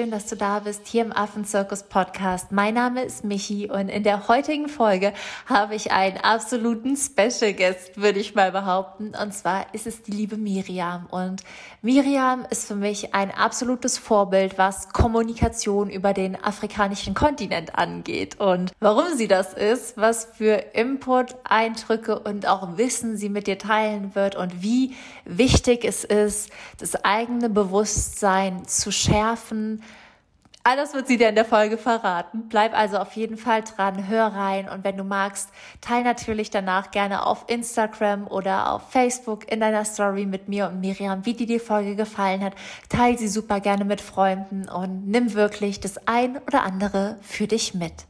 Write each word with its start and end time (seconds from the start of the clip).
schön, 0.00 0.10
dass 0.10 0.28
du 0.28 0.36
da 0.36 0.60
bist 0.60 0.86
hier 0.86 1.04
im 1.04 1.12
Affenzirkus 1.12 1.82
Podcast. 1.82 2.52
Mein 2.52 2.72
Name 2.72 3.02
ist 3.02 3.22
Michi 3.22 3.68
und 3.70 3.90
in 3.90 4.02
der 4.02 4.28
heutigen 4.28 4.66
Folge 4.66 5.12
habe 5.44 5.74
ich 5.74 5.92
einen 5.92 6.16
absoluten 6.16 6.96
Special 6.96 7.52
Guest, 7.52 8.00
würde 8.00 8.18
ich 8.18 8.34
mal 8.34 8.50
behaupten. 8.50 9.12
Und 9.20 9.34
zwar 9.34 9.66
ist 9.74 9.86
es 9.86 10.02
die 10.02 10.12
liebe 10.12 10.38
Miriam. 10.38 11.04
Und 11.10 11.42
Miriam 11.82 12.46
ist 12.48 12.66
für 12.66 12.76
mich 12.76 13.14
ein 13.14 13.30
absolutes 13.30 13.98
Vorbild, 13.98 14.56
was 14.56 14.88
Kommunikation 14.88 15.90
über 15.90 16.14
den 16.14 16.42
afrikanischen 16.42 17.12
Kontinent 17.12 17.76
angeht. 17.76 18.40
Und 18.40 18.72
warum 18.80 19.14
sie 19.16 19.28
das 19.28 19.52
ist, 19.52 19.98
was 19.98 20.24
für 20.24 20.64
Input, 20.72 21.36
Eindrücke 21.44 22.18
und 22.20 22.48
auch 22.48 22.78
Wissen 22.78 23.18
sie 23.18 23.28
mit 23.28 23.46
dir 23.46 23.58
teilen 23.58 24.14
wird 24.14 24.34
und 24.34 24.62
wie 24.62 24.94
wichtig 25.26 25.84
es 25.84 26.04
ist, 26.04 26.48
das 26.78 27.04
eigene 27.04 27.50
Bewusstsein 27.50 28.66
zu 28.66 28.90
schärfen. 28.90 29.82
Alles 30.70 30.94
wird 30.94 31.08
sie 31.08 31.16
dir 31.16 31.28
in 31.28 31.34
der 31.34 31.44
Folge 31.44 31.76
verraten. 31.76 32.44
Bleib 32.48 32.78
also 32.78 32.98
auf 32.98 33.14
jeden 33.14 33.36
Fall 33.36 33.64
dran, 33.64 34.06
hör 34.06 34.26
rein 34.26 34.68
und 34.68 34.84
wenn 34.84 34.96
du 34.96 35.02
magst, 35.02 35.48
teil 35.80 36.04
natürlich 36.04 36.50
danach 36.50 36.92
gerne 36.92 37.26
auf 37.26 37.46
Instagram 37.48 38.28
oder 38.28 38.72
auf 38.72 38.88
Facebook 38.88 39.50
in 39.50 39.58
deiner 39.58 39.84
Story 39.84 40.26
mit 40.26 40.48
mir 40.48 40.68
und 40.68 40.78
Miriam, 40.78 41.26
wie 41.26 41.34
dir 41.34 41.48
die 41.48 41.58
Folge 41.58 41.96
gefallen 41.96 42.44
hat. 42.44 42.52
Teil 42.88 43.18
sie 43.18 43.26
super 43.26 43.58
gerne 43.58 43.84
mit 43.84 44.00
Freunden 44.00 44.68
und 44.68 45.08
nimm 45.08 45.34
wirklich 45.34 45.80
das 45.80 46.06
ein 46.06 46.38
oder 46.46 46.62
andere 46.62 47.18
für 47.20 47.48
dich 47.48 47.74
mit. 47.74 48.06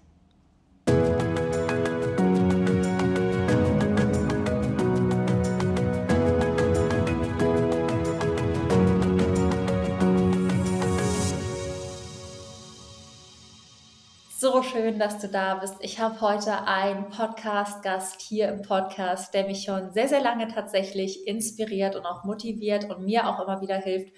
So 14.41 14.62
schön, 14.62 14.98
dass 14.98 15.19
du 15.19 15.28
da 15.28 15.56
bist. 15.56 15.74
Ich 15.80 15.98
habe 15.98 16.19
heute 16.22 16.66
einen 16.66 17.10
Podcast-Gast 17.10 18.22
hier 18.22 18.48
im 18.48 18.62
Podcast, 18.62 19.34
der 19.34 19.47
mich 19.47 19.64
schon 19.64 19.92
sehr, 19.92 20.08
sehr 20.08 20.22
lange 20.22 20.48
tatsächlich 20.48 21.27
inspiriert 21.27 21.94
und 21.94 22.06
auch 22.06 22.24
motiviert 22.24 22.88
und 22.88 23.05
mir 23.05 23.28
auch 23.28 23.38
immer 23.38 23.60
wieder 23.60 23.77
hilft, 23.77 24.14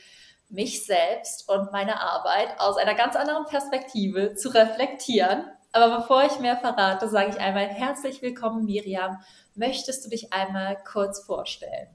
mich 0.48 0.86
selbst 0.86 1.48
und 1.48 1.72
meine 1.72 2.00
Arbeit 2.00 2.54
aus 2.60 2.76
einer 2.76 2.94
ganz 2.94 3.16
anderen 3.16 3.46
Perspektive 3.46 4.36
zu 4.36 4.50
reflektieren. 4.50 5.42
Aber 5.72 5.98
bevor 5.98 6.22
ich 6.24 6.38
mehr 6.38 6.56
verrate, 6.56 7.08
sage 7.08 7.30
ich 7.30 7.40
einmal 7.40 7.66
herzlich 7.66 8.22
willkommen, 8.22 8.64
Miriam. 8.64 9.18
Möchtest 9.56 10.04
du 10.04 10.08
dich 10.08 10.32
einmal 10.32 10.78
kurz 10.84 11.18
vorstellen? 11.18 11.88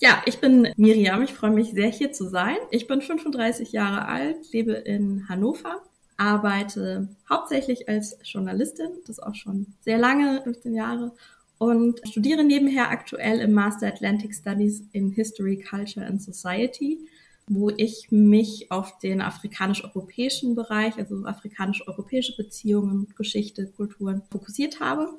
Ja, 0.00 0.22
ich 0.24 0.40
bin 0.40 0.72
Miriam. 0.78 1.22
Ich 1.22 1.34
freue 1.34 1.50
mich 1.50 1.72
sehr, 1.72 1.90
hier 1.90 2.10
zu 2.10 2.26
sein. 2.26 2.56
Ich 2.70 2.86
bin 2.86 3.02
35 3.02 3.70
Jahre 3.72 4.08
alt, 4.08 4.50
lebe 4.50 4.72
in 4.72 5.28
Hannover 5.28 5.82
arbeite 6.16 7.08
hauptsächlich 7.28 7.88
als 7.88 8.16
Journalistin, 8.22 8.88
das 9.06 9.20
auch 9.20 9.34
schon 9.34 9.66
sehr 9.80 9.98
lange, 9.98 10.42
15 10.42 10.74
Jahre, 10.74 11.12
und 11.58 12.00
studiere 12.06 12.44
nebenher 12.44 12.90
aktuell 12.90 13.40
im 13.40 13.52
Master 13.52 13.86
Atlantic 13.86 14.34
Studies 14.34 14.82
in 14.92 15.10
History, 15.10 15.56
Culture 15.56 16.04
and 16.04 16.20
Society, 16.20 16.98
wo 17.46 17.70
ich 17.70 18.08
mich 18.10 18.70
auf 18.70 18.98
den 18.98 19.20
afrikanisch-europäischen 19.20 20.54
Bereich, 20.54 20.96
also 20.96 21.24
afrikanisch-europäische 21.24 22.36
Beziehungen, 22.36 23.08
Geschichte, 23.16 23.66
Kulturen 23.66 24.22
fokussiert 24.30 24.80
habe. 24.80 25.10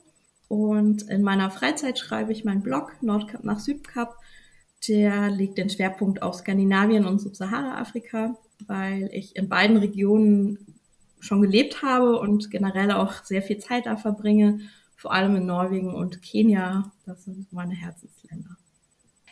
Und 0.47 1.03
in 1.03 1.23
meiner 1.23 1.49
Freizeit 1.51 1.97
schreibe 1.97 2.31
ich 2.31 2.43
meinen 2.43 2.61
Blog 2.61 2.91
Nordkap 3.01 3.43
nach 3.43 3.59
Südkap. 3.59 4.15
Der 4.87 5.29
legt 5.29 5.57
den 5.57 5.69
Schwerpunkt 5.69 6.21
auf 6.21 6.35
Skandinavien 6.35 7.05
und 7.05 7.19
Subsahara-Afrika, 7.19 8.37
weil 8.67 9.09
ich 9.11 9.35
in 9.35 9.49
beiden 9.49 9.77
Regionen 9.77 10.74
schon 11.25 11.41
gelebt 11.41 11.81
habe 11.81 12.19
und 12.19 12.51
generell 12.51 12.91
auch 12.91 13.13
sehr 13.23 13.41
viel 13.41 13.57
Zeit 13.57 13.85
da 13.85 13.97
verbringe, 13.97 14.59
vor 14.95 15.11
allem 15.13 15.35
in 15.35 15.45
Norwegen 15.45 15.93
und 15.93 16.21
Kenia. 16.21 16.91
Das 17.05 17.25
sind 17.25 17.51
meine 17.51 17.73
Herzensländer. 17.73 18.57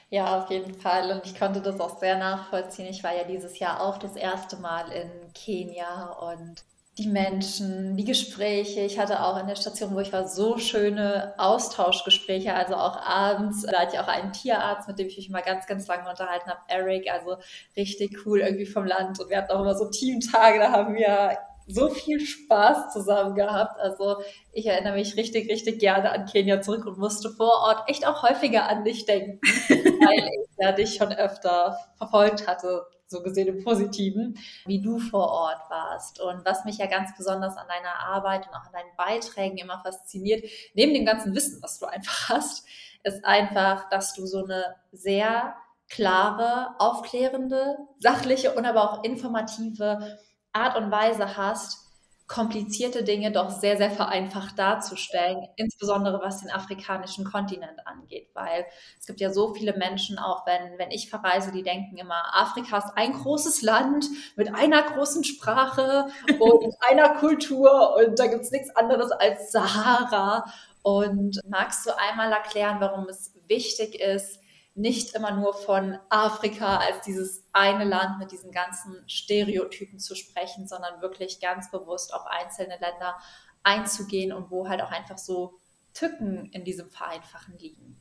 Ja, 0.09 0.39
auf 0.39 0.51
jeden 0.51 0.75
Fall. 0.75 1.11
Und 1.11 1.25
ich 1.25 1.39
konnte 1.39 1.59
das 1.59 1.79
auch 1.79 1.97
sehr 1.97 2.17
nachvollziehen. 2.19 2.85
Ich 2.85 3.03
war 3.03 3.15
ja 3.15 3.23
dieses 3.23 3.57
Jahr 3.57 3.81
auch 3.81 3.97
das 3.97 4.15
erste 4.15 4.57
Mal 4.57 4.91
in 4.91 5.09
Kenia 5.33 6.11
und 6.11 6.63
die 6.99 7.07
Menschen, 7.07 7.97
die 7.97 8.05
Gespräche. 8.05 8.81
Ich 8.81 8.99
hatte 8.99 9.23
auch 9.23 9.39
in 9.39 9.47
der 9.47 9.55
Station, 9.55 9.95
wo 9.95 9.99
ich 9.99 10.13
war, 10.13 10.27
so 10.27 10.59
schöne 10.59 11.33
Austauschgespräche. 11.39 12.53
Also 12.53 12.75
auch 12.75 13.01
abends, 13.01 13.63
da 13.63 13.79
hatte 13.79 13.95
ich 13.95 13.99
auch 13.99 14.07
einen 14.07 14.31
Tierarzt, 14.31 14.87
mit 14.87 14.99
dem 14.99 15.07
ich 15.07 15.17
mich 15.17 15.29
mal 15.31 15.41
ganz, 15.41 15.65
ganz 15.65 15.87
lange 15.87 16.07
unterhalten 16.07 16.47
habe, 16.47 16.61
Eric. 16.67 17.11
Also 17.11 17.37
richtig 17.75 18.15
cool 18.27 18.41
irgendwie 18.41 18.67
vom 18.67 18.85
Land. 18.85 19.19
Und 19.19 19.31
wir 19.31 19.37
hatten 19.37 19.51
auch 19.51 19.61
immer 19.61 19.75
so 19.75 19.89
Teamtage, 19.89 20.59
da 20.59 20.71
haben 20.71 20.93
wir 20.93 21.39
so 21.67 21.89
viel 21.89 22.19
Spaß 22.19 22.91
zusammen 22.93 23.35
gehabt. 23.35 23.79
Also 23.79 24.17
ich 24.51 24.65
erinnere 24.65 24.95
mich 24.95 25.15
richtig, 25.17 25.49
richtig 25.49 25.79
gerne 25.79 26.11
an 26.11 26.25
Kenia 26.25 26.61
zurück 26.61 26.85
und 26.85 26.97
musste 26.97 27.29
vor 27.29 27.61
Ort 27.63 27.89
echt 27.89 28.05
auch 28.05 28.23
häufiger 28.23 28.69
an 28.69 28.83
dich 28.83 29.05
denken, 29.05 29.39
weil 29.69 30.17
ich 30.17 30.49
ja 30.57 30.71
dich 30.71 30.95
schon 30.95 31.11
öfter 31.11 31.77
verfolgt 31.97 32.47
hatte, 32.47 32.85
so 33.07 33.21
gesehen 33.21 33.47
im 33.47 33.63
Positiven, 33.63 34.37
wie 34.65 34.81
du 34.81 34.99
vor 34.99 35.29
Ort 35.29 35.69
warst. 35.69 36.19
Und 36.19 36.45
was 36.45 36.65
mich 36.65 36.77
ja 36.77 36.87
ganz 36.87 37.15
besonders 37.15 37.55
an 37.55 37.67
deiner 37.67 37.99
Arbeit 37.99 38.47
und 38.47 38.53
auch 38.53 38.65
an 38.65 38.73
deinen 38.73 38.95
Beiträgen 38.97 39.57
immer 39.57 39.79
fasziniert, 39.79 40.43
neben 40.73 40.93
dem 40.93 41.05
ganzen 41.05 41.33
Wissen, 41.35 41.61
was 41.61 41.79
du 41.79 41.85
einfach 41.85 42.29
hast, 42.29 42.65
ist 43.03 43.23
einfach, 43.23 43.89
dass 43.89 44.13
du 44.13 44.25
so 44.25 44.43
eine 44.43 44.75
sehr 44.91 45.55
klare, 45.89 46.75
aufklärende, 46.79 47.77
sachliche 47.99 48.53
und 48.55 48.65
aber 48.65 48.91
auch 48.91 49.03
informative 49.03 50.17
Art 50.53 50.77
und 50.77 50.91
Weise 50.91 51.35
hast, 51.35 51.83
komplizierte 52.27 53.03
Dinge 53.03 53.31
doch 53.31 53.49
sehr, 53.49 53.77
sehr 53.77 53.91
vereinfacht 53.91 54.57
darzustellen, 54.57 55.45
insbesondere 55.55 56.21
was 56.21 56.41
den 56.41 56.51
afrikanischen 56.51 57.25
Kontinent 57.25 57.85
angeht, 57.85 58.29
weil 58.33 58.65
es 58.99 59.05
gibt 59.05 59.19
ja 59.19 59.31
so 59.31 59.53
viele 59.53 59.75
Menschen, 59.77 60.17
auch 60.17 60.45
wenn, 60.47 60.77
wenn 60.79 60.89
ich 60.89 61.09
verreise, 61.09 61.51
die 61.51 61.63
denken 61.63 61.97
immer, 61.97 62.33
Afrika 62.33 62.77
ist 62.77 62.93
ein 62.95 63.13
großes 63.13 63.61
Land 63.61 64.07
mit 64.35 64.53
einer 64.55 64.81
großen 64.83 65.23
Sprache 65.23 66.07
und 66.39 66.73
einer 66.89 67.09
Kultur 67.15 67.95
und 67.97 68.17
da 68.17 68.27
gibt 68.27 68.43
es 68.43 68.51
nichts 68.51 68.75
anderes 68.75 69.11
als 69.11 69.51
Sahara. 69.51 70.45
Und 70.85 71.39
magst 71.47 71.85
du 71.85 71.91
einmal 71.97 72.29
erklären, 72.33 72.81
warum 72.81 73.07
es 73.07 73.33
wichtig 73.47 74.01
ist, 74.01 74.42
nicht 74.75 75.15
immer 75.15 75.31
nur 75.31 75.53
von 75.53 75.99
Afrika 76.09 76.77
als 76.77 77.01
dieses 77.05 77.43
eine 77.53 77.83
Land 77.83 78.19
mit 78.19 78.31
diesen 78.31 78.51
ganzen 78.51 79.03
Stereotypen 79.07 79.99
zu 79.99 80.15
sprechen, 80.15 80.67
sondern 80.67 81.01
wirklich 81.01 81.39
ganz 81.39 81.69
bewusst 81.69 82.13
auf 82.13 82.25
einzelne 82.25 82.79
Länder 82.79 83.15
einzugehen 83.61 84.33
und 84.33 84.49
wo 84.49 84.67
halt 84.67 84.81
auch 84.81 84.91
einfach 84.91 85.17
so 85.17 85.59
Tücken 85.93 86.49
in 86.51 86.63
diesem 86.63 86.89
Vereinfachen 86.89 87.57
liegen. 87.59 87.99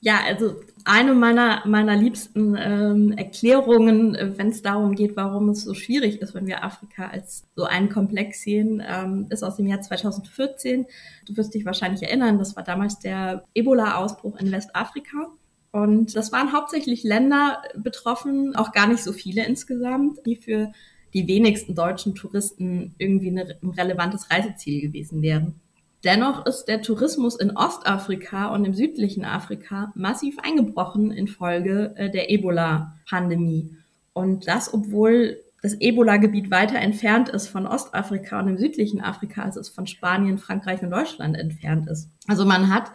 Ja, 0.00 0.20
also 0.22 0.60
eine 0.84 1.14
meiner, 1.14 1.66
meiner 1.66 1.96
liebsten 1.96 2.56
ähm, 2.58 3.12
Erklärungen, 3.12 4.14
äh, 4.14 4.36
wenn 4.36 4.48
es 4.48 4.60
darum 4.60 4.94
geht, 4.94 5.16
warum 5.16 5.48
es 5.48 5.62
so 5.64 5.72
schwierig 5.72 6.20
ist, 6.20 6.34
wenn 6.34 6.46
wir 6.46 6.62
Afrika 6.62 7.08
als 7.08 7.46
so 7.56 7.64
einen 7.64 7.88
Komplex 7.88 8.42
sehen, 8.42 8.82
ähm, 8.86 9.26
ist 9.30 9.42
aus 9.42 9.56
dem 9.56 9.66
Jahr 9.66 9.80
2014. 9.80 10.84
Du 11.24 11.36
wirst 11.38 11.54
dich 11.54 11.64
wahrscheinlich 11.64 12.02
erinnern, 12.02 12.38
das 12.38 12.54
war 12.54 12.62
damals 12.62 12.98
der 12.98 13.44
Ebola-Ausbruch 13.54 14.36
in 14.36 14.52
Westafrika. 14.52 15.30
Und 15.74 16.14
das 16.14 16.30
waren 16.30 16.52
hauptsächlich 16.52 17.02
Länder 17.02 17.60
betroffen, 17.74 18.54
auch 18.54 18.70
gar 18.70 18.86
nicht 18.86 19.02
so 19.02 19.12
viele 19.12 19.44
insgesamt, 19.44 20.24
die 20.24 20.36
für 20.36 20.70
die 21.14 21.26
wenigsten 21.26 21.74
deutschen 21.74 22.14
Touristen 22.14 22.94
irgendwie 22.96 23.32
ein 23.32 23.70
relevantes 23.70 24.30
Reiseziel 24.30 24.80
gewesen 24.80 25.20
wären. 25.20 25.56
Dennoch 26.04 26.46
ist 26.46 26.66
der 26.66 26.80
Tourismus 26.80 27.34
in 27.34 27.56
Ostafrika 27.56 28.54
und 28.54 28.64
im 28.64 28.74
südlichen 28.74 29.24
Afrika 29.24 29.90
massiv 29.96 30.36
eingebrochen 30.38 31.10
infolge 31.10 31.92
äh, 31.96 32.08
der 32.08 32.30
Ebola-Pandemie. 32.30 33.74
Und 34.12 34.46
das, 34.46 34.72
obwohl 34.72 35.42
das 35.60 35.74
Ebola-Gebiet 35.80 36.52
weiter 36.52 36.76
entfernt 36.76 37.30
ist 37.30 37.48
von 37.48 37.66
Ostafrika 37.66 38.38
und 38.38 38.46
im 38.46 38.58
südlichen 38.58 39.00
Afrika, 39.00 39.42
als 39.42 39.56
es 39.56 39.70
von 39.70 39.88
Spanien, 39.88 40.38
Frankreich 40.38 40.82
und 40.82 40.90
Deutschland 40.90 41.36
entfernt 41.36 41.88
ist. 41.90 42.10
Also 42.28 42.44
man 42.44 42.72
hat 42.72 42.92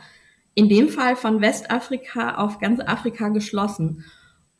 in 0.55 0.69
dem 0.69 0.89
Fall 0.89 1.15
von 1.15 1.41
Westafrika 1.41 2.35
auf 2.35 2.59
ganz 2.59 2.79
Afrika 2.79 3.29
geschlossen. 3.29 4.03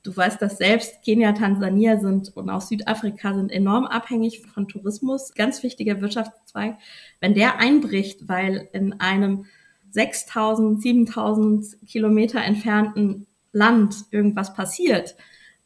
Du 0.04 0.16
weißt 0.16 0.42
das 0.42 0.58
selbst, 0.58 1.04
Kenia, 1.04 1.34
Tansania 1.34 2.00
sind 2.00 2.36
und 2.38 2.50
auch 2.50 2.62
Südafrika 2.62 3.34
sind 3.34 3.52
enorm 3.52 3.86
abhängig 3.86 4.42
von 4.48 4.68
Tourismus, 4.68 5.34
ganz 5.34 5.62
wichtiger 5.62 6.00
Wirtschaftszweig. 6.00 6.78
Wenn 7.20 7.34
der 7.34 7.60
einbricht, 7.60 8.30
weil 8.30 8.70
in 8.72 9.00
einem 9.02 9.46
6000, 9.92 10.82
7000 10.82 11.78
Kilometer 11.86 12.42
entfernten 12.42 13.28
Land 13.52 14.06
irgendwas 14.12 14.54
passiert, 14.54 15.16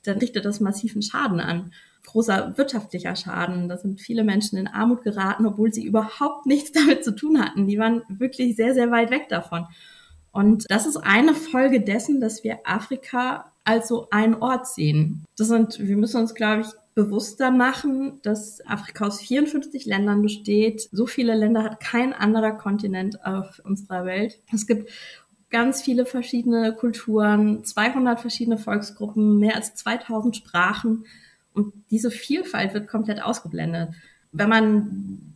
dann 0.04 0.18
richtet 0.18 0.46
das 0.46 0.60
massiven 0.60 1.02
Schaden 1.02 1.40
an. 1.40 1.72
Großer 2.06 2.58
wirtschaftlicher 2.58 3.16
Schaden. 3.16 3.70
Da 3.70 3.78
sind 3.78 4.02
viele 4.02 4.24
Menschen 4.24 4.58
in 4.58 4.68
Armut 4.68 5.04
geraten, 5.04 5.46
obwohl 5.46 5.72
sie 5.74 5.86
überhaupt 5.86 6.46
nichts 6.46 6.72
damit 6.74 7.04
zu 7.04 7.16
tun 7.16 7.40
hatten. 7.40 7.68
Die 7.68 7.78
waren 7.78 8.02
wirklich 8.10 8.56
sehr, 8.56 8.74
sehr 8.74 8.92
weit 8.92 9.12
weg 9.12 9.30
davon. 9.30 9.68
Und 10.34 10.66
das 10.70 10.88
ist 10.88 10.98
eine 10.98 11.36
Folge 11.36 11.80
dessen, 11.80 12.20
dass 12.20 12.44
wir 12.44 12.60
Afrika 12.66 13.54
als 13.64 13.88
so 13.88 14.08
einen 14.10 14.34
Ort 14.34 14.68
sehen. 14.68 15.24
Das 15.38 15.48
sind, 15.48 15.80
wir 15.80 15.96
müssen 15.96 16.20
uns, 16.20 16.34
glaube 16.34 16.62
ich, 16.62 16.68
bewusster 16.96 17.52
machen, 17.52 18.20
dass 18.24 18.66
Afrika 18.66 19.06
aus 19.06 19.22
54 19.22 19.86
Ländern 19.86 20.24
besteht. 20.24 20.90
So 20.92 21.06
viele 21.06 21.36
Länder 21.36 21.64
hat 21.64 21.80
kein 21.80 22.14
anderer 22.14 22.52
Kontinent 22.52 23.24
auf 23.24 23.62
unserer 23.64 24.06
Welt. 24.06 24.40
Es 24.52 24.66
gibt 24.66 24.92
ganz 25.52 25.84
viele 25.84 26.08
verschiedene 26.08 26.74
Kulturen, 26.74 27.64
200 27.64 28.20
verschiedene 28.20 28.58
Volksgruppen, 28.58 29.38
mehr 29.38 29.56
als 29.56 29.76
2000 29.76 30.36
Sprachen. 30.36 31.06
Und 31.54 31.74
diese 31.92 32.10
Vielfalt 32.10 32.74
wird 32.74 32.88
komplett 32.88 33.22
ausgeblendet. 33.22 33.90
Wenn 34.32 34.50
man 34.50 35.34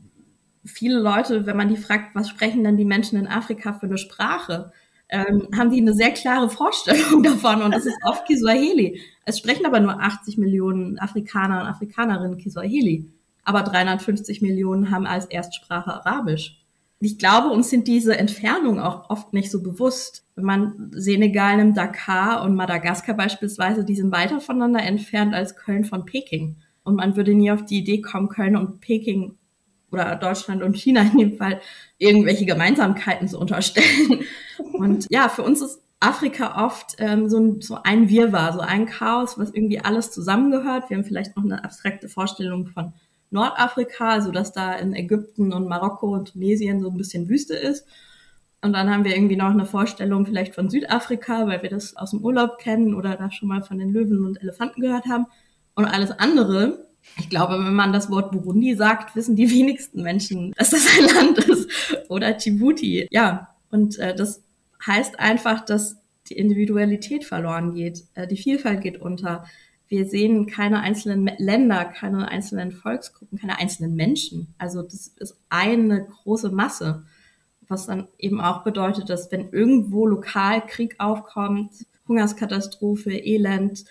viele 0.66 1.00
Leute, 1.00 1.46
wenn 1.46 1.56
man 1.56 1.70
die 1.70 1.78
fragt, 1.78 2.16
was 2.16 2.30
sprechen 2.30 2.64
denn 2.64 2.78
die 2.78 2.86
Menschen 2.86 3.20
in 3.20 3.28
Afrika 3.28 3.74
für 3.74 3.86
eine 3.86 4.00
Sprache, 4.00 4.72
ähm, 5.10 5.48
haben 5.56 5.72
die 5.72 5.80
eine 5.80 5.94
sehr 5.94 6.12
klare 6.12 6.50
Vorstellung 6.50 7.24
davon 7.24 7.62
und 7.62 7.74
das 7.74 7.86
ist 7.86 7.98
oft 8.04 8.26
Kiswahili. 8.26 9.02
Es 9.26 9.38
sprechen 9.38 9.66
aber 9.66 9.80
nur 9.80 10.02
80 10.02 10.38
Millionen 10.38 11.00
Afrikaner 11.00 11.62
und 11.62 11.68
Afrikanerinnen 11.68 12.38
Kiswahili, 12.38 13.10
aber 13.44 13.64
350 13.64 14.42
Millionen 14.42 14.92
haben 14.92 15.06
als 15.06 15.26
Erstsprache 15.26 15.94
Arabisch. 15.94 16.62
Ich 17.00 17.20
glaube, 17.20 17.50
uns 17.50 17.70
sind 17.70 17.88
diese 17.88 18.18
Entfernungen 18.18 18.80
auch 18.80 19.10
oft 19.10 19.32
nicht 19.32 19.52
so 19.52 19.62
bewusst. 19.62 20.26
Wenn 20.36 20.46
man 20.46 20.92
Senegal 20.94 21.58
nimmt, 21.58 21.78
Dakar 21.78 22.44
und 22.44 22.56
Madagaskar 22.56 23.16
beispielsweise, 23.16 23.86
die 23.86 23.96
sind 23.96 24.12
weiter 24.12 24.42
voneinander 24.42 24.82
entfernt 24.82 25.36
als 25.36 25.56
Köln 25.56 25.86
von 25.86 26.06
Peking. 26.06 26.58
Und 26.84 26.96
man 26.96 27.16
würde 27.16 27.36
nie 27.36 27.52
auf 27.52 27.66
die 27.66 27.80
Idee 27.80 28.02
kommen, 28.02 28.30
Köln 28.30 28.56
und 28.56 28.82
Peking 28.82 29.38
oder 29.92 30.16
Deutschland 30.16 30.64
und 30.64 30.76
China 30.76 31.02
in 31.02 31.18
dem 31.18 31.38
Fall 31.38 31.62
irgendwelche 31.98 32.46
Gemeinsamkeiten 32.46 33.28
zu 33.28 33.40
unterstellen. 33.40 34.24
Und 34.74 35.08
ja, 35.10 35.30
für 35.30 35.44
uns 35.44 35.62
ist 35.62 35.82
Afrika 36.00 36.66
oft 36.66 36.96
ähm, 37.00 37.30
so, 37.30 37.40
ein, 37.40 37.62
so 37.62 37.80
ein 37.84 38.10
Wirrwarr, 38.10 38.54
so 38.54 38.60
ein 38.60 38.86
Chaos, 38.86 39.40
was 39.40 39.52
irgendwie 39.52 39.80
alles 39.80 40.12
zusammengehört. 40.12 40.90
Wir 40.90 40.98
haben 40.98 41.06
vielleicht 41.06 41.36
noch 41.36 41.44
eine 41.44 41.64
abstrakte 41.64 42.08
Vorstellung 42.08 42.68
von 42.68 42.94
Nordafrika, 43.32 44.10
also 44.10 44.32
dass 44.32 44.54
da 44.54 44.74
in 44.74 44.94
Ägypten 44.94 45.52
und 45.54 45.68
Marokko 45.68 46.14
und 46.14 46.34
Tunesien 46.34 46.82
so 46.82 46.90
ein 46.90 46.98
bisschen 46.98 47.30
Wüste 47.30 47.56
ist. 47.56 47.88
Und 48.62 48.74
dann 48.74 48.90
haben 48.90 49.04
wir 49.04 49.16
irgendwie 49.16 49.36
noch 49.36 49.50
eine 49.50 49.66
Vorstellung 49.66 50.26
vielleicht 50.26 50.56
von 50.56 50.70
Südafrika, 50.70 51.48
weil 51.48 51.62
wir 51.64 51.70
das 51.70 51.96
aus 51.96 52.12
dem 52.12 52.24
Urlaub 52.24 52.58
kennen 52.58 52.94
oder 52.94 53.16
da 53.16 53.32
schon 53.32 53.48
mal 53.48 53.64
von 53.64 53.78
den 53.78 53.92
Löwen 53.92 54.26
und 54.26 54.42
Elefanten 54.42 54.82
gehört 54.82 55.06
haben. 55.06 55.26
Und 55.76 55.86
alles 55.86 56.12
andere 56.12 56.87
ich 57.20 57.30
glaube, 57.30 57.54
wenn 57.54 57.74
man 57.74 57.94
das 57.94 58.12
Wort 58.12 58.32
Burundi 58.32 58.76
sagt, 58.76 59.16
wissen 59.16 59.36
die 59.36 59.50
wenigsten 59.50 60.04
Menschen, 60.04 60.54
dass 60.58 60.70
das 60.70 60.86
ein 60.98 61.06
Land 61.16 61.38
ist. 61.40 61.70
Oder 62.10 62.34
Djibouti. 62.34 63.08
Ja, 63.12 63.56
und 63.72 63.98
äh, 64.00 64.16
das 64.16 64.44
heißt 64.86 65.20
einfach, 65.20 65.66
dass 65.66 65.98
die 66.30 66.38
Individualität 66.38 67.26
verloren 67.26 67.74
geht. 67.74 68.04
Äh, 68.14 68.28
die 68.28 68.38
Vielfalt 68.38 68.82
geht 68.82 69.02
unter. 69.02 69.46
Wir 69.88 70.06
sehen 70.06 70.48
keine 70.48 70.82
einzelnen 70.82 71.32
Länder, 71.38 71.86
keine 71.86 72.28
einzelnen 72.28 72.72
Volksgruppen, 72.72 73.40
keine 73.40 73.58
einzelnen 73.58 73.96
Menschen. 73.96 74.54
Also 74.58 74.82
das 74.82 75.08
ist 75.16 75.38
eine 75.50 76.06
große 76.06 76.52
Masse. 76.52 77.06
Was 77.70 77.88
dann 77.88 78.08
eben 78.18 78.40
auch 78.42 78.64
bedeutet, 78.64 79.10
dass 79.10 79.32
wenn 79.32 79.50
irgendwo 79.50 80.06
lokal 80.06 80.66
Krieg 80.66 80.96
aufkommt, 81.00 81.72
Hungerskatastrophe, 82.08 83.12
Elend, 83.12 83.86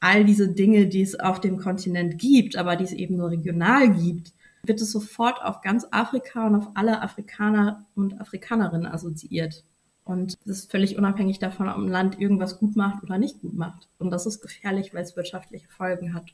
all 0.00 0.24
diese 0.24 0.48
Dinge, 0.48 0.86
die 0.86 1.02
es 1.02 1.18
auf 1.18 1.40
dem 1.40 1.58
Kontinent 1.58 2.18
gibt, 2.18 2.56
aber 2.56 2.76
die 2.76 2.84
es 2.84 2.92
eben 2.92 3.16
nur 3.16 3.30
regional 3.30 3.90
gibt, 3.90 4.32
wird 4.62 4.80
es 4.80 4.92
sofort 4.92 5.42
auf 5.42 5.60
ganz 5.60 5.86
Afrika 5.90 6.46
und 6.46 6.54
auf 6.54 6.68
alle 6.74 7.02
Afrikaner 7.02 7.86
und 7.94 8.20
Afrikanerinnen 8.20 8.86
assoziiert. 8.86 9.64
Und 10.04 10.38
das 10.46 10.60
ist 10.60 10.70
völlig 10.70 10.96
unabhängig 10.96 11.38
davon, 11.38 11.68
ob 11.68 11.76
ein 11.76 11.88
Land 11.88 12.18
irgendwas 12.18 12.58
gut 12.58 12.76
macht 12.76 13.02
oder 13.02 13.18
nicht 13.18 13.40
gut 13.42 13.54
macht. 13.54 13.88
Und 13.98 14.10
das 14.10 14.24
ist 14.24 14.40
gefährlich, 14.40 14.94
weil 14.94 15.02
es 15.02 15.16
wirtschaftliche 15.16 15.68
Folgen 15.68 16.14
hat. 16.14 16.30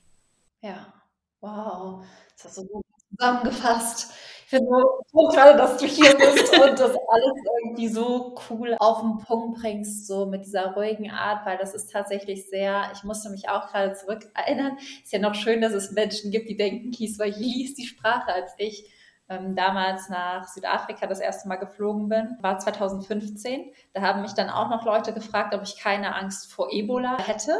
Ja, 0.62 0.92
wow. 1.40 2.04
Das 2.36 2.44
hast 2.44 2.58
du 2.58 2.66
gut 2.66 2.84
zusammengefasst. 3.10 4.14
Ich 4.54 4.58
finde 4.58 4.70
so 5.12 5.30
toll, 5.30 5.56
dass 5.56 5.78
du 5.78 5.86
hier 5.86 6.14
bist 6.16 6.56
und 6.56 6.78
das 6.78 6.96
alles 7.08 7.32
irgendwie 7.58 7.88
so 7.88 8.36
cool 8.48 8.76
auf 8.78 9.00
den 9.00 9.18
Punkt 9.18 9.60
bringst, 9.60 10.06
so 10.06 10.26
mit 10.26 10.44
dieser 10.44 10.74
ruhigen 10.74 11.10
Art, 11.10 11.44
weil 11.44 11.58
das 11.58 11.74
ist 11.74 11.90
tatsächlich 11.90 12.48
sehr, 12.48 12.88
ich 12.94 13.02
musste 13.02 13.30
mich 13.30 13.48
auch 13.48 13.72
gerade 13.72 13.94
zurück 13.94 14.30
erinnern. 14.32 14.78
Ist 15.02 15.12
ja 15.12 15.18
noch 15.18 15.34
schön, 15.34 15.60
dass 15.60 15.72
es 15.72 15.90
Menschen 15.90 16.30
gibt, 16.30 16.48
die 16.48 16.56
denken, 16.56 16.92
Kiswahili 16.92 17.64
ist 17.64 17.78
die 17.78 17.86
Sprache, 17.86 18.32
als 18.32 18.52
ich 18.58 18.88
ähm, 19.28 19.56
damals 19.56 20.08
nach 20.08 20.46
Südafrika 20.46 21.08
das 21.08 21.18
erste 21.18 21.48
Mal 21.48 21.56
geflogen 21.56 22.08
bin, 22.08 22.36
war 22.40 22.60
2015. 22.60 23.72
Da 23.92 24.02
haben 24.02 24.22
mich 24.22 24.34
dann 24.34 24.50
auch 24.50 24.68
noch 24.68 24.84
Leute 24.84 25.12
gefragt, 25.12 25.52
ob 25.52 25.62
ich 25.62 25.80
keine 25.80 26.14
Angst 26.14 26.52
vor 26.52 26.68
Ebola 26.70 27.18
hätte. 27.18 27.56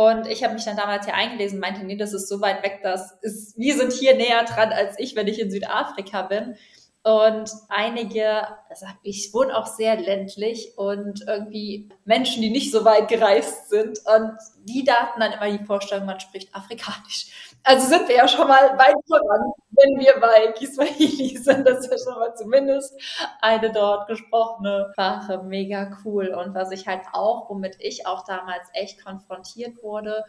Und 0.00 0.26
ich 0.28 0.42
habe 0.42 0.54
mich 0.54 0.64
dann 0.64 0.78
damals 0.78 1.04
hier 1.04 1.14
eingelesen, 1.14 1.60
meinte, 1.60 1.84
nee, 1.84 1.94
das 1.94 2.14
ist 2.14 2.26
so 2.26 2.40
weit 2.40 2.62
weg, 2.62 2.80
das 2.82 3.18
ist, 3.20 3.58
wir 3.58 3.76
sind 3.76 3.92
hier 3.92 4.16
näher 4.16 4.44
dran 4.44 4.72
als 4.72 4.98
ich, 4.98 5.14
wenn 5.14 5.28
ich 5.28 5.38
in 5.38 5.50
Südafrika 5.50 6.22
bin. 6.22 6.56
Und 7.02 7.50
einige, 7.68 8.46
also 8.70 8.86
ich 9.02 9.34
wohne 9.34 9.54
auch 9.54 9.66
sehr 9.66 10.00
ländlich 10.00 10.72
und 10.78 11.22
irgendwie 11.26 11.90
Menschen, 12.06 12.40
die 12.40 12.48
nicht 12.48 12.72
so 12.72 12.86
weit 12.86 13.08
gereist 13.08 13.68
sind. 13.68 13.98
Und 14.06 14.38
die 14.64 14.84
dachten 14.84 15.20
dann 15.20 15.32
immer 15.32 15.50
die 15.50 15.66
Vorstellung, 15.66 16.06
man 16.06 16.18
spricht 16.18 16.54
Afrikanisch. 16.54 17.50
Also 17.62 17.86
sind 17.86 18.08
wir 18.08 18.16
ja 18.16 18.26
schon 18.26 18.48
mal 18.48 18.78
weit 18.78 18.96
voran, 19.06 19.52
wenn 19.80 20.00
wir 20.00 20.20
bei 20.20 20.52
Kiswahili 20.52 21.36
sind. 21.36 21.66
Das 21.66 21.80
ist 21.80 21.90
ja 21.90 21.98
schon 21.98 22.20
mal 22.20 22.34
zumindest 22.34 22.94
eine 23.40 23.72
dort 23.72 24.08
gesprochene 24.08 24.90
Sprache. 24.92 25.42
Mega 25.44 25.90
cool. 26.04 26.28
Und 26.28 26.54
was 26.54 26.70
ich 26.72 26.86
halt 26.86 27.02
auch, 27.12 27.48
womit 27.48 27.76
ich 27.78 28.06
auch 28.06 28.24
damals 28.24 28.68
echt 28.72 29.04
konfrontiert 29.04 29.82
wurde, 29.82 30.24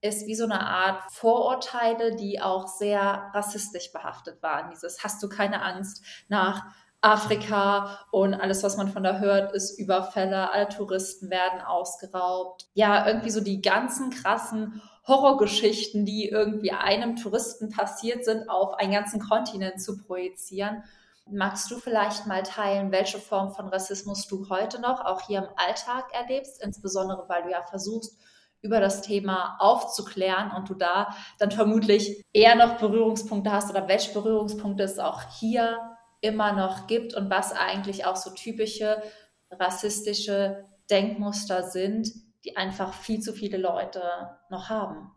ist 0.00 0.26
wie 0.26 0.34
so 0.34 0.44
eine 0.44 0.60
Art 0.60 1.02
Vorurteile, 1.10 2.16
die 2.16 2.40
auch 2.40 2.68
sehr 2.68 3.30
rassistisch 3.34 3.92
behaftet 3.92 4.42
waren. 4.42 4.70
Dieses 4.70 5.02
hast 5.02 5.22
du 5.22 5.28
keine 5.28 5.62
Angst 5.62 6.04
nach 6.28 6.64
Afrika 7.00 8.00
und 8.10 8.34
alles, 8.34 8.62
was 8.62 8.76
man 8.76 8.88
von 8.88 9.02
da 9.02 9.18
hört, 9.18 9.52
ist 9.52 9.78
Überfälle, 9.78 10.50
alle 10.52 10.68
Touristen 10.68 11.30
werden 11.30 11.60
ausgeraubt. 11.60 12.66
Ja, 12.74 13.06
irgendwie 13.06 13.30
so 13.30 13.40
die 13.40 13.60
ganzen 13.60 14.10
krassen 14.10 14.82
Horrorgeschichten, 15.06 16.04
die 16.04 16.28
irgendwie 16.28 16.72
einem 16.72 17.16
Touristen 17.16 17.70
passiert 17.70 18.24
sind, 18.24 18.48
auf 18.48 18.74
einen 18.74 18.92
ganzen 18.92 19.20
Kontinent 19.20 19.80
zu 19.80 19.98
projizieren. 19.98 20.82
Magst 21.30 21.70
du 21.70 21.78
vielleicht 21.78 22.26
mal 22.26 22.42
teilen, 22.42 22.92
welche 22.92 23.18
Form 23.18 23.52
von 23.52 23.68
Rassismus 23.68 24.26
du 24.28 24.48
heute 24.48 24.80
noch 24.80 25.04
auch 25.04 25.22
hier 25.22 25.38
im 25.38 25.48
Alltag 25.56 26.12
erlebst, 26.12 26.62
insbesondere 26.62 27.28
weil 27.28 27.42
du 27.42 27.50
ja 27.50 27.64
versuchst, 27.64 28.16
über 28.62 28.80
das 28.80 29.02
Thema 29.02 29.56
aufzuklären 29.60 30.50
und 30.50 30.68
du 30.68 30.74
da 30.74 31.14
dann 31.38 31.50
vermutlich 31.50 32.24
eher 32.32 32.54
noch 32.54 32.78
Berührungspunkte 32.78 33.52
hast 33.52 33.70
oder 33.70 33.86
welche 33.88 34.12
Berührungspunkte 34.12 34.82
es 34.82 34.98
auch 34.98 35.22
hier 35.38 35.78
immer 36.20 36.52
noch 36.52 36.86
gibt 36.86 37.14
und 37.14 37.30
was 37.30 37.52
eigentlich 37.52 38.06
auch 38.06 38.16
so 38.16 38.30
typische 38.30 39.02
rassistische 39.50 40.64
Denkmuster 40.90 41.64
sind, 41.64 42.12
die 42.44 42.56
einfach 42.56 42.94
viel 42.94 43.20
zu 43.20 43.32
viele 43.32 43.58
Leute 43.58 44.02
noch 44.50 44.68
haben. 44.68 45.10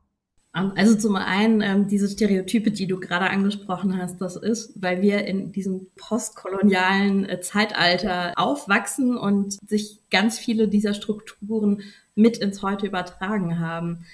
Also 0.52 0.96
zum 0.96 1.16
einen 1.16 1.62
ähm, 1.62 1.88
diese 1.88 2.10
Stereotype, 2.10 2.72
die 2.72 2.88
du 2.88 3.00
gerade 3.00 3.30
angesprochen 3.30 4.02
hast, 4.02 4.20
das 4.20 4.36
ist, 4.36 4.82
weil 4.82 5.02
wir 5.02 5.26
in 5.26 5.52
diesem 5.52 5.88
postkolonialen 5.96 7.30
äh, 7.30 7.40
Zeitalter 7.40 8.34
aufwachsen 8.36 9.16
und 9.16 9.54
sich 9.70 10.00
ganz 10.10 10.40
viele 10.40 10.68
dieser 10.68 10.96
Strukturen 10.96 11.84
mit 12.16 12.38
ins 12.38 12.64
Heute 12.64 12.88
übertragen 12.88 13.60
haben. 13.60 14.06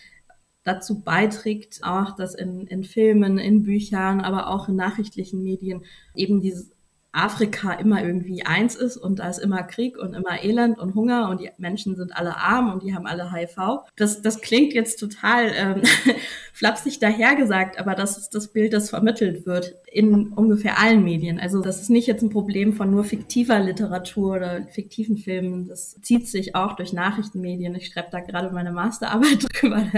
Dazu 0.64 1.02
beiträgt 1.02 1.80
auch, 1.84 2.16
dass 2.16 2.36
in, 2.36 2.68
in 2.68 2.84
Filmen, 2.84 3.38
in 3.38 3.64
Büchern, 3.64 4.20
aber 4.20 4.50
auch 4.50 4.68
in 4.68 4.76
nachrichtlichen 4.76 5.42
Medien 5.42 5.86
eben 6.16 6.42
dieses 6.42 6.75
Afrika 7.16 7.74
immer 7.74 8.04
irgendwie 8.04 8.46
eins 8.46 8.76
ist 8.76 8.98
und 8.98 9.20
da 9.20 9.30
ist 9.30 9.38
immer 9.38 9.64
Krieg 9.64 9.98
und 9.98 10.14
immer 10.14 10.44
Elend 10.44 10.78
und 10.78 10.96
Hunger 10.96 11.30
und 11.30 11.40
die 11.40 11.50
Menschen 11.58 11.96
sind 11.96 12.16
alle 12.16 12.38
arm 12.38 12.72
und 12.72 12.84
die 12.84 12.94
haben 12.94 13.06
alle 13.08 13.32
HIV. 13.32 13.86
Das, 13.96 14.22
das 14.22 14.42
klingt 14.42 14.74
jetzt 14.74 15.00
total 15.00 15.52
ähm, 15.56 15.82
flapsig 16.54 17.00
dahergesagt, 17.00 17.80
aber 17.80 17.96
das 17.96 18.18
ist 18.18 18.36
das 18.36 18.50
Bild, 18.50 18.74
das 18.74 18.90
vermittelt 18.90 19.46
wird 19.46 19.76
in 19.92 20.34
ungefähr 20.34 20.78
allen 20.78 21.04
Medien. 21.04 21.40
Also 21.40 21.62
das 21.62 21.82
ist 21.82 21.90
nicht 21.90 22.08
jetzt 22.08 22.22
ein 22.22 22.30
Problem 22.30 22.74
von 22.74 22.92
nur 22.92 23.06
fiktiver 23.06 23.60
Literatur 23.60 24.36
oder 24.36 24.68
fiktiven 24.68 25.18
Filmen. 25.18 25.68
Das 25.68 26.02
zieht 26.02 26.28
sich 26.28 26.54
auch 26.54 26.76
durch 26.76 26.92
Nachrichtenmedien. 26.92 27.76
Ich 27.76 27.88
schreibe 27.88 28.10
da 28.12 28.20
gerade 28.20 28.52
meine 28.52 28.74
Masterarbeit 28.74 29.48
drüber. 29.62 29.90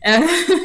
Äh, 0.00 0.20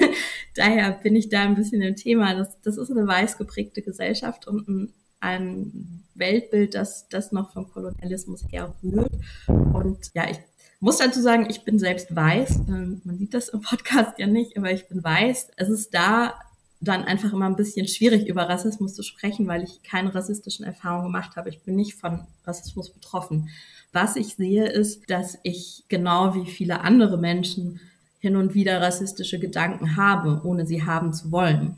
daher 0.55 0.91
bin 0.91 1.15
ich 1.17 1.27
da 1.27 1.41
ein 1.41 1.55
bisschen 1.55 1.81
im 1.81 1.95
Thema. 1.95 2.35
Das, 2.35 2.59
das 2.61 2.77
ist 2.77 2.89
eine 2.89 3.05
weiß 3.05 3.37
geprägte 3.37 3.81
Gesellschaft 3.81 4.47
und 4.47 4.67
ein 4.69 4.93
ein 5.19 6.03
Weltbild, 6.15 6.75
das, 6.75 7.07
das 7.09 7.31
noch 7.31 7.53
vom 7.53 7.71
Kolonialismus 7.71 8.45
herrührt. 8.51 9.11
Und 9.47 10.11
ja, 10.13 10.29
ich 10.29 10.39
muss 10.79 10.97
dazu 10.97 11.21
sagen, 11.21 11.47
ich 11.49 11.63
bin 11.63 11.79
selbst 11.79 12.15
weiß. 12.15 12.59
Ähm, 12.69 13.01
man 13.03 13.17
sieht 13.17 13.33
das 13.33 13.49
im 13.49 13.61
Podcast 13.61 14.17
ja 14.17 14.27
nicht, 14.27 14.57
aber 14.57 14.71
ich 14.71 14.87
bin 14.87 15.03
weiß. 15.03 15.51
Es 15.57 15.69
ist 15.69 15.93
da 15.93 16.33
dann 16.81 17.03
einfach 17.03 17.33
immer 17.33 17.45
ein 17.45 17.57
bisschen 17.57 17.87
schwierig, 17.87 18.27
über 18.27 18.47
Rassismus 18.47 18.95
zu 18.95 19.03
sprechen, 19.03 19.47
weil 19.47 19.63
ich 19.63 19.83
keine 19.83 20.15
rassistischen 20.15 20.65
Erfahrungen 20.65 21.05
gemacht 21.05 21.35
habe. 21.35 21.49
Ich 21.49 21.61
bin 21.61 21.75
nicht 21.75 21.95
von 21.95 22.21
Rassismus 22.45 22.89
betroffen. 22.89 23.49
Was 23.91 24.15
ich 24.15 24.35
sehe, 24.35 24.67
ist, 24.67 25.09
dass 25.09 25.37
ich 25.43 25.83
genau 25.89 26.35
wie 26.35 26.49
viele 26.49 26.81
andere 26.81 27.17
Menschen 27.17 27.81
hin 28.19 28.35
und 28.35 28.53
wieder 28.53 28.81
rassistische 28.81 29.39
Gedanken 29.39 29.97
habe, 29.97 30.41
ohne 30.45 30.65
sie 30.65 30.85
haben 30.85 31.13
zu 31.13 31.31
wollen. 31.31 31.77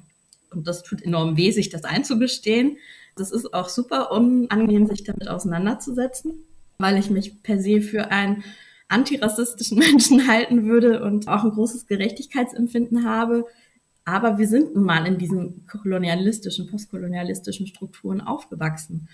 Und 0.52 0.68
das 0.68 0.84
tut 0.84 1.02
enorm 1.02 1.38
weh, 1.38 1.52
sich 1.52 1.70
das 1.70 1.84
einzugestehen. 1.84 2.78
Das 3.16 3.32
ist 3.32 3.54
auch 3.54 3.70
super 3.70 4.12
unangenehm, 4.12 4.88
sich 4.88 5.04
damit 5.04 5.28
auseinanderzusetzen, 5.28 6.46
weil 6.78 6.98
ich 6.98 7.10
mich 7.10 7.44
per 7.44 7.60
se 7.60 7.82
für 7.82 8.10
einen 8.12 8.44
antirassistischen 8.88 9.78
Menschen 9.80 10.28
halten 10.28 10.66
würde 10.66 11.04
und 11.04 11.28
auch 11.28 11.44
ein 11.44 11.52
großes 11.52 11.88
Gerechtigkeitsempfinden 11.88 13.06
habe. 13.06 13.46
Aber 14.04 14.38
wir 14.38 14.48
sind 14.48 14.76
nun 14.76 14.84
mal 14.84 15.06
in 15.06 15.18
diesen 15.18 15.68
kolonialistischen, 15.68 16.68
postkolonialistischen 16.68 17.68
Strukturen 17.68 18.22
aufgewachsen. 18.22 19.08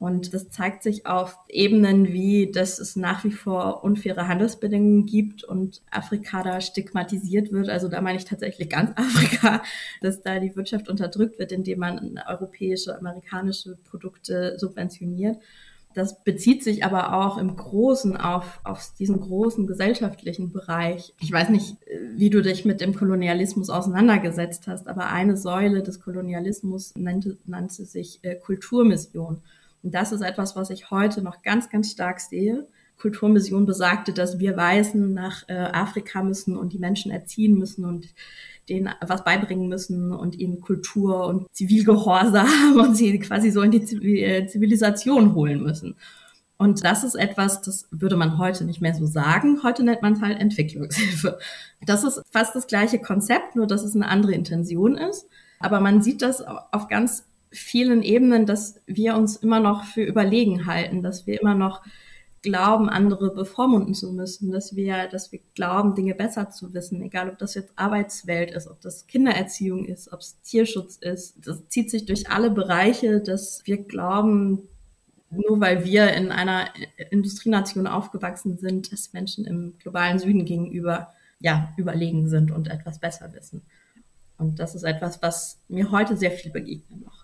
Und 0.00 0.32
das 0.32 0.48
zeigt 0.48 0.82
sich 0.82 1.04
auf 1.04 1.36
Ebenen 1.46 2.10
wie, 2.10 2.50
dass 2.50 2.78
es 2.78 2.96
nach 2.96 3.22
wie 3.22 3.30
vor 3.30 3.84
unfaire 3.84 4.28
Handelsbedingungen 4.28 5.04
gibt 5.04 5.44
und 5.44 5.82
Afrika 5.90 6.42
da 6.42 6.62
stigmatisiert 6.62 7.52
wird. 7.52 7.68
Also 7.68 7.88
da 7.88 8.00
meine 8.00 8.16
ich 8.16 8.24
tatsächlich 8.24 8.70
ganz 8.70 8.92
Afrika, 8.96 9.62
dass 10.00 10.22
da 10.22 10.38
die 10.38 10.56
Wirtschaft 10.56 10.88
unterdrückt 10.88 11.38
wird, 11.38 11.52
indem 11.52 11.80
man 11.80 12.18
europäische, 12.26 12.96
amerikanische 12.96 13.76
Produkte 13.90 14.58
subventioniert. 14.58 15.36
Das 15.92 16.24
bezieht 16.24 16.64
sich 16.64 16.82
aber 16.82 17.14
auch 17.18 17.36
im 17.36 17.54
Großen 17.54 18.16
auf, 18.16 18.60
auf 18.64 18.94
diesen 18.98 19.20
großen 19.20 19.66
gesellschaftlichen 19.66 20.50
Bereich. 20.50 21.12
Ich 21.20 21.30
weiß 21.30 21.50
nicht, 21.50 21.76
wie 22.14 22.30
du 22.30 22.40
dich 22.40 22.64
mit 22.64 22.80
dem 22.80 22.94
Kolonialismus 22.94 23.68
auseinandergesetzt 23.68 24.66
hast, 24.66 24.88
aber 24.88 25.10
eine 25.10 25.36
Säule 25.36 25.82
des 25.82 26.00
Kolonialismus 26.00 26.94
nannte, 26.96 27.36
nannte 27.44 27.84
sich 27.84 28.20
äh, 28.22 28.36
Kulturmission. 28.36 29.42
Und 29.82 29.94
das 29.94 30.12
ist 30.12 30.20
etwas, 30.20 30.56
was 30.56 30.70
ich 30.70 30.90
heute 30.90 31.22
noch 31.22 31.42
ganz, 31.42 31.70
ganz 31.70 31.90
stark 31.90 32.20
sehe. 32.20 32.66
Kulturmission 32.98 33.64
besagte, 33.64 34.12
dass 34.12 34.38
wir 34.38 34.56
Weißen 34.56 35.14
nach 35.14 35.48
äh, 35.48 35.54
Afrika 35.54 36.22
müssen 36.22 36.56
und 36.56 36.72
die 36.72 36.78
Menschen 36.78 37.10
erziehen 37.10 37.58
müssen 37.58 37.84
und 37.84 38.08
denen 38.68 38.90
was 39.00 39.24
beibringen 39.24 39.68
müssen 39.68 40.12
und 40.12 40.38
ihnen 40.38 40.60
Kultur 40.60 41.26
und 41.26 41.46
Zivilgehorsam 41.52 42.76
und 42.78 42.94
sie 42.94 43.18
quasi 43.18 43.50
so 43.50 43.62
in 43.62 43.70
die 43.70 44.22
äh, 44.22 44.46
Zivilisation 44.46 45.34
holen 45.34 45.62
müssen. 45.62 45.96
Und 46.58 46.84
das 46.84 47.04
ist 47.04 47.14
etwas, 47.14 47.62
das 47.62 47.88
würde 47.90 48.16
man 48.16 48.36
heute 48.36 48.66
nicht 48.66 48.82
mehr 48.82 48.94
so 48.94 49.06
sagen. 49.06 49.62
Heute 49.62 49.82
nennt 49.82 50.02
man 50.02 50.12
es 50.12 50.20
halt 50.20 50.38
Entwicklungshilfe. 50.38 51.38
Das 51.86 52.04
ist 52.04 52.20
fast 52.30 52.54
das 52.54 52.66
gleiche 52.66 52.98
Konzept, 52.98 53.56
nur 53.56 53.66
dass 53.66 53.82
es 53.82 53.94
eine 53.94 54.08
andere 54.08 54.32
Intention 54.32 54.98
ist. 54.98 55.26
Aber 55.58 55.80
man 55.80 56.02
sieht 56.02 56.20
das 56.20 56.42
auf 56.42 56.88
ganz 56.88 57.24
vielen 57.50 58.02
Ebenen, 58.02 58.46
dass 58.46 58.80
wir 58.86 59.16
uns 59.16 59.36
immer 59.36 59.60
noch 59.60 59.84
für 59.84 60.02
überlegen 60.02 60.66
halten, 60.66 61.02
dass 61.02 61.26
wir 61.26 61.40
immer 61.40 61.54
noch 61.54 61.82
glauben, 62.42 62.88
andere 62.88 63.34
bevormunden 63.34 63.94
zu 63.94 64.12
müssen, 64.12 64.50
dass 64.50 64.74
wir, 64.74 65.08
dass 65.08 65.30
wir 65.30 65.40
glauben, 65.54 65.94
Dinge 65.94 66.14
besser 66.14 66.50
zu 66.50 66.72
wissen, 66.72 67.02
egal 67.02 67.28
ob 67.28 67.38
das 67.38 67.54
jetzt 67.54 67.72
Arbeitswelt 67.76 68.50
ist, 68.50 68.66
ob 68.66 68.80
das 68.80 69.06
Kindererziehung 69.06 69.84
ist, 69.84 70.12
ob 70.12 70.20
es 70.20 70.40
Tierschutz 70.42 70.96
ist. 70.96 71.46
Das 71.46 71.68
zieht 71.68 71.90
sich 71.90 72.06
durch 72.06 72.30
alle 72.30 72.50
Bereiche, 72.50 73.20
dass 73.20 73.62
wir 73.66 73.78
glauben, 73.78 74.68
nur 75.30 75.60
weil 75.60 75.84
wir 75.84 76.12
in 76.14 76.32
einer 76.32 76.68
Industrienation 77.10 77.86
aufgewachsen 77.86 78.58
sind, 78.58 78.90
dass 78.92 79.12
Menschen 79.12 79.44
im 79.44 79.74
globalen 79.78 80.18
Süden 80.18 80.44
gegenüber 80.44 81.12
ja 81.40 81.72
überlegen 81.76 82.28
sind 82.28 82.50
und 82.50 82.68
etwas 82.68 82.98
besser 82.98 83.32
wissen. 83.34 83.62
Und 84.38 84.58
das 84.58 84.74
ist 84.74 84.84
etwas, 84.84 85.20
was 85.22 85.58
mir 85.68 85.90
heute 85.90 86.16
sehr 86.16 86.30
viel 86.30 86.50
begegnet 86.50 87.04
noch. 87.04 87.19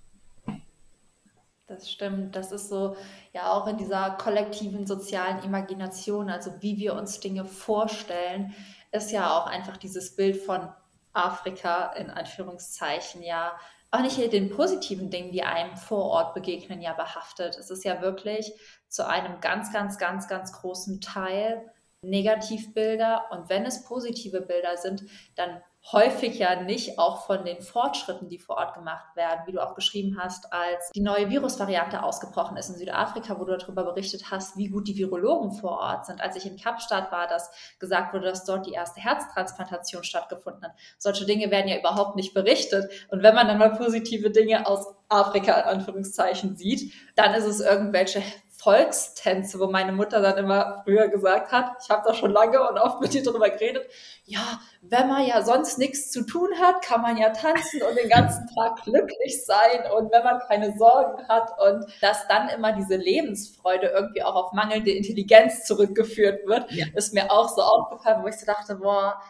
Das 1.66 1.90
stimmt. 1.90 2.36
Das 2.36 2.52
ist 2.52 2.68
so 2.68 2.96
ja 3.32 3.52
auch 3.52 3.66
in 3.66 3.76
dieser 3.76 4.10
kollektiven 4.12 4.86
sozialen 4.86 5.42
Imagination, 5.42 6.30
also 6.30 6.52
wie 6.60 6.78
wir 6.78 6.94
uns 6.94 7.18
Dinge 7.18 7.44
vorstellen, 7.44 8.54
ist 8.92 9.10
ja 9.10 9.36
auch 9.36 9.46
einfach 9.46 9.76
dieses 9.76 10.14
Bild 10.14 10.36
von 10.36 10.68
Afrika 11.12 11.92
in 11.94 12.10
Anführungszeichen 12.10 13.22
ja 13.22 13.58
auch 13.90 14.00
nicht 14.00 14.32
den 14.32 14.50
positiven 14.50 15.10
Dingen, 15.10 15.32
die 15.32 15.42
einem 15.42 15.76
vor 15.76 16.04
Ort 16.04 16.34
begegnen, 16.34 16.82
ja 16.82 16.92
behaftet. 16.92 17.56
Es 17.56 17.70
ist 17.70 17.84
ja 17.84 18.00
wirklich 18.02 18.52
zu 18.88 19.06
einem 19.06 19.40
ganz, 19.40 19.72
ganz, 19.72 19.98
ganz, 19.98 20.28
ganz 20.28 20.52
großen 20.52 21.00
Teil 21.00 21.70
Negativbilder. 22.02 23.26
Und 23.30 23.48
wenn 23.48 23.64
es 23.64 23.84
positive 23.84 24.40
Bilder 24.40 24.76
sind, 24.76 25.04
dann 25.34 25.62
häufig 25.92 26.38
ja 26.38 26.62
nicht 26.62 26.98
auch 26.98 27.26
von 27.26 27.44
den 27.44 27.62
Fortschritten, 27.62 28.28
die 28.28 28.38
vor 28.38 28.56
Ort 28.56 28.74
gemacht 28.74 29.14
werden, 29.14 29.42
wie 29.46 29.52
du 29.52 29.62
auch 29.62 29.74
geschrieben 29.74 30.18
hast, 30.20 30.52
als 30.52 30.90
die 30.90 31.00
neue 31.00 31.30
Virusvariante 31.30 32.02
ausgebrochen 32.02 32.56
ist 32.56 32.70
in 32.70 32.76
Südafrika, 32.76 33.38
wo 33.38 33.44
du 33.44 33.56
darüber 33.56 33.84
berichtet 33.84 34.30
hast, 34.30 34.56
wie 34.56 34.68
gut 34.68 34.88
die 34.88 34.96
Virologen 34.96 35.52
vor 35.52 35.78
Ort 35.78 36.06
sind. 36.06 36.20
Als 36.20 36.34
ich 36.36 36.46
in 36.46 36.56
Kapstadt 36.56 37.12
war, 37.12 37.28
dass 37.28 37.50
gesagt 37.78 38.12
wurde, 38.12 38.26
dass 38.26 38.44
dort 38.44 38.66
die 38.66 38.72
erste 38.72 39.00
Herztransplantation 39.00 40.02
stattgefunden 40.02 40.64
hat. 40.64 40.72
Solche 40.98 41.24
Dinge 41.24 41.50
werden 41.50 41.68
ja 41.68 41.78
überhaupt 41.78 42.16
nicht 42.16 42.34
berichtet. 42.34 42.90
Und 43.10 43.22
wenn 43.22 43.34
man 43.34 43.46
dann 43.46 43.58
mal 43.58 43.70
positive 43.70 44.30
Dinge 44.30 44.66
aus 44.66 44.86
Afrika 45.08 45.52
in 45.60 45.78
Anführungszeichen 45.78 46.56
sieht, 46.56 46.92
dann 47.14 47.34
ist 47.34 47.44
es 47.44 47.60
irgendwelche 47.60 48.22
Volkstänze, 48.66 49.60
wo 49.60 49.68
meine 49.68 49.92
Mutter 49.92 50.20
dann 50.20 50.38
immer 50.38 50.82
früher 50.82 51.06
gesagt 51.06 51.52
hat, 51.52 51.76
ich 51.80 51.88
habe 51.88 52.02
da 52.04 52.12
schon 52.12 52.32
lange 52.32 52.68
und 52.68 52.78
oft 52.78 53.00
mit 53.00 53.14
ihr 53.14 53.22
darüber 53.22 53.48
geredet, 53.48 53.88
ja, 54.24 54.58
wenn 54.82 55.06
man 55.06 55.24
ja 55.24 55.42
sonst 55.42 55.78
nichts 55.78 56.10
zu 56.10 56.26
tun 56.26 56.48
hat, 56.60 56.82
kann 56.82 57.00
man 57.00 57.16
ja 57.16 57.30
tanzen 57.30 57.80
und 57.84 57.96
den 57.96 58.08
ganzen 58.08 58.44
Tag 58.56 58.82
glücklich 58.82 59.44
sein 59.44 59.88
und 59.96 60.10
wenn 60.10 60.24
man 60.24 60.40
keine 60.48 60.76
Sorgen 60.76 61.28
hat 61.28 61.48
und 61.60 61.86
dass 62.00 62.26
dann 62.26 62.48
immer 62.48 62.72
diese 62.72 62.96
Lebensfreude 62.96 63.86
irgendwie 63.86 64.24
auch 64.24 64.34
auf 64.34 64.52
mangelnde 64.52 64.90
Intelligenz 64.90 65.64
zurückgeführt 65.64 66.44
wird, 66.48 66.68
ja. 66.72 66.86
ist 66.96 67.14
mir 67.14 67.30
auch 67.30 67.48
so 67.48 67.62
aufgefallen, 67.62 68.24
wo 68.24 68.26
ich 68.26 68.36
so 68.36 68.46
dachte, 68.46 68.74
boah, 68.74 69.22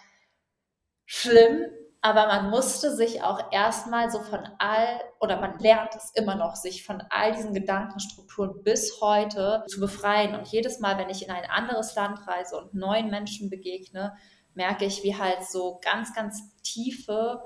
schlimm, 1.04 1.66
aber 2.06 2.28
man 2.28 2.50
musste 2.50 2.94
sich 2.94 3.24
auch 3.24 3.50
erstmal 3.50 4.12
so 4.12 4.20
von 4.20 4.48
all, 4.60 5.00
oder 5.18 5.40
man 5.40 5.58
lernt 5.58 5.92
es 5.96 6.12
immer 6.14 6.36
noch, 6.36 6.54
sich 6.54 6.86
von 6.86 7.02
all 7.10 7.32
diesen 7.32 7.52
Gedankenstrukturen 7.52 8.62
bis 8.62 9.00
heute 9.00 9.64
zu 9.66 9.80
befreien. 9.80 10.36
Und 10.36 10.46
jedes 10.46 10.78
Mal, 10.78 10.98
wenn 10.98 11.10
ich 11.10 11.24
in 11.24 11.32
ein 11.32 11.50
anderes 11.50 11.96
Land 11.96 12.20
reise 12.28 12.58
und 12.58 12.74
neuen 12.74 13.10
Menschen 13.10 13.50
begegne, 13.50 14.14
merke 14.54 14.84
ich, 14.84 15.02
wie 15.02 15.18
halt 15.18 15.42
so 15.48 15.80
ganz, 15.82 16.14
ganz 16.14 16.56
tiefe, 16.62 17.42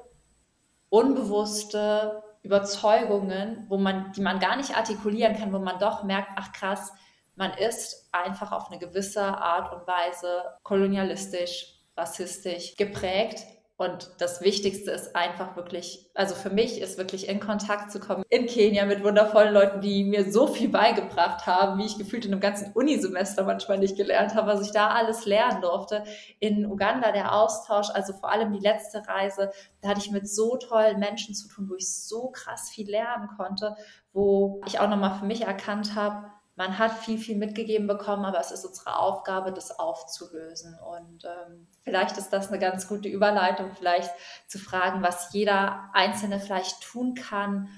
unbewusste 0.91 2.23
Überzeugungen, 2.43 3.65
wo 3.71 3.79
man, 3.79 4.13
die 4.13 4.21
man 4.21 4.41
gar 4.41 4.57
nicht 4.57 4.77
artikulieren 4.77 5.37
kann, 5.37 5.55
wo 5.55 5.59
man 5.59 5.79
doch 5.79 6.05
merkt, 6.05 6.33
ach 6.37 6.53
krass, 6.53 6.93
man 7.35 7.53
ist 7.55 8.11
einfach 8.13 8.53
auf 8.53 8.71
eine 8.71 8.79
gewisse 8.79 9.23
Art 9.23 9.73
und 9.73 9.87
Weise 9.87 10.43
kolonialistisch, 10.65 11.81
rassistisch 11.97 12.77
geprägt 12.77 13.39
und 13.81 14.11
das 14.19 14.43
Wichtigste 14.43 14.91
ist 14.91 15.17
einfach 15.17 15.57
wirklich, 15.57 16.11
also 16.13 16.35
für 16.35 16.51
mich 16.51 16.83
ist 16.83 16.99
wirklich 16.99 17.31
in 17.31 17.41
Kontakt 17.41 17.91
zu 17.91 17.99
kommen 17.99 18.25
in 18.29 18.45
Kenia 18.45 18.85
mit 18.85 19.03
wundervollen 19.03 19.55
Leuten, 19.55 19.81
die 19.81 20.05
mir 20.05 20.31
so 20.31 20.47
viel 20.47 20.69
beigebracht 20.69 21.47
haben, 21.47 21.79
wie 21.79 21.87
ich 21.87 21.97
gefühlt 21.97 22.27
in 22.27 22.33
einem 22.33 22.43
ganzen 22.43 22.73
Unisemester 22.75 23.43
manchmal 23.43 23.79
nicht 23.79 23.97
gelernt 23.97 24.35
habe, 24.35 24.49
was 24.49 24.61
ich 24.61 24.73
da 24.73 24.89
alles 24.89 25.25
lernen 25.25 25.63
durfte. 25.63 26.05
In 26.41 26.67
Uganda 26.67 27.11
der 27.11 27.35
Austausch, 27.35 27.89
also 27.95 28.13
vor 28.13 28.31
allem 28.31 28.53
die 28.53 28.59
letzte 28.59 29.03
Reise, 29.09 29.51
da 29.81 29.89
hatte 29.89 30.01
ich 30.01 30.11
mit 30.11 30.29
so 30.29 30.59
tollen 30.59 30.99
Menschen 30.99 31.35
zu 31.35 31.49
tun, 31.49 31.71
wo 31.71 31.75
ich 31.75 31.91
so 31.91 32.29
krass 32.33 32.69
viel 32.69 32.91
lernen 32.91 33.31
konnte, 33.39 33.77
wo 34.13 34.61
ich 34.67 34.79
auch 34.79 34.91
nochmal 34.91 35.19
für 35.19 35.25
mich 35.25 35.47
erkannt 35.47 35.95
habe, 35.95 36.31
man 36.61 36.79
hat 36.79 36.93
viel, 36.93 37.17
viel 37.17 37.39
mitgegeben 37.39 37.87
bekommen, 37.87 38.27
aber 38.27 38.39
es 38.39 38.51
ist 38.51 38.67
unsere 38.67 38.99
Aufgabe, 38.99 39.51
das 39.51 39.79
aufzulösen. 39.79 40.79
Und 40.79 41.25
ähm, 41.25 41.67
vielleicht 41.81 42.19
ist 42.19 42.35
das 42.35 42.49
eine 42.49 42.59
ganz 42.59 42.87
gute 42.87 43.09
Überleitung, 43.09 43.71
vielleicht 43.75 44.11
zu 44.47 44.59
fragen, 44.59 45.03
was 45.03 45.33
jeder 45.33 45.89
Einzelne 45.95 46.39
vielleicht 46.39 46.83
tun 46.83 47.15
kann, 47.15 47.71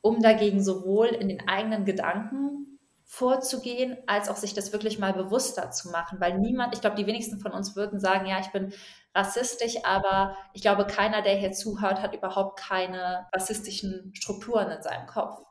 um 0.00 0.20
dagegen 0.20 0.60
sowohl 0.60 1.06
in 1.06 1.28
den 1.28 1.46
eigenen 1.46 1.84
Gedanken 1.84 2.80
vorzugehen, 3.04 3.96
als 4.08 4.28
auch 4.28 4.34
sich 4.34 4.54
das 4.54 4.72
wirklich 4.72 4.98
mal 4.98 5.12
bewusster 5.12 5.70
zu 5.70 5.90
machen. 5.90 6.18
Weil 6.18 6.36
niemand, 6.40 6.74
ich 6.74 6.80
glaube, 6.80 6.96
die 6.96 7.06
wenigsten 7.06 7.38
von 7.38 7.52
uns 7.52 7.76
würden 7.76 8.00
sagen, 8.00 8.26
ja, 8.26 8.40
ich 8.40 8.50
bin 8.50 8.72
rassistisch, 9.14 9.84
aber 9.84 10.36
ich 10.52 10.62
glaube, 10.62 10.84
keiner, 10.88 11.22
der 11.22 11.36
hier 11.36 11.52
zuhört, 11.52 12.02
hat 12.02 12.12
überhaupt 12.12 12.58
keine 12.58 13.28
rassistischen 13.32 14.10
Strukturen 14.16 14.72
in 14.72 14.82
seinem 14.82 15.06
Kopf. 15.06 15.46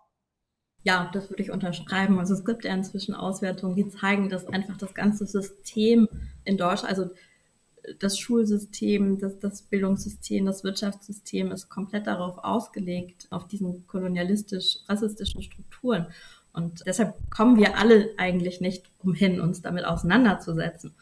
Ja, 0.86 1.10
das 1.12 1.32
würde 1.32 1.42
ich 1.42 1.50
unterschreiben. 1.50 2.20
Also 2.20 2.36
es 2.36 2.46
gibt 2.46 2.64
ja 2.64 2.72
inzwischen 2.72 3.16
Auswertungen, 3.16 3.76
die 3.76 3.90
zeigen, 3.90 4.30
dass 4.30 4.48
einfach 4.48 4.78
das 4.78 4.94
ganze 4.94 5.26
System 5.26 6.08
in 6.44 6.58
Deutschland, 6.58 6.96
also 6.96 7.10
das 8.00 8.20
Schulsystem, 8.20 9.18
das, 9.18 9.40
das 9.40 9.64
Bildungssystem, 9.64 10.46
das 10.46 10.64
Wirtschaftssystem 10.64 11.52
ist 11.52 11.70
komplett 11.70 12.06
darauf 12.06 12.38
ausgelegt, 12.38 13.26
auf 13.32 13.48
diesen 13.48 13.88
kolonialistisch-rassistischen 13.88 15.42
Strukturen. 15.42 16.06
Und 16.54 16.84
deshalb 16.86 17.16
kommen 17.32 17.58
wir 17.58 17.80
alle 17.80 18.12
eigentlich 18.18 18.62
nicht 18.62 18.86
umhin, 19.00 19.42
uns 19.42 19.64
damit 19.64 19.86
auseinanderzusetzen. 19.86 20.94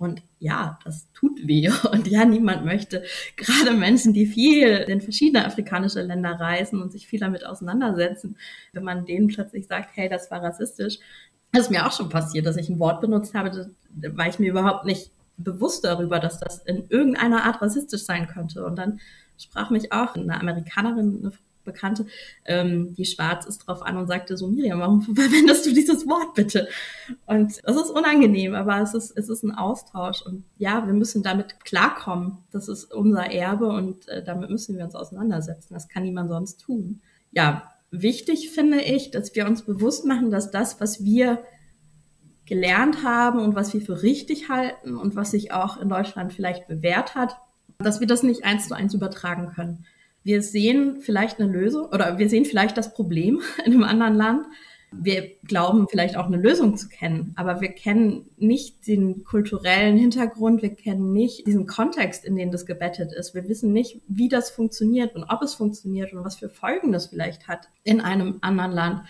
Und 0.00 0.22
ja, 0.38 0.78
das 0.82 1.12
tut 1.12 1.46
weh. 1.46 1.68
Und 1.92 2.08
ja, 2.08 2.24
niemand 2.24 2.64
möchte, 2.64 3.04
gerade 3.36 3.72
Menschen, 3.72 4.14
die 4.14 4.24
viel 4.24 4.68
in 4.88 5.02
verschiedene 5.02 5.44
afrikanische 5.44 6.00
Länder 6.00 6.40
reisen 6.40 6.80
und 6.80 6.90
sich 6.90 7.06
viel 7.06 7.20
damit 7.20 7.44
auseinandersetzen, 7.44 8.38
wenn 8.72 8.82
man 8.82 9.04
denen 9.04 9.28
plötzlich 9.28 9.66
sagt, 9.66 9.90
hey, 9.94 10.08
das 10.08 10.30
war 10.30 10.42
rassistisch. 10.42 10.98
Das 11.52 11.64
ist 11.64 11.70
mir 11.70 11.86
auch 11.86 11.92
schon 11.92 12.08
passiert, 12.08 12.46
dass 12.46 12.56
ich 12.56 12.70
ein 12.70 12.78
Wort 12.78 13.02
benutzt 13.02 13.34
habe, 13.34 13.74
war 13.90 14.26
ich 14.26 14.38
mir 14.38 14.50
überhaupt 14.50 14.86
nicht 14.86 15.10
bewusst 15.36 15.84
darüber, 15.84 16.18
dass 16.18 16.40
das 16.40 16.60
in 16.64 16.88
irgendeiner 16.88 17.44
Art 17.44 17.60
rassistisch 17.60 18.04
sein 18.04 18.26
könnte. 18.26 18.64
Und 18.64 18.76
dann 18.76 19.00
sprach 19.36 19.68
mich 19.68 19.92
auch 19.92 20.14
eine 20.14 20.40
Amerikanerin, 20.40 21.18
eine 21.20 21.32
Bekannte, 21.64 22.06
ähm, 22.44 22.94
die 22.94 23.04
schwarz 23.04 23.46
ist, 23.46 23.66
drauf 23.66 23.82
an 23.82 23.96
und 23.96 24.06
sagte 24.06 24.36
so, 24.36 24.48
Miriam, 24.48 24.80
warum 24.80 25.02
verwendest 25.14 25.66
du 25.66 25.72
dieses 25.72 26.06
Wort 26.06 26.34
bitte? 26.34 26.68
Und 27.26 27.50
es 27.50 27.76
ist 27.76 27.90
unangenehm, 27.90 28.54
aber 28.54 28.80
es 28.80 28.94
ist, 28.94 29.16
es 29.16 29.28
ist 29.28 29.42
ein 29.42 29.54
Austausch. 29.54 30.22
Und 30.22 30.44
ja, 30.58 30.86
wir 30.86 30.94
müssen 30.94 31.22
damit 31.22 31.64
klarkommen. 31.64 32.38
Das 32.50 32.68
ist 32.68 32.92
unser 32.92 33.30
Erbe 33.30 33.68
und 33.68 34.08
äh, 34.08 34.22
damit 34.24 34.50
müssen 34.50 34.76
wir 34.76 34.84
uns 34.84 34.94
auseinandersetzen. 34.94 35.74
Das 35.74 35.88
kann 35.88 36.04
niemand 36.04 36.30
sonst 36.30 36.60
tun. 36.60 37.00
Ja, 37.32 37.70
wichtig 37.90 38.50
finde 38.50 38.80
ich, 38.80 39.10
dass 39.10 39.34
wir 39.34 39.46
uns 39.46 39.62
bewusst 39.62 40.04
machen, 40.06 40.30
dass 40.30 40.50
das, 40.50 40.80
was 40.80 41.04
wir 41.04 41.42
gelernt 42.46 43.04
haben 43.04 43.38
und 43.38 43.54
was 43.54 43.72
wir 43.74 43.80
für 43.80 44.02
richtig 44.02 44.48
halten 44.48 44.96
und 44.96 45.14
was 45.14 45.30
sich 45.30 45.52
auch 45.52 45.80
in 45.80 45.88
Deutschland 45.88 46.32
vielleicht 46.32 46.66
bewährt 46.66 47.14
hat, 47.14 47.36
dass 47.78 48.00
wir 48.00 48.08
das 48.08 48.24
nicht 48.24 48.44
eins 48.44 48.66
zu 48.66 48.74
eins 48.74 48.92
übertragen 48.92 49.52
können 49.54 49.86
wir 50.22 50.42
sehen 50.42 51.00
vielleicht 51.00 51.40
eine 51.40 51.50
Lösung 51.50 51.86
oder 51.86 52.18
wir 52.18 52.28
sehen 52.28 52.44
vielleicht 52.44 52.76
das 52.76 52.94
Problem 52.94 53.40
in 53.64 53.72
einem 53.72 53.84
anderen 53.84 54.14
Land. 54.14 54.46
Wir 54.92 55.36
glauben 55.44 55.86
vielleicht 55.88 56.16
auch 56.16 56.26
eine 56.26 56.36
Lösung 56.36 56.76
zu 56.76 56.88
kennen, 56.88 57.32
aber 57.36 57.60
wir 57.60 57.68
kennen 57.68 58.28
nicht 58.38 58.88
den 58.88 59.22
kulturellen 59.22 59.96
Hintergrund, 59.96 60.62
wir 60.62 60.74
kennen 60.74 61.12
nicht 61.12 61.46
diesen 61.46 61.66
Kontext, 61.66 62.24
in 62.24 62.34
den 62.34 62.50
das 62.50 62.66
gebettet 62.66 63.12
ist. 63.12 63.32
Wir 63.32 63.48
wissen 63.48 63.72
nicht, 63.72 64.00
wie 64.08 64.28
das 64.28 64.50
funktioniert 64.50 65.14
und 65.14 65.22
ob 65.22 65.42
es 65.42 65.54
funktioniert 65.54 66.12
und 66.12 66.24
was 66.24 66.36
für 66.36 66.48
Folgen 66.48 66.90
das 66.90 67.06
vielleicht 67.06 67.46
hat 67.46 67.68
in 67.84 68.00
einem 68.00 68.38
anderen 68.40 68.72
Land. 68.72 69.02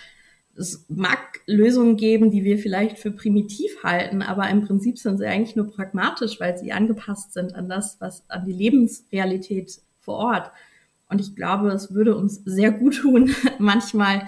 Es 0.55 0.85
mag 0.89 1.41
Lösungen 1.47 1.97
geben, 1.97 2.31
die 2.31 2.45
wir 2.45 2.59
vielleicht 2.59 2.99
für 2.99 3.13
primitiv 3.13 3.83
halten, 3.83 4.21
aber 4.21 4.51
im 4.51 4.67
Prinzip 4.67 4.99
sind 4.99 5.17
sie 5.17 5.27
eigentlich 5.27 5.57
nur 5.57 5.71
pragmatisch, 5.71 6.39
weil 6.41 6.59
sie 6.59 6.73
angepasst 6.73 7.33
sind 7.33 7.55
an 7.55 7.71
das, 7.71 7.99
was 8.01 8.29
an 8.29 8.45
die 8.45 8.53
Lebensrealität 8.53 9.81
vor 10.01 10.17
Ort. 10.17 10.51
Und 11.11 11.21
ich 11.21 11.35
glaube, 11.35 11.69
es 11.71 11.93
würde 11.93 12.17
uns 12.17 12.43
sehr 12.45 12.71
gut 12.71 12.99
tun, 12.99 13.35
manchmal 13.59 14.27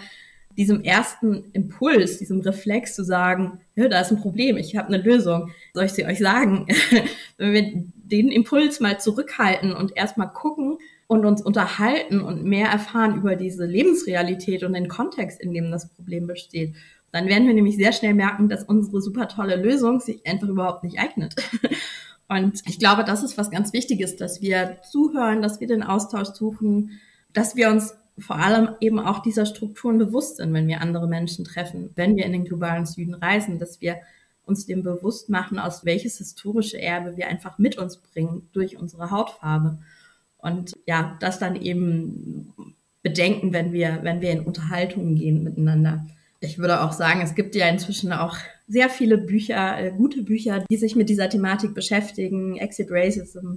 diesem 0.56 0.82
ersten 0.82 1.44
Impuls, 1.52 2.18
diesem 2.18 2.40
Reflex 2.40 2.94
zu 2.94 3.04
sagen, 3.04 3.60
ja, 3.74 3.88
da 3.88 4.00
ist 4.00 4.10
ein 4.10 4.20
Problem, 4.20 4.58
ich 4.58 4.76
habe 4.76 4.88
eine 4.88 5.02
Lösung. 5.02 5.50
Soll 5.72 5.84
ich 5.84 5.92
sie 5.92 6.04
euch 6.04 6.18
sagen? 6.18 6.66
Wenn 7.38 7.52
wir 7.52 7.84
den 7.94 8.28
Impuls 8.28 8.80
mal 8.80 9.00
zurückhalten 9.00 9.72
und 9.72 9.96
erstmal 9.96 10.30
gucken 10.30 10.76
und 11.06 11.24
uns 11.24 11.40
unterhalten 11.40 12.20
und 12.20 12.44
mehr 12.44 12.68
erfahren 12.68 13.16
über 13.16 13.36
diese 13.36 13.64
Lebensrealität 13.64 14.62
und 14.64 14.74
den 14.74 14.88
Kontext, 14.88 15.40
in 15.40 15.54
dem 15.54 15.70
das 15.70 15.88
Problem 15.88 16.26
besteht, 16.26 16.74
dann 17.12 17.28
werden 17.28 17.46
wir 17.46 17.54
nämlich 17.54 17.76
sehr 17.76 17.92
schnell 17.92 18.14
merken, 18.14 18.48
dass 18.48 18.64
unsere 18.64 19.00
super 19.00 19.28
tolle 19.28 19.56
Lösung 19.56 20.00
sich 20.00 20.26
einfach 20.26 20.48
überhaupt 20.48 20.82
nicht 20.82 20.98
eignet. 20.98 21.34
Und 22.32 22.62
ich 22.66 22.78
glaube, 22.78 23.04
das 23.04 23.22
ist 23.22 23.36
was 23.36 23.50
ganz 23.50 23.72
Wichtiges, 23.72 24.16
dass 24.16 24.40
wir 24.40 24.78
zuhören, 24.90 25.42
dass 25.42 25.60
wir 25.60 25.66
den 25.66 25.82
Austausch 25.82 26.28
suchen, 26.28 27.00
dass 27.32 27.56
wir 27.56 27.70
uns 27.70 27.94
vor 28.18 28.36
allem 28.36 28.70
eben 28.80 28.98
auch 28.98 29.20
dieser 29.20 29.46
Strukturen 29.46 29.98
bewusst 29.98 30.36
sind, 30.36 30.52
wenn 30.52 30.68
wir 30.68 30.80
andere 30.80 31.06
Menschen 31.08 31.44
treffen, 31.44 31.90
wenn 31.94 32.16
wir 32.16 32.24
in 32.24 32.32
den 32.32 32.44
globalen 32.44 32.86
Süden 32.86 33.14
reisen, 33.14 33.58
dass 33.58 33.80
wir 33.80 33.96
uns 34.44 34.66
dem 34.66 34.82
bewusst 34.82 35.28
machen, 35.28 35.58
aus 35.58 35.84
welches 35.84 36.18
historische 36.18 36.80
Erbe 36.80 37.16
wir 37.16 37.28
einfach 37.28 37.58
mit 37.58 37.78
uns 37.78 37.96
bringen 37.98 38.48
durch 38.52 38.76
unsere 38.76 39.10
Hautfarbe. 39.10 39.78
Und 40.38 40.76
ja, 40.86 41.16
das 41.20 41.38
dann 41.38 41.56
eben 41.56 42.52
bedenken, 43.02 43.52
wenn 43.52 43.72
wir, 43.72 44.00
wenn 44.02 44.20
wir 44.20 44.30
in 44.30 44.40
Unterhaltungen 44.40 45.14
gehen 45.16 45.42
miteinander. 45.42 46.06
Ich 46.40 46.58
würde 46.58 46.82
auch 46.82 46.92
sagen, 46.92 47.20
es 47.20 47.34
gibt 47.34 47.54
ja 47.54 47.68
inzwischen 47.68 48.12
auch 48.12 48.36
sehr 48.72 48.88
viele 48.88 49.18
Bücher, 49.18 49.78
äh, 49.78 49.90
gute 49.90 50.22
Bücher, 50.22 50.64
die 50.70 50.76
sich 50.78 50.96
mit 50.96 51.10
dieser 51.10 51.28
Thematik 51.28 51.74
beschäftigen. 51.74 52.56
Exit 52.56 52.88
Racism 52.90 53.56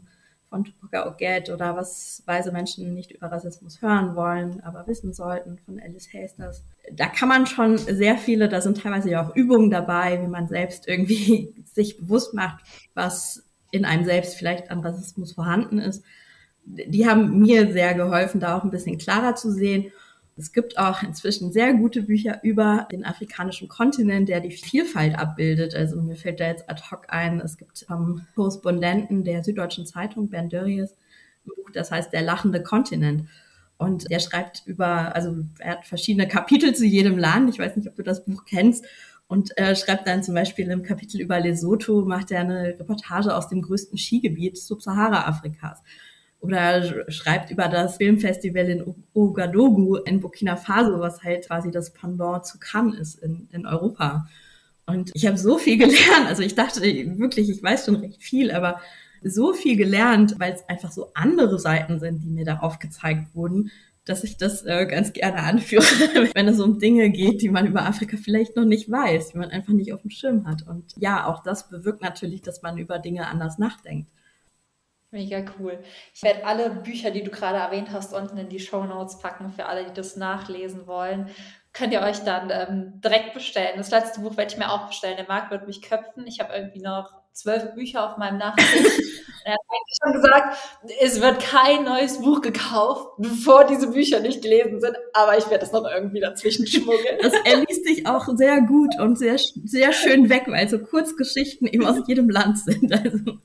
von 0.50 0.66
Tupac 0.66 1.08
Oget 1.08 1.50
oder 1.50 1.78
was 1.78 2.22
weise 2.26 2.52
Menschen 2.52 2.94
nicht 2.94 3.14
über 3.14 3.32
Rassismus 3.32 3.82
hören 3.82 4.16
wollen, 4.18 4.60
aber 4.62 4.86
wissen 4.88 5.14
sollten 5.14 5.58
von 5.66 5.80
Alice 5.80 6.10
Hasters. 6.14 6.66
Da 6.92 7.08
kann 7.08 7.30
man 7.30 7.46
schon 7.46 7.78
sehr 7.78 8.18
viele, 8.18 8.50
da 8.50 8.60
sind 8.60 8.82
teilweise 8.82 9.10
ja 9.10 9.26
auch 9.26 9.36
Übungen 9.36 9.72
dabei, 9.72 10.22
wie 10.22 10.28
man 10.28 10.50
selbst 10.50 10.86
irgendwie 10.86 11.54
sich 11.74 11.98
bewusst 11.98 12.34
macht, 12.34 12.66
was 12.94 13.46
in 13.72 13.86
einem 13.86 14.04
selbst 14.04 14.36
vielleicht 14.36 14.70
an 14.70 14.82
Rassismus 14.82 15.32
vorhanden 15.32 15.80
ist. 15.80 16.04
Die 16.66 17.08
haben 17.08 17.40
mir 17.40 17.72
sehr 17.72 17.94
geholfen, 17.94 18.42
da 18.42 18.58
auch 18.58 18.66
ein 18.66 18.72
bisschen 18.72 18.98
klarer 18.98 19.36
zu 19.36 19.50
sehen. 19.50 19.94
Es 20.38 20.52
gibt 20.52 20.78
auch 20.78 21.02
inzwischen 21.02 21.54
sehr 21.54 21.74
gute 21.74 22.02
Bücher 22.02 22.44
über 22.44 22.88
den 22.92 23.06
afrikanischen 23.06 23.70
Kontinent, 23.70 24.28
der 24.28 24.42
die 24.42 24.52
Vielfalt 24.52 25.18
abbildet. 25.18 25.76
Also 25.76 26.02
mir 26.02 26.18
fällt 26.18 26.42
da 26.42 26.48
jetzt 26.48 26.70
ad 26.70 26.82
hoc 26.92 27.06
ein, 27.08 27.40
es 27.40 27.58
gibt 27.58 27.86
ähm, 27.90 28.28
Korrespondenten 28.36 29.24
der 29.24 29.46
Süddeutschen 29.46 29.86
Zeitung, 29.86 30.30
Bernd 30.30 30.52
Dörries, 30.52 30.92
ein 31.46 31.52
Buch, 31.56 31.72
das 31.72 31.90
heißt 31.90 32.12
Der 32.12 32.22
lachende 32.22 32.62
Kontinent. 32.62 33.30
Und 33.78 34.12
er 34.12 34.20
schreibt 34.20 34.64
über, 34.66 35.16
also 35.16 35.38
er 35.60 35.72
hat 35.72 35.86
verschiedene 35.86 36.28
Kapitel 36.28 36.76
zu 36.76 36.86
jedem 36.86 37.18
Land. 37.18 37.50
Ich 37.50 37.60
weiß 37.60 37.78
nicht, 37.78 37.88
ob 37.88 37.96
du 37.96 38.04
das 38.04 38.26
Buch 38.26 38.44
kennst. 38.46 38.86
Und 39.28 39.58
äh, 39.58 39.76
schreibt 39.76 40.06
dann 40.08 40.22
zum 40.22 40.36
Beispiel 40.36 40.70
im 40.70 40.84
Kapitel 40.84 41.20
über 41.20 41.40
Lesotho, 41.40 42.06
macht 42.06 42.32
er 42.32 42.42
eine 42.42 42.78
Reportage 42.80 43.34
aus 43.34 43.48
dem 43.48 43.62
größten 43.62 43.98
Skigebiet 43.98 44.58
Subsahara-Afrikas 44.58 45.82
oder 46.46 47.12
schreibt 47.12 47.52
über 47.52 47.68
das 47.68 47.98
Filmfestival 47.98 48.70
in 48.70 48.96
Ouagadougou 49.14 49.98
in 49.98 50.20
Burkina 50.20 50.56
Faso, 50.56 51.00
was 51.00 51.24
halt 51.24 51.48
quasi 51.48 51.72
das 51.72 51.94
Pendant 51.94 52.46
zu 52.46 52.60
Cannes 52.60 53.00
ist 53.00 53.20
in, 53.20 53.48
in 53.52 53.66
Europa. 53.66 54.28
Und 54.86 55.12
ich 55.14 55.26
habe 55.26 55.38
so 55.38 55.58
viel 55.58 55.78
gelernt. 55.80 56.28
Also 56.28 56.44
ich 56.44 56.56
dachte 56.56 56.82
wirklich, 56.82 57.50
ich 57.50 57.62
weiß 57.62 57.86
schon 57.86 57.96
recht 57.96 58.24
viel, 58.24 58.52
aber 58.52 58.80
so 59.24 59.54
viel 59.54 59.76
gelernt, 59.76 60.36
weil 60.38 60.54
es 60.54 60.68
einfach 60.70 60.92
so 60.92 61.12
andere 61.16 61.60
Seiten 61.60 62.00
sind, 62.00 62.24
die 62.24 62.30
mir 62.30 62.46
da 62.46 62.60
aufgezeigt 62.60 63.34
wurden, 63.34 63.72
dass 64.06 64.24
ich 64.24 64.38
das 64.38 64.64
äh, 64.66 64.86
ganz 64.86 65.14
gerne 65.14 65.38
anführe, 65.38 65.84
wenn 66.36 66.48
es 66.48 66.60
um 66.60 66.78
Dinge 66.78 67.10
geht, 67.10 67.42
die 67.42 67.50
man 67.50 67.66
über 67.66 67.86
Afrika 67.86 68.18
vielleicht 68.18 68.56
noch 68.56 68.66
nicht 68.66 68.90
weiß, 68.90 69.30
die 69.32 69.38
man 69.40 69.50
einfach 69.50 69.74
nicht 69.74 69.94
auf 69.94 70.02
dem 70.04 70.12
Schirm 70.12 70.46
hat. 70.46 70.68
Und 70.68 70.94
ja, 70.98 71.26
auch 71.26 71.42
das 71.42 71.70
bewirkt 71.70 72.04
natürlich, 72.04 72.44
dass 72.44 72.62
man 72.62 72.78
über 72.78 73.00
Dinge 73.00 73.28
anders 73.28 73.58
nachdenkt. 73.58 74.12
Mega 75.16 75.46
cool. 75.58 75.80
Ich 76.14 76.24
werde 76.24 76.46
alle 76.46 76.70
Bücher, 76.70 77.10
die 77.10 77.24
du 77.24 77.32
gerade 77.32 77.58
erwähnt 77.58 77.94
hast, 77.94 78.14
unten 78.14 78.38
in 78.38 78.50
die 78.50 78.60
Show 78.60 78.84
Notes 78.84 79.18
packen 79.20 79.50
für 79.50 79.66
alle, 79.66 79.86
die 79.86 79.94
das 79.94 80.18
nachlesen 80.18 80.88
wollen. 80.88 81.30
Könnt 81.72 81.94
ihr 81.94 82.02
euch 82.02 82.20
dann 82.26 82.50
ähm, 82.52 83.00
direkt 83.00 83.34
bestellen. 83.34 83.78
Das 83.78 83.92
letzte 83.92 84.20
Buch 84.20 84.36
werde 84.36 84.52
ich 84.52 84.58
mir 84.58 84.70
auch 84.70 84.88
bestellen. 84.88 85.16
Der 85.16 85.26
Marc 85.26 85.52
wird 85.52 85.68
mich 85.68 85.82
köpfen. 85.82 86.28
Ich 86.28 86.42
habe 86.42 86.54
irgendwie 86.54 86.82
noch 86.82 87.14
zwölf 87.32 87.74
Bücher 87.76 88.12
auf 88.12 88.18
meinem 88.18 88.40
Nachtisch. 88.40 88.66
er 89.46 89.54
hat 89.54 89.60
eigentlich 89.70 89.98
schon 90.04 90.22
gesagt, 90.22 90.58
es 91.00 91.22
wird 91.22 91.40
kein 91.40 91.86
neues 91.86 92.20
Buch 92.20 92.42
gekauft, 92.42 93.08
bevor 93.18 93.64
diese 93.64 93.92
Bücher 93.92 94.20
nicht 94.20 94.42
gelesen 94.42 94.82
sind. 94.82 94.98
Aber 95.14 95.38
ich 95.38 95.50
werde 95.50 95.64
es 95.64 95.72
noch 95.72 95.86
irgendwie 95.90 96.20
dazwischen 96.20 96.68
schmuggeln. 96.68 97.20
Das, 97.22 97.32
er 97.46 97.64
liest 97.66 97.86
sich 97.86 98.06
auch 98.06 98.28
sehr 98.36 98.60
gut 98.64 99.00
und 99.00 99.18
sehr, 99.18 99.38
sehr 99.64 99.94
schön 99.94 100.30
weg, 100.30 100.44
weil 100.48 100.68
so 100.68 100.80
Kurzgeschichten 100.80 101.68
eben 101.68 101.86
aus 101.86 102.02
jedem 102.08 102.30
Land 102.30 102.60
sind. 102.60 102.92
Also. 102.92 103.40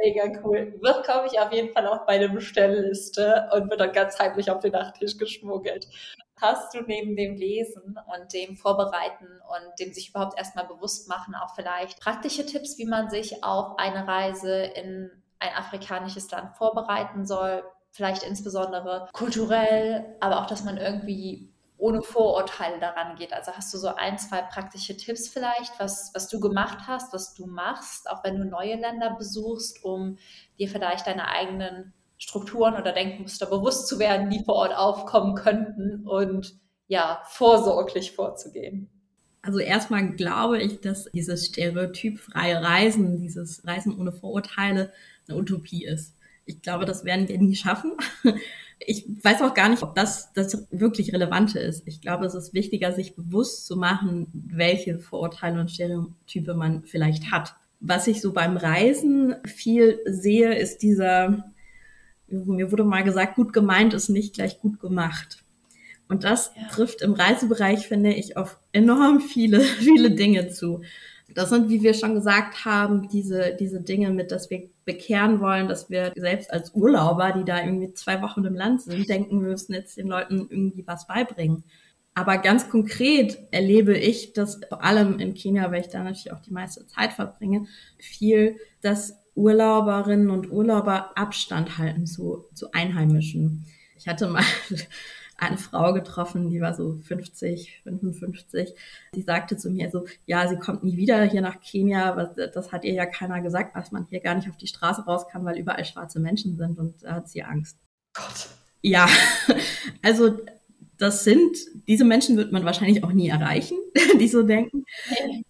Mega 0.00 0.24
cool. 0.44 0.78
Wird, 0.80 1.04
glaube 1.04 1.26
ich, 1.26 1.40
auf 1.40 1.52
jeden 1.52 1.72
Fall 1.72 1.86
auf 1.86 2.06
meine 2.06 2.28
Bestellliste 2.28 3.48
und 3.52 3.70
wird 3.70 3.80
dann 3.80 3.92
ganz 3.92 4.18
heimlich 4.18 4.50
auf 4.50 4.60
den 4.60 4.72
Nachttisch 4.72 5.16
geschmuggelt. 5.16 5.88
Hast 6.40 6.72
du 6.74 6.82
neben 6.82 7.16
dem 7.16 7.34
Lesen 7.34 7.98
und 8.06 8.32
dem 8.32 8.56
Vorbereiten 8.56 9.26
und 9.26 9.80
dem 9.80 9.92
sich 9.92 10.10
überhaupt 10.10 10.38
erstmal 10.38 10.66
bewusst 10.66 11.08
machen 11.08 11.34
auch 11.34 11.54
vielleicht 11.56 12.00
praktische 12.00 12.46
Tipps, 12.46 12.78
wie 12.78 12.86
man 12.86 13.10
sich 13.10 13.42
auf 13.42 13.76
eine 13.78 14.06
Reise 14.06 14.54
in 14.54 15.10
ein 15.40 15.54
afrikanisches 15.56 16.30
Land 16.30 16.56
vorbereiten 16.56 17.26
soll? 17.26 17.64
Vielleicht 17.90 18.22
insbesondere 18.22 19.08
kulturell, 19.12 20.16
aber 20.20 20.40
auch, 20.40 20.46
dass 20.46 20.62
man 20.62 20.76
irgendwie 20.76 21.47
ohne 21.78 22.02
Vorurteile 22.02 22.80
daran 22.80 23.16
geht. 23.16 23.32
Also 23.32 23.52
hast 23.52 23.72
du 23.72 23.78
so 23.78 23.88
ein, 23.88 24.18
zwei 24.18 24.42
praktische 24.42 24.96
Tipps 24.96 25.28
vielleicht, 25.28 25.78
was, 25.78 26.10
was 26.12 26.28
du 26.28 26.40
gemacht 26.40 26.86
hast, 26.86 27.12
was 27.12 27.34
du 27.34 27.46
machst, 27.46 28.10
auch 28.10 28.24
wenn 28.24 28.36
du 28.36 28.44
neue 28.44 28.74
Länder 28.74 29.14
besuchst, 29.16 29.84
um 29.84 30.18
dir 30.58 30.68
vielleicht 30.68 31.06
deine 31.06 31.28
eigenen 31.28 31.94
Strukturen 32.18 32.74
oder 32.74 32.92
Denkmuster 32.92 33.46
bewusst 33.46 33.86
zu 33.86 34.00
werden, 34.00 34.28
die 34.28 34.42
vor 34.44 34.56
Ort 34.56 34.76
aufkommen 34.76 35.36
könnten 35.36 36.04
und 36.04 36.58
ja, 36.88 37.22
vorsorglich 37.26 38.12
vorzugehen. 38.12 38.90
Also 39.40 39.60
erstmal 39.60 40.10
glaube 40.10 40.60
ich, 40.60 40.80
dass 40.80 41.04
dieses 41.12 41.46
stereotypfreie 41.46 42.60
Reisen, 42.60 43.20
dieses 43.20 43.64
Reisen 43.64 43.96
ohne 43.96 44.12
Vorurteile 44.12 44.92
eine 45.28 45.38
Utopie 45.38 45.84
ist. 45.84 46.16
Ich 46.44 46.60
glaube, 46.60 46.86
das 46.86 47.04
werden 47.04 47.28
wir 47.28 47.38
nie 47.38 47.54
schaffen 47.54 47.92
ich 48.80 49.06
weiß 49.22 49.42
auch 49.42 49.54
gar 49.54 49.68
nicht, 49.68 49.82
ob 49.82 49.94
das 49.94 50.32
das 50.32 50.66
wirklich 50.70 51.12
Relevante 51.12 51.58
ist. 51.58 51.82
Ich 51.86 52.00
glaube, 52.00 52.26
es 52.26 52.34
ist 52.34 52.54
wichtiger, 52.54 52.92
sich 52.92 53.16
bewusst 53.16 53.66
zu 53.66 53.76
machen, 53.76 54.28
welche 54.32 54.98
Vorurteile 54.98 55.60
und 55.60 55.70
Stereotype 55.70 56.54
man 56.54 56.84
vielleicht 56.84 57.30
hat. 57.30 57.54
Was 57.80 58.06
ich 58.06 58.20
so 58.20 58.32
beim 58.32 58.56
Reisen 58.56 59.36
viel 59.44 60.00
sehe, 60.06 60.54
ist 60.54 60.82
dieser, 60.82 61.44
mir 62.26 62.70
wurde 62.70 62.84
mal 62.84 63.04
gesagt, 63.04 63.36
gut 63.36 63.52
gemeint 63.52 63.94
ist 63.94 64.08
nicht 64.08 64.34
gleich 64.34 64.60
gut 64.60 64.80
gemacht. 64.80 65.44
Und 66.08 66.24
das 66.24 66.52
ja. 66.56 66.68
trifft 66.68 67.02
im 67.02 67.12
Reisebereich, 67.12 67.86
finde 67.86 68.14
ich, 68.14 68.36
auf 68.36 68.58
enorm 68.72 69.20
viele, 69.20 69.60
viele 69.80 70.12
Dinge 70.12 70.48
zu. 70.48 70.82
Das 71.34 71.50
sind, 71.50 71.68
wie 71.68 71.82
wir 71.82 71.94
schon 71.94 72.14
gesagt 72.14 72.64
haben, 72.64 73.08
diese, 73.08 73.54
diese 73.58 73.80
Dinge 73.80 74.10
mit, 74.10 74.32
dass 74.32 74.48
wir 74.48 74.70
bekehren 74.84 75.40
wollen, 75.40 75.68
dass 75.68 75.90
wir 75.90 76.12
selbst 76.16 76.50
als 76.50 76.74
Urlauber, 76.74 77.32
die 77.32 77.44
da 77.44 77.62
irgendwie 77.62 77.92
zwei 77.92 78.22
Wochen 78.22 78.44
im 78.44 78.54
Land 78.54 78.82
sind, 78.82 79.08
denken, 79.08 79.42
wir 79.42 79.50
müssen 79.50 79.74
jetzt 79.74 79.96
den 79.98 80.08
Leuten 80.08 80.46
irgendwie 80.50 80.86
was 80.86 81.06
beibringen. 81.06 81.64
Aber 82.14 82.38
ganz 82.38 82.68
konkret 82.68 83.38
erlebe 83.52 83.96
ich 83.96 84.32
das 84.32 84.60
vor 84.68 84.82
allem 84.82 85.20
in 85.20 85.34
Kenia, 85.34 85.70
weil 85.70 85.82
ich 85.82 85.88
da 85.88 86.02
natürlich 86.02 86.32
auch 86.32 86.40
die 86.40 86.52
meiste 86.52 86.86
Zeit 86.86 87.12
verbringe, 87.12 87.66
viel, 87.98 88.56
dass 88.80 89.16
Urlauberinnen 89.36 90.30
und 90.30 90.50
Urlauber 90.50 91.16
Abstand 91.16 91.78
halten 91.78 92.06
zu, 92.06 92.46
zu 92.54 92.72
Einheimischen. 92.72 93.66
Ich 93.96 94.08
hatte 94.08 94.26
mal 94.26 94.42
eine 95.38 95.56
Frau 95.56 95.92
getroffen, 95.92 96.50
die 96.50 96.60
war 96.60 96.74
so 96.74 96.96
50, 96.96 97.80
55. 97.84 98.74
Die 99.14 99.22
sagte 99.22 99.56
zu 99.56 99.70
mir 99.70 99.90
so, 99.90 100.04
ja, 100.26 100.48
sie 100.48 100.58
kommt 100.58 100.82
nie 100.82 100.96
wieder 100.96 101.22
hier 101.22 101.40
nach 101.40 101.60
Kenia, 101.60 102.12
das 102.52 102.72
hat 102.72 102.84
ihr 102.84 102.92
ja 102.92 103.06
keiner 103.06 103.40
gesagt, 103.40 103.76
dass 103.76 103.92
man 103.92 104.06
hier 104.10 104.20
gar 104.20 104.34
nicht 104.34 104.50
auf 104.50 104.56
die 104.56 104.66
Straße 104.66 105.02
raus 105.02 105.28
kann, 105.28 105.44
weil 105.44 105.58
überall 105.58 105.84
schwarze 105.84 106.18
Menschen 106.18 106.56
sind 106.56 106.78
und 106.78 107.04
da 107.04 107.14
hat 107.14 107.28
sie 107.28 107.44
Angst. 107.44 107.78
Gott. 108.14 108.48
Ja, 108.82 109.08
also 110.02 110.38
das 110.98 111.22
sind, 111.22 111.56
diese 111.86 112.04
Menschen 112.04 112.36
wird 112.36 112.50
man 112.50 112.64
wahrscheinlich 112.64 113.04
auch 113.04 113.12
nie 113.12 113.28
erreichen, 113.28 113.78
die 114.20 114.28
so 114.28 114.42
denken. 114.42 114.84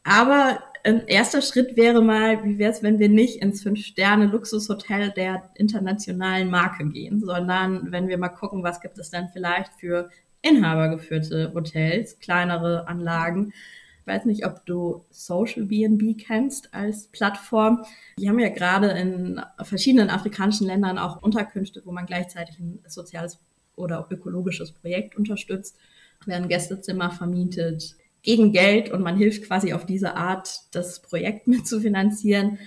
Aber 0.05 0.63
ein 0.89 1.07
erster 1.07 1.43
Schritt 1.43 1.77
wäre 1.77 2.03
mal, 2.03 2.45
wie 2.45 2.59
wäre 2.59 2.73
es, 2.73 2.83
wenn 2.83 2.99
wir 2.99 3.09
nicht 3.09 3.43
ins 3.43 3.63
Fünf-Sterne-Luxushotel 3.63 5.11
der 5.11 5.51
internationalen 5.55 6.51
Marke 6.51 6.87
gehen, 6.87 7.21
sondern 7.21 7.93
wenn 7.93 8.09
wir 8.09 8.19
mal 8.19 8.29
gucken, 8.31 8.63
was 8.63 8.81
gibt 8.81 8.99
es 8.99 9.11
dann 9.11 9.29
vielleicht 9.29 9.75
für 9.75 10.09
inhabergeführte 10.43 11.53
Hotels, 11.55 12.19
kleinere 12.21 12.89
Anlagen. 12.89 13.53
Ich 14.01 14.07
weiß 14.07 14.25
nicht, 14.25 14.47
ob 14.47 14.65
du 14.65 15.05
Social 15.11 15.65
BNB 15.67 16.17
kennst 16.17 16.73
als 16.73 17.09
Plattform. 17.09 17.85
Die 18.19 18.29
haben 18.29 18.39
ja 18.39 18.49
gerade 18.49 18.89
in 18.93 19.41
verschiedenen 19.61 20.09
afrikanischen 20.09 20.67
Ländern 20.67 20.99
auch 20.99 21.23
Unterkünfte, 21.23 21.83
wo 21.85 21.93
man 21.93 22.07
gleichzeitig 22.07 22.59
ein 22.59 22.79
soziales 22.87 23.39
oder 23.77 24.07
ökologisches 24.11 24.73
Projekt 24.73 25.17
unterstützt, 25.17 25.77
werden 26.25 26.49
Gästezimmer 26.49 27.11
vermietet, 27.11 27.97
gegen 28.29 28.53
Geld 28.53 28.91
und 28.91 29.01
man 29.01 29.17
hilft 29.17 29.45
quasi 29.45 29.73
auf 29.73 29.87
diese 29.87 30.15
Art, 30.15 30.61
das 30.73 31.01
Projekt 31.01 31.47
mitzufinanzieren. 31.47 32.59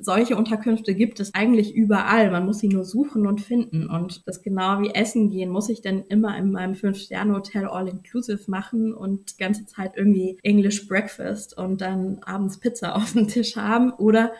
Solche 0.00 0.34
Unterkünfte 0.34 0.94
gibt 0.94 1.20
es 1.20 1.34
eigentlich 1.34 1.74
überall. 1.74 2.30
Man 2.30 2.46
muss 2.46 2.60
sie 2.60 2.68
nur 2.68 2.84
suchen 2.84 3.26
und 3.26 3.42
finden. 3.42 3.86
Und 3.86 4.26
das 4.26 4.40
genau 4.40 4.80
wie 4.80 4.94
Essen 4.94 5.28
gehen, 5.28 5.50
muss 5.50 5.68
ich 5.68 5.82
denn 5.82 6.04
immer 6.08 6.36
in 6.38 6.50
meinem 6.50 6.74
Fünf-Sterne-Hotel 6.74 7.66
All-Inclusive 7.66 8.50
machen 8.50 8.94
und 8.94 9.32
die 9.32 9.36
ganze 9.36 9.66
Zeit 9.66 9.92
irgendwie 9.94 10.38
English 10.42 10.88
Breakfast 10.88 11.56
und 11.56 11.82
dann 11.82 12.20
abends 12.24 12.58
Pizza 12.58 12.96
auf 12.96 13.12
dem 13.12 13.28
Tisch 13.28 13.56
haben? 13.56 13.92
Oder 13.92 14.32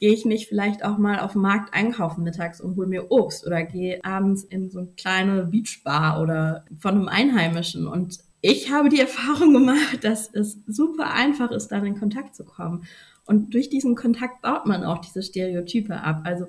gehe 0.00 0.12
ich 0.12 0.24
nicht 0.24 0.48
vielleicht 0.48 0.84
auch 0.84 0.98
mal 0.98 1.20
auf 1.20 1.34
den 1.34 1.42
Markt 1.42 1.72
einkaufen 1.72 2.24
mittags 2.24 2.60
und 2.60 2.76
hole 2.76 2.88
mir 2.88 3.12
Obst 3.12 3.46
oder 3.46 3.62
gehe 3.62 4.04
abends 4.04 4.42
in 4.42 4.68
so 4.68 4.80
eine 4.80 4.88
kleine 4.96 5.44
Beachbar 5.44 6.20
oder 6.20 6.64
von 6.80 6.96
einem 6.96 7.08
Einheimischen 7.08 7.86
und 7.86 8.18
ich 8.40 8.72
habe 8.72 8.88
die 8.88 9.00
Erfahrung 9.00 9.52
gemacht, 9.52 10.02
dass 10.02 10.30
es 10.32 10.58
super 10.66 11.12
einfach 11.12 11.50
ist, 11.50 11.68
dann 11.68 11.86
in 11.86 11.98
Kontakt 11.98 12.34
zu 12.34 12.44
kommen. 12.44 12.84
Und 13.24 13.52
durch 13.52 13.68
diesen 13.68 13.94
Kontakt 13.94 14.42
baut 14.42 14.66
man 14.66 14.84
auch 14.84 14.98
diese 14.98 15.22
Stereotype 15.22 16.00
ab. 16.00 16.22
Also 16.24 16.46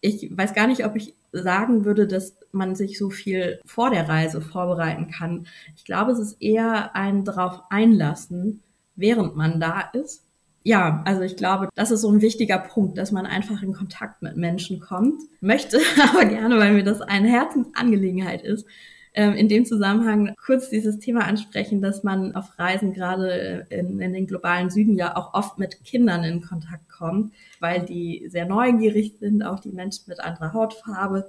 ich 0.00 0.30
weiß 0.36 0.54
gar 0.54 0.66
nicht, 0.66 0.84
ob 0.84 0.96
ich 0.96 1.14
sagen 1.32 1.84
würde, 1.84 2.06
dass 2.06 2.36
man 2.52 2.74
sich 2.74 2.98
so 2.98 3.10
viel 3.10 3.60
vor 3.64 3.90
der 3.90 4.08
Reise 4.08 4.40
vorbereiten 4.40 5.10
kann. 5.10 5.46
Ich 5.76 5.84
glaube, 5.84 6.12
es 6.12 6.18
ist 6.18 6.40
eher 6.40 6.94
ein 6.94 7.24
darauf 7.24 7.62
einlassen, 7.70 8.62
während 8.96 9.36
man 9.36 9.60
da 9.60 9.80
ist. 9.92 10.24
Ja, 10.64 11.02
also 11.06 11.22
ich 11.22 11.36
glaube, 11.36 11.68
das 11.74 11.90
ist 11.90 12.02
so 12.02 12.10
ein 12.10 12.20
wichtiger 12.20 12.58
Punkt, 12.58 12.98
dass 12.98 13.12
man 13.12 13.26
einfach 13.26 13.62
in 13.62 13.72
Kontakt 13.72 14.22
mit 14.22 14.36
Menschen 14.36 14.80
kommt. 14.80 15.22
Möchte 15.40 15.78
aber 16.10 16.24
gerne, 16.24 16.58
weil 16.58 16.74
mir 16.74 16.84
das 16.84 17.00
eine 17.00 17.28
Herzensangelegenheit 17.28 18.42
ist, 18.42 18.66
in 19.24 19.48
dem 19.48 19.64
Zusammenhang 19.64 20.34
kurz 20.44 20.70
dieses 20.70 20.98
Thema 20.98 21.24
ansprechen, 21.24 21.82
dass 21.82 22.04
man 22.04 22.34
auf 22.34 22.58
Reisen 22.58 22.92
gerade 22.92 23.66
in, 23.70 24.00
in 24.00 24.12
den 24.12 24.26
globalen 24.26 24.70
Süden 24.70 24.94
ja 24.96 25.16
auch 25.16 25.34
oft 25.34 25.58
mit 25.58 25.84
Kindern 25.84 26.24
in 26.24 26.42
Kontakt 26.42 26.88
kommt, 26.88 27.32
weil 27.60 27.84
die 27.84 28.26
sehr 28.28 28.46
neugierig 28.46 29.14
sind, 29.18 29.42
auch 29.42 29.60
die 29.60 29.72
Menschen 29.72 30.04
mit 30.08 30.20
anderer 30.20 30.52
Hautfarbe 30.52 31.28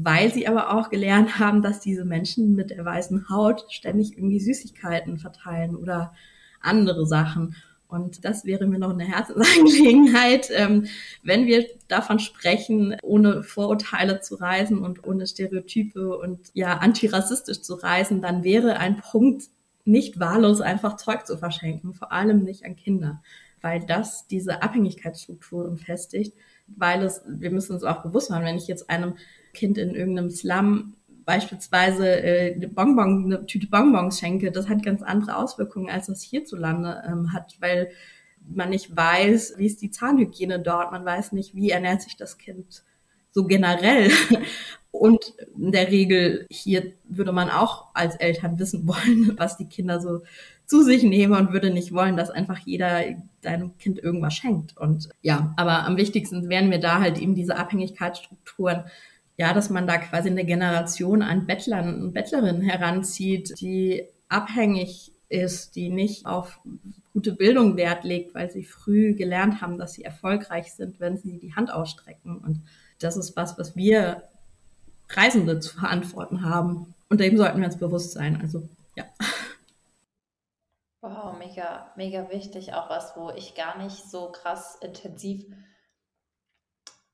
weil 0.00 0.32
sie 0.32 0.46
aber 0.46 0.72
auch 0.72 0.90
gelernt 0.90 1.40
haben, 1.40 1.60
dass 1.60 1.80
diese 1.80 2.04
Menschen 2.04 2.54
mit 2.54 2.70
der 2.70 2.84
weißen 2.84 3.28
Haut 3.28 3.64
ständig 3.68 4.16
irgendwie 4.16 4.38
Süßigkeiten 4.38 5.18
verteilen 5.18 5.74
oder 5.74 6.14
andere 6.60 7.04
Sachen. 7.04 7.56
Und 7.88 8.24
das 8.26 8.44
wäre 8.44 8.66
mir 8.66 8.78
noch 8.78 8.92
eine 8.92 9.04
Herzensangelegenheit, 9.04 10.50
ähm, 10.54 10.86
wenn 11.22 11.46
wir 11.46 11.66
davon 11.88 12.18
sprechen, 12.18 12.96
ohne 13.02 13.42
Vorurteile 13.42 14.20
zu 14.20 14.34
reisen 14.34 14.78
und 14.80 15.06
ohne 15.06 15.26
Stereotype 15.26 16.18
und 16.18 16.50
ja 16.52 16.76
antirassistisch 16.78 17.62
zu 17.62 17.74
reisen, 17.74 18.20
dann 18.20 18.44
wäre 18.44 18.76
ein 18.76 18.98
Punkt 18.98 19.44
nicht 19.86 20.20
wahllos 20.20 20.60
einfach 20.60 20.96
Zeug 20.96 21.26
zu 21.26 21.38
verschenken, 21.38 21.94
vor 21.94 22.12
allem 22.12 22.44
nicht 22.44 22.66
an 22.66 22.76
Kinder, 22.76 23.22
weil 23.62 23.80
das 23.80 24.26
diese 24.26 24.62
Abhängigkeitsstrukturen 24.62 25.78
festigt, 25.78 26.36
weil 26.66 27.02
es, 27.02 27.22
wir 27.26 27.50
müssen 27.50 27.72
uns 27.72 27.84
auch 27.84 28.02
bewusst 28.02 28.28
machen, 28.28 28.44
wenn 28.44 28.58
ich 28.58 28.68
jetzt 28.68 28.90
einem 28.90 29.14
Kind 29.54 29.78
in 29.78 29.94
irgendeinem 29.94 30.28
Slum 30.28 30.94
beispielsweise 31.28 32.22
äh, 32.22 32.54
eine 32.54 32.68
Bonbon, 32.68 33.26
eine 33.26 33.44
Tüte 33.44 33.66
Bonbons 33.66 34.18
schenke, 34.18 34.50
das 34.50 34.66
hat 34.66 34.82
ganz 34.82 35.02
andere 35.02 35.36
Auswirkungen, 35.36 35.90
als 35.90 36.06
das 36.06 36.22
hierzulande 36.22 37.02
ähm, 37.06 37.34
hat, 37.34 37.58
weil 37.60 37.90
man 38.40 38.70
nicht 38.70 38.96
weiß, 38.96 39.56
wie 39.58 39.66
ist 39.66 39.82
die 39.82 39.90
Zahnhygiene 39.90 40.58
dort, 40.58 40.90
man 40.90 41.04
weiß 41.04 41.32
nicht, 41.32 41.54
wie 41.54 41.68
ernährt 41.68 42.00
sich 42.00 42.16
das 42.16 42.38
Kind 42.38 42.82
so 43.30 43.44
generell. 43.44 44.10
Und 44.90 45.34
in 45.54 45.70
der 45.70 45.90
Regel 45.90 46.46
hier 46.50 46.94
würde 47.04 47.32
man 47.32 47.50
auch 47.50 47.94
als 47.94 48.16
Eltern 48.16 48.58
wissen 48.58 48.88
wollen, 48.88 49.34
was 49.38 49.58
die 49.58 49.68
Kinder 49.68 50.00
so 50.00 50.22
zu 50.64 50.82
sich 50.82 51.02
nehmen 51.02 51.34
und 51.34 51.52
würde 51.52 51.70
nicht 51.70 51.92
wollen, 51.92 52.16
dass 52.16 52.30
einfach 52.30 52.58
jeder 52.58 53.02
deinem 53.42 53.76
Kind 53.76 53.98
irgendwas 53.98 54.34
schenkt. 54.34 54.78
Und 54.78 55.10
ja, 55.20 55.52
aber 55.58 55.84
am 55.84 55.98
wichtigsten 55.98 56.48
wären 56.48 56.70
mir 56.70 56.80
da 56.80 57.00
halt 57.00 57.18
eben 57.18 57.34
diese 57.34 57.56
Abhängigkeitsstrukturen 57.56 58.84
ja, 59.38 59.54
dass 59.54 59.70
man 59.70 59.86
da 59.86 59.98
quasi 59.98 60.28
eine 60.28 60.44
Generation 60.44 61.22
an 61.22 61.46
Bettlern 61.46 62.02
und 62.02 62.12
Bettlerinnen 62.12 62.60
heranzieht, 62.60 63.54
die 63.60 64.04
abhängig 64.28 65.12
ist, 65.28 65.76
die 65.76 65.90
nicht 65.90 66.26
auf 66.26 66.60
gute 67.12 67.32
Bildung 67.32 67.76
Wert 67.76 68.04
legt, 68.04 68.34
weil 68.34 68.50
sie 68.50 68.64
früh 68.64 69.14
gelernt 69.14 69.60
haben, 69.60 69.78
dass 69.78 69.92
sie 69.92 70.02
erfolgreich 70.02 70.72
sind, 70.74 70.98
wenn 70.98 71.18
sie 71.18 71.38
die 71.38 71.54
Hand 71.54 71.72
ausstrecken. 71.72 72.38
Und 72.38 72.62
das 72.98 73.16
ist 73.16 73.36
was, 73.36 73.56
was 73.58 73.76
wir 73.76 74.24
Reisende 75.10 75.60
zu 75.60 75.78
verantworten 75.78 76.44
haben. 76.44 76.94
Und 77.08 77.20
dem 77.20 77.36
sollten 77.36 77.58
wir 77.58 77.66
uns 77.66 77.78
bewusst 77.78 78.12
sein. 78.12 78.40
Also, 78.42 78.68
ja. 78.96 79.04
Wow, 81.00 81.38
mega, 81.38 81.92
mega 81.96 82.28
wichtig. 82.30 82.74
Auch 82.74 82.90
was, 82.90 83.16
wo 83.16 83.30
ich 83.30 83.54
gar 83.54 83.78
nicht 83.78 84.10
so 84.10 84.32
krass 84.32 84.76
intensiv 84.82 85.44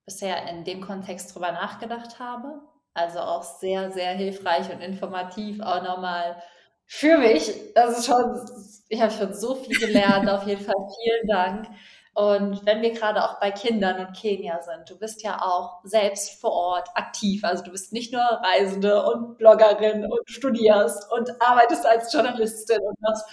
bisher 0.05 0.49
in 0.49 0.64
dem 0.64 0.81
Kontext 0.81 1.35
drüber 1.35 1.53
nachgedacht 1.53 2.19
habe. 2.19 2.61
Also 2.95 3.19
auch 3.21 3.43
sehr, 3.43 3.90
sehr 3.90 4.12
hilfreich 4.12 4.73
und 4.73 4.81
informativ 4.81 5.61
auch 5.61 5.83
nochmal 5.83 6.40
für 6.87 7.19
mich. 7.19 7.53
Das 7.75 7.99
ist 7.99 8.07
schon, 8.07 8.40
ich 8.88 9.01
habe 9.01 9.11
schon 9.11 9.35
so 9.35 9.55
viel 9.57 9.79
gelernt. 9.79 10.29
Auf 10.29 10.47
jeden 10.47 10.64
Fall 10.64 10.75
vielen 11.03 11.27
Dank. 11.27 11.69
Und 12.14 12.64
wenn 12.64 12.81
wir 12.81 12.93
gerade 12.93 13.25
auch 13.25 13.40
bei 13.40 13.51
Kindern 13.51 14.07
und 14.07 14.17
Kenia 14.17 14.62
sind, 14.62 14.88
du 14.88 14.97
bist 14.97 15.25
ja 15.25 15.43
auch 15.43 15.81
selbst 15.83 16.40
vor 16.40 16.53
Ort 16.53 16.88
aktiv. 16.95 17.43
Also 17.43 17.64
du 17.64 17.73
bist 17.73 17.93
nicht 17.93 18.12
nur 18.12 18.23
Reisende 18.23 19.05
und 19.05 19.37
Bloggerin 19.37 20.05
und 20.05 20.31
studierst 20.31 21.11
und 21.11 21.31
arbeitest 21.43 21.85
als 21.85 22.12
Journalistin 22.12 22.79
und 22.81 23.01
machst 23.01 23.25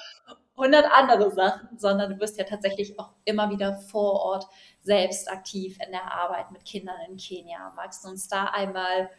hundert 0.58 0.86
andere 0.92 1.32
Sachen, 1.32 1.78
sondern 1.78 2.12
du 2.12 2.16
bist 2.18 2.38
ja 2.38 2.44
tatsächlich 2.44 3.00
auch 3.00 3.14
immer 3.26 3.50
wieder 3.50 3.78
vor 3.78 4.22
Ort 4.22 4.48
selbst 4.82 5.32
aktiv 5.32 5.78
in 5.86 5.92
der 5.92 6.14
Arbeit 6.14 6.52
mit 6.52 6.66
Kindern 6.66 6.98
in 7.10 7.18
Kenia. 7.18 7.74
Magst 7.76 8.04
du 8.04 8.10
uns 8.10 8.28
da 8.28 8.46
einmal 8.46 9.10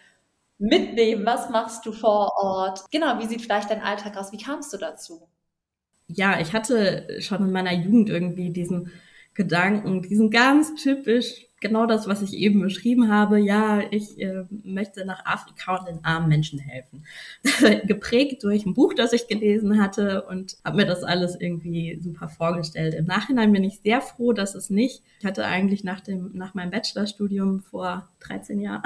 mitnehmen? 0.58 1.26
Was 1.26 1.50
machst 1.50 1.84
du 1.86 1.92
vor 1.92 2.32
Ort? 2.36 2.84
Genau, 2.90 3.18
wie 3.18 3.26
sieht 3.26 3.42
vielleicht 3.42 3.70
dein 3.70 3.82
Alltag 3.82 4.16
aus? 4.16 4.32
Wie 4.32 4.42
kamst 4.42 4.72
du 4.72 4.76
dazu? 4.76 5.28
Ja, 6.06 6.38
ich 6.40 6.52
hatte 6.52 7.20
schon 7.20 7.38
in 7.44 7.52
meiner 7.52 7.72
Jugend 7.72 8.10
irgendwie 8.10 8.50
diesen 8.50 8.92
Gedanken, 9.34 10.02
diesen 10.02 10.30
ganz 10.30 10.74
typisch 10.74 11.46
genau 11.62 11.86
das, 11.86 12.06
was 12.06 12.20
ich 12.20 12.34
eben 12.34 12.60
beschrieben 12.60 13.10
habe. 13.10 13.38
Ja, 13.38 13.80
ich 13.90 14.20
äh, 14.20 14.44
möchte 14.62 15.06
nach 15.06 15.24
Afrika 15.24 15.76
und 15.76 15.88
den 15.88 16.04
armen 16.04 16.28
Menschen 16.28 16.58
helfen. 16.58 17.04
Geprägt 17.86 18.44
durch 18.44 18.66
ein 18.66 18.74
Buch, 18.74 18.92
das 18.92 19.14
ich 19.14 19.28
gelesen 19.28 19.80
hatte 19.80 20.22
und 20.24 20.58
habe 20.62 20.76
mir 20.76 20.86
das 20.86 21.02
alles 21.02 21.36
irgendwie 21.40 21.98
super 22.02 22.28
vorgestellt. 22.28 22.92
Im 22.92 23.06
Nachhinein 23.06 23.52
bin 23.52 23.64
ich 23.64 23.80
sehr 23.82 24.02
froh, 24.02 24.34
dass 24.34 24.54
es 24.54 24.68
nicht. 24.68 25.02
Ich 25.20 25.24
hatte 25.24 25.46
eigentlich 25.46 25.84
nach 25.84 26.00
dem 26.00 26.32
nach 26.34 26.52
meinem 26.52 26.70
Bachelorstudium 26.70 27.60
vor 27.60 28.10
13 28.20 28.60
Jahren 28.60 28.82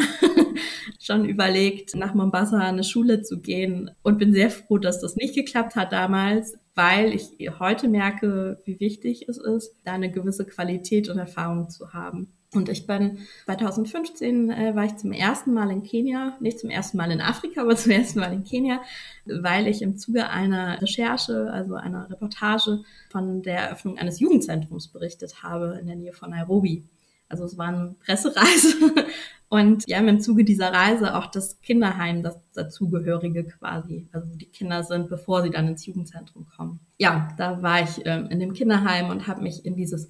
schon 1.01 1.25
überlegt, 1.25 1.97
nach 1.97 2.15
Mombasa 2.15 2.59
eine 2.59 2.85
Schule 2.85 3.23
zu 3.23 3.41
gehen 3.41 3.91
und 4.03 4.19
bin 4.19 4.33
sehr 4.33 4.51
froh, 4.51 4.79
dass 4.79 5.01
das 5.01 5.17
nicht 5.17 5.35
geklappt 5.35 5.75
hat 5.75 5.93
damals 5.93 6.57
weil 6.77 7.15
ich 7.15 7.31
heute 7.59 7.89
merke, 7.89 8.61
wie 8.67 8.79
wichtig 8.79 9.29
es 9.29 9.39
ist, 9.39 9.75
da 9.85 9.95
eine 9.95 10.13
gewisse 10.13 10.45
Qualität 10.45 11.09
und 11.09 11.19
Erfahrung 11.19 11.71
zu 11.71 11.95
haben. 11.95 12.29
Und 12.57 12.71
ich 12.71 12.87
bin 12.87 13.19
2015 13.45 14.51
äh, 14.51 14.75
war 14.75 14.85
ich 14.85 14.97
zum 14.97 15.13
ersten 15.13 15.53
Mal 15.53 15.71
in 15.71 15.83
Kenia, 15.83 16.37
nicht 16.41 16.59
zum 16.59 16.71
ersten 16.71 16.97
Mal 16.97 17.11
in 17.11 17.21
Afrika, 17.21 17.61
aber 17.63 17.77
zum 17.77 17.93
ersten 17.93 18.19
Mal 18.19 18.33
in 18.33 18.45
Kenia, 18.45 18.81
weil 19.27 19.67
ich 19.67 19.83
im 19.83 19.97
Zuge 19.97 20.31
einer 20.31 20.81
Recherche, 20.81 21.51
also 21.53 21.75
einer 21.75 22.09
Reportage 22.11 22.83
von 23.11 23.43
der 23.43 23.59
Eröffnung 23.59 23.99
eines 23.99 24.21
Jugendzentrums 24.21 24.89
berichtet 24.89 25.43
habe 25.43 25.79
in 25.81 25.87
der 25.87 25.97
Nähe 25.97 26.13
von 26.13 26.31
Nairobi. 26.31 26.85
Also 27.29 27.45
es 27.45 27.59
war 27.59 27.69
eine 27.69 27.95
Pressereise 28.05 28.77
und 29.49 29.87
wir 29.87 29.97
haben 29.97 30.09
im 30.09 30.21
Zuge 30.21 30.45
dieser 30.45 30.73
Reise 30.73 31.17
auch 31.17 31.27
das 31.27 31.61
Kinderheim, 31.61 32.23
das 32.23 32.39
dazugehörige 32.55 33.45
quasi, 33.45 34.07
also 34.13 34.29
die 34.37 34.47
Kinder 34.47 34.85
sind, 34.85 35.09
bevor 35.09 35.43
sie 35.43 35.51
dann 35.51 35.67
ins 35.67 35.85
Jugendzentrum 35.85 36.47
kommen. 36.57 36.81
Ja, 36.99 37.29
da 37.37 37.63
war 37.63 37.83
ich 37.83 38.07
äh, 38.07 38.25
in 38.31 38.39
dem 38.39 38.53
Kinderheim 38.53 39.11
und 39.11 39.27
habe 39.27 39.43
mich 39.43 39.67
in 39.67 39.75
dieses 39.75 40.09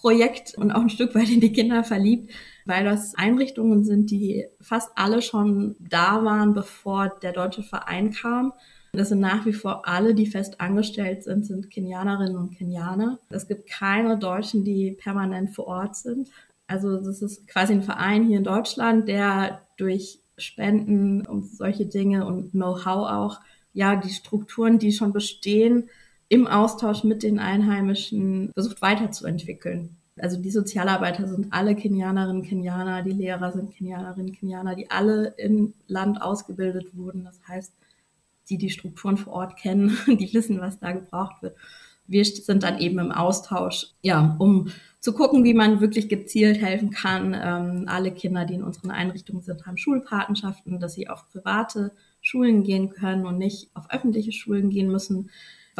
Projekt 0.00 0.54
und 0.56 0.72
auch 0.72 0.80
ein 0.80 0.90
Stück 0.90 1.14
weit 1.14 1.28
in 1.28 1.40
die 1.40 1.52
Kinder 1.52 1.84
verliebt, 1.84 2.32
weil 2.64 2.84
das 2.84 3.14
Einrichtungen 3.14 3.84
sind, 3.84 4.10
die 4.10 4.46
fast 4.60 4.90
alle 4.96 5.20
schon 5.20 5.76
da 5.78 6.24
waren, 6.24 6.54
bevor 6.54 7.08
der 7.22 7.32
deutsche 7.32 7.62
Verein 7.62 8.10
kam. 8.10 8.52
Das 8.92 9.10
sind 9.10 9.20
nach 9.20 9.46
wie 9.46 9.52
vor 9.52 9.86
alle, 9.86 10.14
die 10.14 10.26
fest 10.26 10.60
angestellt 10.60 11.22
sind, 11.22 11.46
sind 11.46 11.70
Kenianerinnen 11.70 12.36
und 12.36 12.56
Kenianer. 12.56 13.18
Es 13.28 13.46
gibt 13.46 13.68
keine 13.68 14.18
Deutschen, 14.18 14.64
die 14.64 14.92
permanent 14.92 15.54
vor 15.54 15.66
Ort 15.66 15.96
sind. 15.96 16.28
Also 16.66 16.96
das 16.96 17.20
ist 17.20 17.46
quasi 17.46 17.74
ein 17.74 17.82
Verein 17.82 18.26
hier 18.26 18.38
in 18.38 18.44
Deutschland, 18.44 19.06
der 19.06 19.62
durch 19.76 20.20
Spenden 20.38 21.26
und 21.26 21.44
solche 21.44 21.86
Dinge 21.86 22.26
und 22.26 22.52
Know-how 22.52 23.10
auch, 23.10 23.40
ja, 23.72 23.96
die 23.96 24.10
Strukturen, 24.10 24.78
die 24.78 24.92
schon 24.92 25.12
bestehen, 25.12 25.90
im 26.30 26.46
Austausch 26.46 27.02
mit 27.02 27.24
den 27.24 27.40
Einheimischen 27.40 28.52
versucht 28.54 28.80
weiterzuentwickeln. 28.80 29.96
Also 30.16 30.40
die 30.40 30.50
Sozialarbeiter 30.50 31.26
sind 31.26 31.52
alle 31.52 31.74
Kenianerinnen, 31.74 32.42
Kenianer, 32.42 33.02
die 33.02 33.10
Lehrer 33.10 33.52
sind 33.52 33.74
Kenianerinnen, 33.74 34.32
Kenianer, 34.32 34.76
die 34.76 34.90
alle 34.90 35.34
im 35.38 35.74
Land 35.88 36.22
ausgebildet 36.22 36.96
wurden. 36.96 37.24
Das 37.24 37.40
heißt, 37.48 37.72
die 38.48 38.58
die 38.58 38.70
Strukturen 38.70 39.16
vor 39.16 39.32
Ort 39.32 39.56
kennen, 39.56 39.98
die 40.06 40.32
wissen, 40.32 40.60
was 40.60 40.78
da 40.78 40.92
gebraucht 40.92 41.42
wird. 41.42 41.56
Wir 42.06 42.24
sind 42.24 42.62
dann 42.62 42.78
eben 42.78 43.00
im 43.00 43.12
Austausch, 43.12 43.88
ja, 44.00 44.36
um 44.38 44.68
zu 45.00 45.12
gucken, 45.14 45.42
wie 45.42 45.54
man 45.54 45.80
wirklich 45.80 46.08
gezielt 46.08 46.60
helfen 46.60 46.90
kann. 46.90 47.34
Ähm, 47.34 47.84
alle 47.88 48.12
Kinder, 48.12 48.44
die 48.44 48.54
in 48.54 48.62
unseren 48.62 48.90
Einrichtungen 48.92 49.42
sind, 49.42 49.66
haben 49.66 49.78
Schulpatenschaften, 49.78 50.78
dass 50.78 50.94
sie 50.94 51.08
auf 51.08 51.28
private 51.28 51.92
Schulen 52.20 52.62
gehen 52.62 52.90
können 52.90 53.26
und 53.26 53.38
nicht 53.38 53.70
auf 53.74 53.90
öffentliche 53.90 54.32
Schulen 54.32 54.70
gehen 54.70 54.92
müssen 54.92 55.30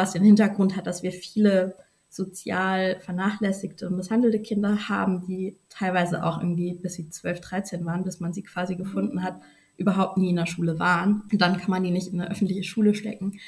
was 0.00 0.12
den 0.12 0.24
Hintergrund 0.24 0.76
hat, 0.76 0.86
dass 0.86 1.02
wir 1.02 1.12
viele 1.12 1.76
sozial 2.08 2.98
vernachlässigte 3.00 3.86
und 3.86 3.96
misshandelte 3.96 4.40
Kinder 4.40 4.88
haben, 4.88 5.26
die 5.26 5.56
teilweise 5.68 6.24
auch 6.24 6.40
irgendwie, 6.40 6.74
bis 6.74 6.94
sie 6.94 7.08
12, 7.08 7.40
13 7.40 7.84
waren, 7.84 8.02
bis 8.02 8.18
man 8.18 8.32
sie 8.32 8.42
quasi 8.42 8.74
gefunden 8.76 9.22
hat, 9.22 9.40
überhaupt 9.76 10.16
nie 10.16 10.30
in 10.30 10.36
der 10.36 10.46
Schule 10.46 10.78
waren. 10.78 11.22
Und 11.30 11.40
dann 11.40 11.58
kann 11.58 11.70
man 11.70 11.84
die 11.84 11.90
nicht 11.90 12.12
in 12.12 12.20
eine 12.20 12.30
öffentliche 12.30 12.64
Schule 12.64 12.94
stecken. 12.94 13.38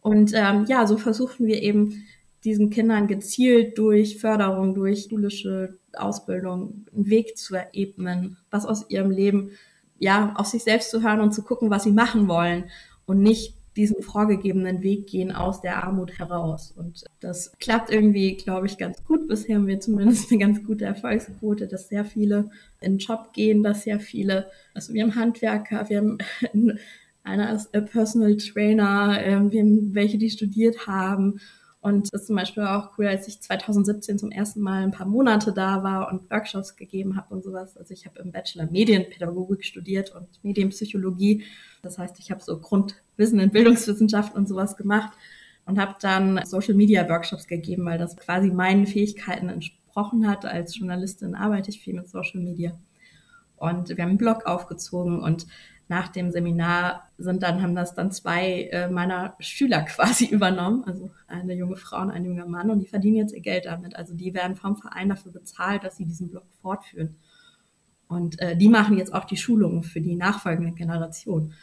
Und 0.00 0.32
ähm, 0.34 0.64
ja, 0.68 0.86
so 0.86 0.96
versuchen 0.96 1.46
wir 1.46 1.62
eben 1.62 2.04
diesen 2.42 2.70
Kindern 2.70 3.06
gezielt 3.06 3.76
durch 3.76 4.18
Förderung, 4.18 4.74
durch 4.74 5.08
schulische 5.10 5.78
Ausbildung 5.92 6.86
einen 6.94 7.10
Weg 7.10 7.36
zu 7.36 7.54
ebnen, 7.72 8.38
was 8.50 8.64
aus 8.64 8.88
ihrem 8.88 9.10
Leben, 9.10 9.50
ja, 9.98 10.32
auf 10.36 10.46
sich 10.46 10.64
selbst 10.64 10.90
zu 10.90 11.02
hören 11.02 11.20
und 11.20 11.32
zu 11.32 11.42
gucken, 11.42 11.68
was 11.68 11.84
sie 11.84 11.92
machen 11.92 12.26
wollen 12.26 12.64
und 13.04 13.20
nicht 13.20 13.59
diesen 13.76 14.02
vorgegebenen 14.02 14.82
Weg 14.82 15.06
gehen 15.06 15.32
aus 15.32 15.60
der 15.60 15.84
Armut 15.84 16.18
heraus. 16.18 16.72
Und 16.76 17.04
das 17.20 17.52
klappt 17.60 17.90
irgendwie, 17.90 18.36
glaube 18.36 18.66
ich, 18.66 18.78
ganz 18.78 19.04
gut. 19.04 19.28
Bisher 19.28 19.56
haben 19.56 19.66
wir 19.66 19.80
zumindest 19.80 20.30
eine 20.30 20.40
ganz 20.40 20.64
gute 20.64 20.84
Erfolgsquote, 20.84 21.68
dass 21.68 21.88
sehr 21.88 22.04
viele 22.04 22.50
in 22.80 22.94
den 22.94 22.98
Job 22.98 23.32
gehen, 23.32 23.62
dass 23.62 23.84
sehr 23.84 24.00
viele, 24.00 24.50
also 24.74 24.92
wir 24.92 25.02
haben 25.02 25.14
Handwerker, 25.14 25.88
wir 25.88 25.98
haben 25.98 26.18
einer 27.22 27.54
ist 27.54 27.72
Personal 27.72 28.36
Trainer, 28.36 29.18
ähm, 29.22 29.52
wir 29.52 29.60
haben 29.60 29.94
welche, 29.94 30.18
die 30.18 30.30
studiert 30.30 30.86
haben 30.86 31.40
und 31.82 32.12
das 32.12 32.22
ist 32.22 32.26
zum 32.26 32.36
Beispiel 32.36 32.64
auch 32.64 32.98
cool, 32.98 33.06
als 33.06 33.26
ich 33.26 33.40
2017 33.40 34.18
zum 34.18 34.30
ersten 34.30 34.60
Mal 34.60 34.82
ein 34.82 34.90
paar 34.90 35.06
Monate 35.06 35.52
da 35.52 35.82
war 35.82 36.12
und 36.12 36.30
Workshops 36.30 36.76
gegeben 36.76 37.16
habe 37.16 37.34
und 37.34 37.42
sowas. 37.42 37.76
Also 37.78 37.94
ich 37.94 38.04
habe 38.04 38.20
im 38.20 38.32
Bachelor 38.32 38.66
Medienpädagogik 38.70 39.64
studiert 39.64 40.14
und 40.14 40.28
Medienpsychologie. 40.42 41.44
Das 41.80 41.96
heißt, 41.96 42.18
ich 42.18 42.30
habe 42.30 42.42
so 42.42 42.60
Grundwissen 42.60 43.40
in 43.40 43.50
Bildungswissenschaften 43.50 44.36
und 44.36 44.46
sowas 44.46 44.76
gemacht 44.76 45.16
und 45.64 45.78
habe 45.78 45.94
dann 46.02 46.44
Social 46.44 46.74
Media 46.74 47.08
Workshops 47.08 47.46
gegeben, 47.46 47.86
weil 47.86 47.98
das 47.98 48.14
quasi 48.14 48.50
meinen 48.50 48.86
Fähigkeiten 48.86 49.48
entsprochen 49.48 50.28
hat. 50.28 50.44
Als 50.44 50.76
Journalistin 50.76 51.34
arbeite 51.34 51.70
ich 51.70 51.80
viel 51.80 51.94
mit 51.94 52.10
Social 52.10 52.40
Media. 52.40 52.78
Und 53.56 53.88
wir 53.88 54.02
haben 54.02 54.10
einen 54.10 54.18
Blog 54.18 54.44
aufgezogen 54.44 55.22
und 55.22 55.46
nach 55.90 56.08
dem 56.08 56.30
Seminar 56.30 57.08
sind 57.18 57.42
dann, 57.42 57.60
haben 57.60 57.74
das 57.74 57.94
dann 57.94 58.12
zwei 58.12 58.68
äh, 58.70 58.88
meiner 58.88 59.34
Schüler 59.40 59.82
quasi 59.88 60.26
übernommen, 60.26 60.84
also 60.86 61.10
eine 61.26 61.54
junge 61.54 61.76
Frau 61.76 62.00
und 62.00 62.12
ein 62.12 62.24
junger 62.24 62.46
Mann 62.46 62.70
und 62.70 62.78
die 62.78 62.86
verdienen 62.86 63.16
jetzt 63.16 63.34
ihr 63.34 63.40
Geld 63.40 63.66
damit. 63.66 63.96
Also 63.96 64.14
die 64.14 64.32
werden 64.32 64.54
vom 64.54 64.76
Verein 64.76 65.08
dafür 65.08 65.32
bezahlt, 65.32 65.82
dass 65.82 65.96
sie 65.96 66.06
diesen 66.06 66.30
Blog 66.30 66.44
fortführen. 66.62 67.16
Und 68.06 68.40
äh, 68.40 68.56
die 68.56 68.68
machen 68.68 68.98
jetzt 68.98 69.12
auch 69.12 69.24
die 69.24 69.36
Schulungen 69.36 69.82
für 69.82 70.00
die 70.00 70.14
nachfolgende 70.14 70.72
Generation. 70.72 71.54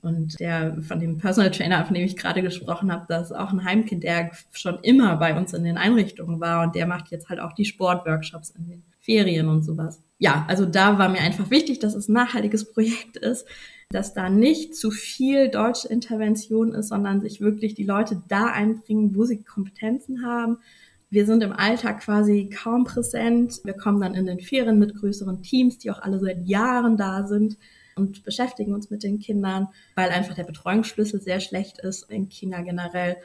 Und 0.00 0.40
der 0.40 0.82
von 0.82 0.98
dem 0.98 1.18
Personal 1.18 1.50
Trainer, 1.50 1.84
von 1.84 1.94
dem 1.94 2.04
ich 2.04 2.16
gerade 2.16 2.40
gesprochen 2.40 2.90
habe, 2.90 3.04
das 3.06 3.30
ist 3.30 3.36
auch 3.36 3.52
ein 3.52 3.64
Heimkind, 3.64 4.02
der 4.02 4.32
schon 4.52 4.78
immer 4.80 5.16
bei 5.16 5.36
uns 5.36 5.52
in 5.52 5.62
den 5.62 5.76
Einrichtungen 5.76 6.40
war 6.40 6.64
und 6.64 6.74
der 6.74 6.86
macht 6.86 7.10
jetzt 7.10 7.28
halt 7.28 7.38
auch 7.38 7.52
die 7.52 7.66
Sportworkshops 7.66 8.50
in 8.50 8.66
den 8.66 8.82
Ferien 8.98 9.48
und 9.48 9.62
sowas 9.62 10.02
ja, 10.22 10.44
also 10.46 10.66
da 10.66 11.00
war 11.00 11.08
mir 11.08 11.18
einfach 11.18 11.50
wichtig, 11.50 11.80
dass 11.80 11.96
es 11.96 12.08
ein 12.08 12.12
nachhaltiges 12.12 12.72
Projekt 12.72 13.16
ist, 13.16 13.44
dass 13.90 14.14
da 14.14 14.30
nicht 14.30 14.76
zu 14.76 14.92
viel 14.92 15.48
deutsche 15.50 15.88
Intervention 15.88 16.74
ist, 16.74 16.90
sondern 16.90 17.20
sich 17.20 17.40
wirklich 17.40 17.74
die 17.74 17.82
Leute 17.82 18.22
da 18.28 18.46
einbringen, 18.46 19.16
wo 19.16 19.24
sie 19.24 19.42
Kompetenzen 19.42 20.24
haben. 20.24 20.58
Wir 21.10 21.26
sind 21.26 21.42
im 21.42 21.52
Alltag 21.52 22.02
quasi 22.02 22.48
kaum 22.48 22.84
präsent. 22.84 23.62
Wir 23.64 23.74
kommen 23.74 24.00
dann 24.00 24.14
in 24.14 24.26
den 24.26 24.38
Ferien 24.38 24.78
mit 24.78 24.94
größeren 24.94 25.42
Teams, 25.42 25.78
die 25.78 25.90
auch 25.90 26.00
alle 26.00 26.20
seit 26.20 26.46
Jahren 26.46 26.96
da 26.96 27.26
sind 27.26 27.58
und 27.96 28.22
beschäftigen 28.22 28.74
uns 28.74 28.90
mit 28.90 29.02
den 29.02 29.18
Kindern, 29.18 29.70
weil 29.96 30.10
einfach 30.10 30.36
der 30.36 30.44
Betreuungsschlüssel 30.44 31.20
sehr 31.20 31.40
schlecht 31.40 31.80
ist 31.80 32.08
in 32.08 32.28
China 32.28 32.62
generell. 32.62 33.16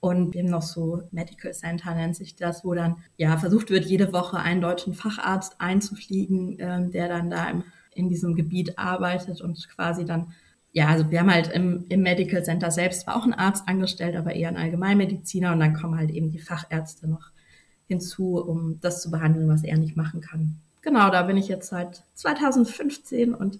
Und 0.00 0.32
wir 0.32 0.42
haben 0.42 0.50
noch 0.50 0.62
so 0.62 1.02
Medical 1.10 1.52
Center 1.52 1.94
nennt 1.94 2.16
sich 2.16 2.34
das, 2.34 2.64
wo 2.64 2.72
dann 2.72 2.96
ja 3.18 3.36
versucht 3.36 3.68
wird, 3.70 3.84
jede 3.84 4.12
Woche 4.14 4.38
einen 4.38 4.62
deutschen 4.62 4.94
Facharzt 4.94 5.60
einzufliegen, 5.60 6.56
ähm, 6.58 6.90
der 6.90 7.08
dann 7.08 7.28
da 7.28 7.50
im, 7.50 7.64
in 7.94 8.08
diesem 8.08 8.34
Gebiet 8.34 8.78
arbeitet 8.78 9.42
und 9.42 9.68
quasi 9.68 10.06
dann, 10.06 10.32
ja, 10.72 10.88
also 10.88 11.10
wir 11.10 11.20
haben 11.20 11.32
halt 11.32 11.48
im, 11.52 11.84
im 11.90 12.00
Medical 12.00 12.42
Center 12.42 12.70
selbst 12.70 13.06
war 13.06 13.16
auch 13.16 13.26
ein 13.26 13.34
Arzt 13.34 13.68
angestellt, 13.68 14.16
aber 14.16 14.34
eher 14.34 14.48
ein 14.48 14.56
Allgemeinmediziner 14.56 15.52
und 15.52 15.60
dann 15.60 15.74
kommen 15.74 15.98
halt 15.98 16.10
eben 16.10 16.30
die 16.30 16.38
Fachärzte 16.38 17.06
noch 17.06 17.30
hinzu, 17.86 18.36
um 18.38 18.78
das 18.80 19.02
zu 19.02 19.10
behandeln, 19.10 19.48
was 19.48 19.64
er 19.64 19.76
nicht 19.76 19.96
machen 19.96 20.22
kann. 20.22 20.60
Genau, 20.80 21.10
da 21.10 21.24
bin 21.24 21.36
ich 21.36 21.48
jetzt 21.48 21.68
seit 21.68 22.04
2015 22.14 23.34
und 23.34 23.58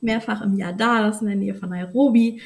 mehrfach 0.00 0.42
im 0.42 0.54
Jahr 0.54 0.74
da, 0.74 1.02
das 1.02 1.16
ist 1.16 1.22
in 1.22 1.28
der 1.28 1.36
Nähe 1.36 1.54
von 1.54 1.70
Nairobi 1.70 2.40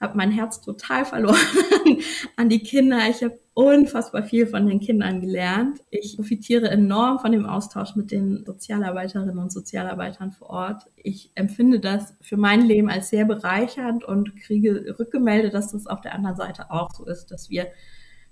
habe 0.00 0.16
mein 0.16 0.30
Herz 0.30 0.60
total 0.60 1.04
verloren 1.04 1.36
an 2.36 2.48
die 2.48 2.60
Kinder. 2.60 2.98
Ich 3.10 3.22
habe 3.22 3.38
unfassbar 3.52 4.22
viel 4.22 4.46
von 4.46 4.66
den 4.66 4.80
Kindern 4.80 5.20
gelernt. 5.20 5.80
Ich 5.90 6.16
profitiere 6.16 6.70
enorm 6.70 7.18
von 7.18 7.32
dem 7.32 7.44
Austausch 7.44 7.94
mit 7.94 8.10
den 8.10 8.44
Sozialarbeiterinnen 8.46 9.38
und 9.38 9.52
Sozialarbeitern 9.52 10.32
vor 10.32 10.48
Ort. 10.48 10.86
Ich 10.96 11.30
empfinde 11.34 11.80
das 11.80 12.14
für 12.22 12.38
mein 12.38 12.62
Leben 12.62 12.88
als 12.88 13.10
sehr 13.10 13.26
bereichernd 13.26 14.02
und 14.02 14.36
kriege 14.36 14.96
rückgemeldet, 14.98 15.52
dass 15.52 15.72
das 15.72 15.86
auf 15.86 16.00
der 16.00 16.14
anderen 16.14 16.36
Seite 16.36 16.70
auch 16.70 16.90
so 16.92 17.04
ist, 17.04 17.26
dass 17.26 17.50
wir 17.50 17.66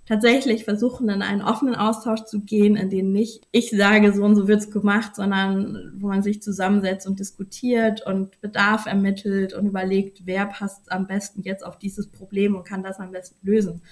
tatsächlich 0.08 0.64
versuchen, 0.64 1.10
in 1.10 1.20
einen 1.20 1.42
offenen 1.42 1.74
Austausch 1.74 2.24
zu 2.24 2.40
gehen, 2.40 2.76
in 2.76 2.88
dem 2.88 3.12
nicht 3.12 3.46
ich 3.52 3.70
sage, 3.70 4.14
so 4.14 4.24
und 4.24 4.36
so 4.36 4.48
wird's 4.48 4.70
gemacht, 4.70 5.14
sondern 5.14 5.92
wo 5.96 6.08
man 6.08 6.22
sich 6.22 6.40
zusammensetzt 6.40 7.06
und 7.06 7.20
diskutiert 7.20 8.06
und 8.06 8.40
Bedarf 8.40 8.86
ermittelt 8.86 9.52
und 9.52 9.66
überlegt, 9.66 10.22
wer 10.24 10.46
passt 10.46 10.90
am 10.90 11.06
besten 11.06 11.42
jetzt 11.42 11.64
auf 11.64 11.78
dieses 11.78 12.06
Problem 12.06 12.56
und 12.56 12.64
kann 12.64 12.82
das 12.82 12.98
am 12.98 13.12
besten 13.12 13.36
lösen. 13.46 13.82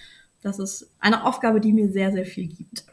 Das 0.40 0.58
ist 0.58 0.90
eine 1.00 1.26
Aufgabe, 1.26 1.60
die 1.60 1.72
mir 1.72 1.90
sehr, 1.90 2.10
sehr 2.12 2.24
viel 2.24 2.46
gibt. 2.46 2.86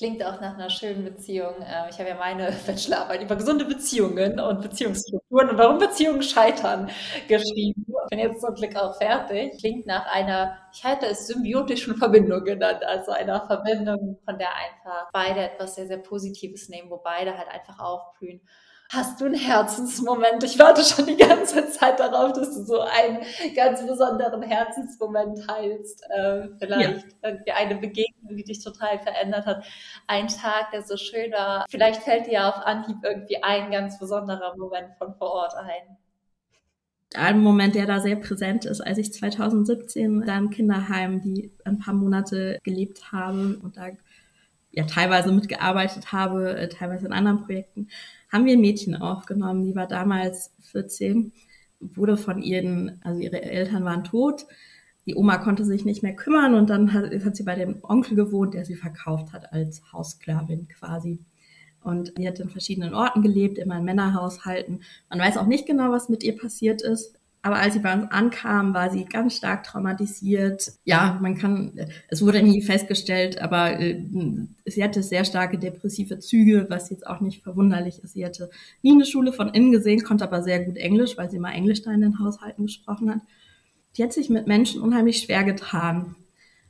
Klingt 0.00 0.24
auch 0.24 0.40
nach 0.40 0.54
einer 0.54 0.70
schönen 0.70 1.04
Beziehung. 1.04 1.56
Ähm, 1.60 1.90
ich 1.90 1.98
habe 1.98 2.08
ja 2.08 2.14
meine 2.14 2.50
Bachelorarbeit 2.66 3.20
über 3.20 3.36
gesunde 3.36 3.66
Beziehungen 3.66 4.40
und 4.40 4.62
Beziehungsstrukturen 4.62 5.50
und 5.50 5.58
warum 5.58 5.76
Beziehungen 5.76 6.22
scheitern 6.22 6.88
geschrieben. 7.28 7.84
Ich 7.86 8.08
bin 8.08 8.18
jetzt 8.18 8.40
zum 8.40 8.54
Glück 8.54 8.76
auch 8.76 8.96
fertig. 8.96 9.58
Klingt 9.58 9.84
nach 9.84 10.06
einer, 10.06 10.56
ich 10.72 10.82
halte 10.84 11.04
es 11.04 11.26
symbiotischen 11.26 11.98
Verbindung 11.98 12.44
genannt, 12.44 12.82
also 12.82 13.12
einer 13.12 13.44
Verbindung, 13.46 14.18
von 14.24 14.38
der 14.38 14.48
einfach 14.56 15.10
beide 15.12 15.40
etwas 15.40 15.74
sehr, 15.74 15.86
sehr 15.86 15.98
Positives 15.98 16.70
nehmen, 16.70 16.88
wo 16.88 16.96
beide 16.96 17.36
halt 17.36 17.48
einfach 17.48 17.78
aufblühen. 17.78 18.40
Hast 18.92 19.20
du 19.20 19.26
einen 19.26 19.34
Herzensmoment? 19.34 20.42
Ich 20.42 20.58
warte 20.58 20.82
schon 20.82 21.06
die 21.06 21.16
ganze 21.16 21.70
Zeit 21.70 22.00
darauf, 22.00 22.32
dass 22.32 22.56
du 22.56 22.64
so 22.64 22.80
einen 22.80 23.20
ganz 23.54 23.86
besonderen 23.86 24.42
Herzensmoment 24.42 25.46
teilst. 25.46 26.02
Äh, 26.10 26.48
vielleicht 26.58 27.04
ja. 27.04 27.12
irgendwie 27.22 27.52
eine 27.52 27.76
Begegnung, 27.76 28.36
die 28.36 28.42
dich 28.42 28.64
total 28.64 28.98
verändert 28.98 29.46
hat. 29.46 29.64
Ein 30.08 30.26
Tag, 30.26 30.72
der 30.72 30.82
so 30.82 30.96
schön 30.96 31.30
war. 31.30 31.66
Vielleicht 31.70 32.02
fällt 32.02 32.26
dir 32.26 32.48
auf 32.48 32.66
Anhieb 32.66 32.96
irgendwie 33.04 33.40
ein 33.44 33.70
ganz 33.70 33.96
besonderer 33.96 34.56
Moment 34.56 34.96
von 34.98 35.14
vor 35.14 35.30
Ort 35.34 35.54
ein. 35.54 35.96
Ein 37.14 37.44
Moment, 37.44 37.76
der 37.76 37.86
da 37.86 38.00
sehr 38.00 38.16
präsent 38.16 38.64
ist, 38.64 38.80
als 38.80 38.98
ich 38.98 39.12
2017 39.12 40.26
da 40.26 40.36
im 40.36 40.50
Kinderheim 40.50 41.22
die 41.22 41.52
ein 41.64 41.78
paar 41.78 41.94
Monate 41.94 42.58
gelebt 42.64 43.12
habe 43.12 43.56
und 43.62 43.76
da 43.76 43.90
ja 44.72 44.84
teilweise 44.84 45.30
mitgearbeitet 45.30 46.10
habe, 46.10 46.56
äh, 46.56 46.68
teilweise 46.68 47.06
in 47.06 47.12
anderen 47.12 47.44
Projekten, 47.44 47.88
haben 48.30 48.44
wir 48.44 48.54
ein 48.54 48.60
Mädchen 48.60 48.94
aufgenommen, 48.96 49.64
die 49.64 49.74
war 49.74 49.86
damals 49.86 50.52
14, 50.60 51.32
wurde 51.80 52.16
von 52.16 52.42
ihren, 52.42 53.00
also 53.02 53.20
ihre 53.20 53.42
Eltern 53.42 53.84
waren 53.84 54.04
tot, 54.04 54.46
die 55.06 55.16
Oma 55.16 55.38
konnte 55.38 55.64
sich 55.64 55.84
nicht 55.84 56.02
mehr 56.02 56.14
kümmern 56.14 56.54
und 56.54 56.70
dann 56.70 56.92
hat, 56.92 57.12
hat 57.24 57.36
sie 57.36 57.42
bei 57.42 57.54
dem 57.54 57.78
Onkel 57.82 58.16
gewohnt, 58.16 58.54
der 58.54 58.64
sie 58.64 58.76
verkauft 58.76 59.32
hat 59.32 59.52
als 59.52 59.82
Haussklavin 59.92 60.68
quasi. 60.68 61.18
Und 61.82 62.12
sie 62.16 62.28
hat 62.28 62.38
in 62.38 62.50
verschiedenen 62.50 62.94
Orten 62.94 63.22
gelebt, 63.22 63.58
immer 63.58 63.78
in 63.78 63.84
Männerhaushalten. 63.84 64.82
Man 65.08 65.18
weiß 65.18 65.38
auch 65.38 65.46
nicht 65.46 65.66
genau, 65.66 65.90
was 65.90 66.10
mit 66.10 66.22
ihr 66.22 66.36
passiert 66.36 66.82
ist. 66.82 67.19
Aber 67.42 67.56
als 67.56 67.72
sie 67.72 67.80
bei 67.80 67.94
uns 67.94 68.10
ankam, 68.10 68.74
war 68.74 68.90
sie 68.90 69.06
ganz 69.06 69.36
stark 69.36 69.64
traumatisiert. 69.64 70.72
Ja, 70.84 71.18
man 71.22 71.38
kann, 71.38 71.72
es 72.08 72.20
wurde 72.20 72.42
nie 72.42 72.60
festgestellt, 72.60 73.40
aber 73.40 73.80
äh, 73.80 74.04
sie 74.66 74.84
hatte 74.84 75.02
sehr 75.02 75.24
starke 75.24 75.58
depressive 75.58 76.18
Züge, 76.18 76.66
was 76.68 76.90
jetzt 76.90 77.06
auch 77.06 77.20
nicht 77.20 77.42
verwunderlich 77.42 78.02
ist. 78.04 78.12
Sie 78.12 78.26
hatte 78.26 78.50
nie 78.82 78.92
eine 78.92 79.06
Schule 79.06 79.32
von 79.32 79.48
innen 79.48 79.72
gesehen, 79.72 80.02
konnte 80.02 80.24
aber 80.24 80.42
sehr 80.42 80.62
gut 80.64 80.76
Englisch, 80.76 81.16
weil 81.16 81.30
sie 81.30 81.38
mal 81.38 81.52
Englisch 81.52 81.80
da 81.82 81.92
in 81.92 82.02
den 82.02 82.18
Haushalten 82.18 82.66
gesprochen 82.66 83.10
hat. 83.10 83.20
Die 83.96 84.02
hat 84.02 84.12
sich 84.12 84.28
mit 84.28 84.46
Menschen 84.46 84.82
unheimlich 84.82 85.18
schwer 85.18 85.42
getan. 85.42 86.16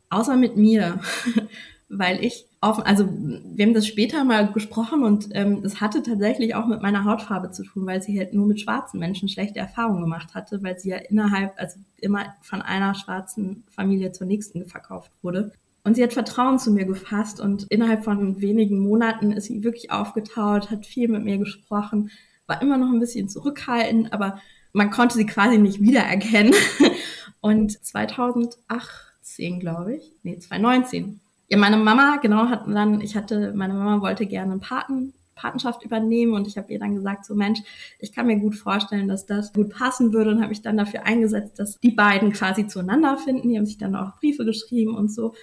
Außer 0.08 0.36
mit 0.36 0.56
mir. 0.56 1.00
weil 1.90 2.24
ich 2.24 2.46
offen, 2.60 2.84
also 2.84 3.04
wir 3.06 3.66
haben 3.66 3.74
das 3.74 3.86
später 3.86 4.22
mal 4.24 4.52
gesprochen 4.52 5.02
und 5.02 5.28
ähm, 5.32 5.60
das 5.60 5.80
hatte 5.80 6.02
tatsächlich 6.02 6.54
auch 6.54 6.66
mit 6.66 6.82
meiner 6.82 7.04
Hautfarbe 7.04 7.50
zu 7.50 7.64
tun, 7.64 7.84
weil 7.84 8.00
sie 8.00 8.16
halt 8.16 8.32
nur 8.32 8.46
mit 8.46 8.60
schwarzen 8.60 9.00
Menschen 9.00 9.28
schlechte 9.28 9.58
Erfahrungen 9.58 10.02
gemacht 10.02 10.34
hatte, 10.34 10.62
weil 10.62 10.78
sie 10.78 10.90
ja 10.90 10.98
innerhalb, 10.98 11.52
also 11.56 11.80
immer 11.98 12.26
von 12.42 12.62
einer 12.62 12.94
schwarzen 12.94 13.64
Familie 13.70 14.12
zur 14.12 14.28
nächsten 14.28 14.66
verkauft 14.66 15.10
wurde. 15.20 15.52
Und 15.82 15.96
sie 15.96 16.02
hat 16.02 16.12
Vertrauen 16.12 16.60
zu 16.60 16.70
mir 16.70 16.84
gefasst 16.84 17.40
und 17.40 17.64
innerhalb 17.64 18.04
von 18.04 18.40
wenigen 18.40 18.78
Monaten 18.78 19.32
ist 19.32 19.46
sie 19.46 19.64
wirklich 19.64 19.90
aufgetaut, 19.90 20.70
hat 20.70 20.86
viel 20.86 21.08
mit 21.08 21.24
mir 21.24 21.38
gesprochen, 21.38 22.10
war 22.46 22.62
immer 22.62 22.76
noch 22.76 22.92
ein 22.92 23.00
bisschen 23.00 23.28
zurückhaltend, 23.28 24.12
aber 24.12 24.40
man 24.72 24.90
konnte 24.90 25.16
sie 25.16 25.26
quasi 25.26 25.58
nicht 25.58 25.80
wiedererkennen. 25.80 26.54
Und 27.40 27.84
2018, 27.84 29.58
glaube 29.60 29.96
ich, 29.96 30.12
nee, 30.22 30.38
2019 30.38 31.20
ja, 31.50 31.58
meine 31.58 31.76
Mama, 31.76 32.16
genau, 32.22 32.48
hat 32.48 32.66
dann, 32.68 33.00
ich 33.00 33.16
hatte, 33.16 33.52
meine 33.54 33.74
Mama 33.74 34.00
wollte 34.00 34.24
gerne 34.26 34.52
einen 34.52 34.60
Paten, 34.60 35.12
Patenschaft 35.34 35.84
übernehmen 35.84 36.34
und 36.34 36.46
ich 36.46 36.56
habe 36.56 36.72
ihr 36.72 36.78
dann 36.78 36.94
gesagt, 36.94 37.24
so 37.24 37.34
Mensch, 37.34 37.60
ich 37.98 38.12
kann 38.12 38.26
mir 38.26 38.38
gut 38.38 38.54
vorstellen, 38.54 39.08
dass 39.08 39.26
das 39.26 39.52
gut 39.52 39.70
passen 39.70 40.12
würde 40.12 40.30
und 40.30 40.38
habe 40.38 40.50
mich 40.50 40.62
dann 40.62 40.76
dafür 40.76 41.06
eingesetzt, 41.06 41.58
dass 41.58 41.80
die 41.80 41.90
beiden 41.90 42.32
quasi 42.32 42.66
zueinander 42.66 43.16
finden. 43.16 43.48
Die 43.48 43.56
haben 43.56 43.66
sich 43.66 43.78
dann 43.78 43.96
auch 43.96 44.18
Briefe 44.18 44.44
geschrieben 44.44 44.94
und 44.94 45.10
so. 45.10 45.34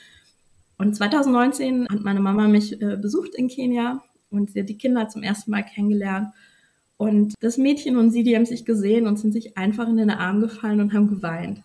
Und 0.77 0.95
2019 0.95 1.87
hat 1.89 2.03
meine 2.03 2.19
Mama 2.19 2.47
mich 2.47 2.79
äh, 2.81 2.95
besucht 2.95 3.33
in 3.35 3.47
Kenia 3.47 4.03
und 4.29 4.51
sie 4.51 4.61
hat 4.61 4.69
die 4.69 4.77
Kinder 4.77 5.09
zum 5.09 5.23
ersten 5.23 5.51
Mal 5.51 5.63
kennengelernt. 5.63 6.29
Und 6.97 7.33
das 7.41 7.57
Mädchen 7.57 7.97
und 7.97 8.11
sie, 8.11 8.23
die 8.23 8.35
haben 8.35 8.45
sich 8.45 8.65
gesehen 8.65 9.07
und 9.07 9.17
sind 9.17 9.33
sich 9.33 9.57
einfach 9.57 9.87
in 9.87 9.97
den 9.97 10.09
Arm 10.09 10.39
gefallen 10.39 10.79
und 10.79 10.93
haben 10.93 11.09
geweint. 11.09 11.63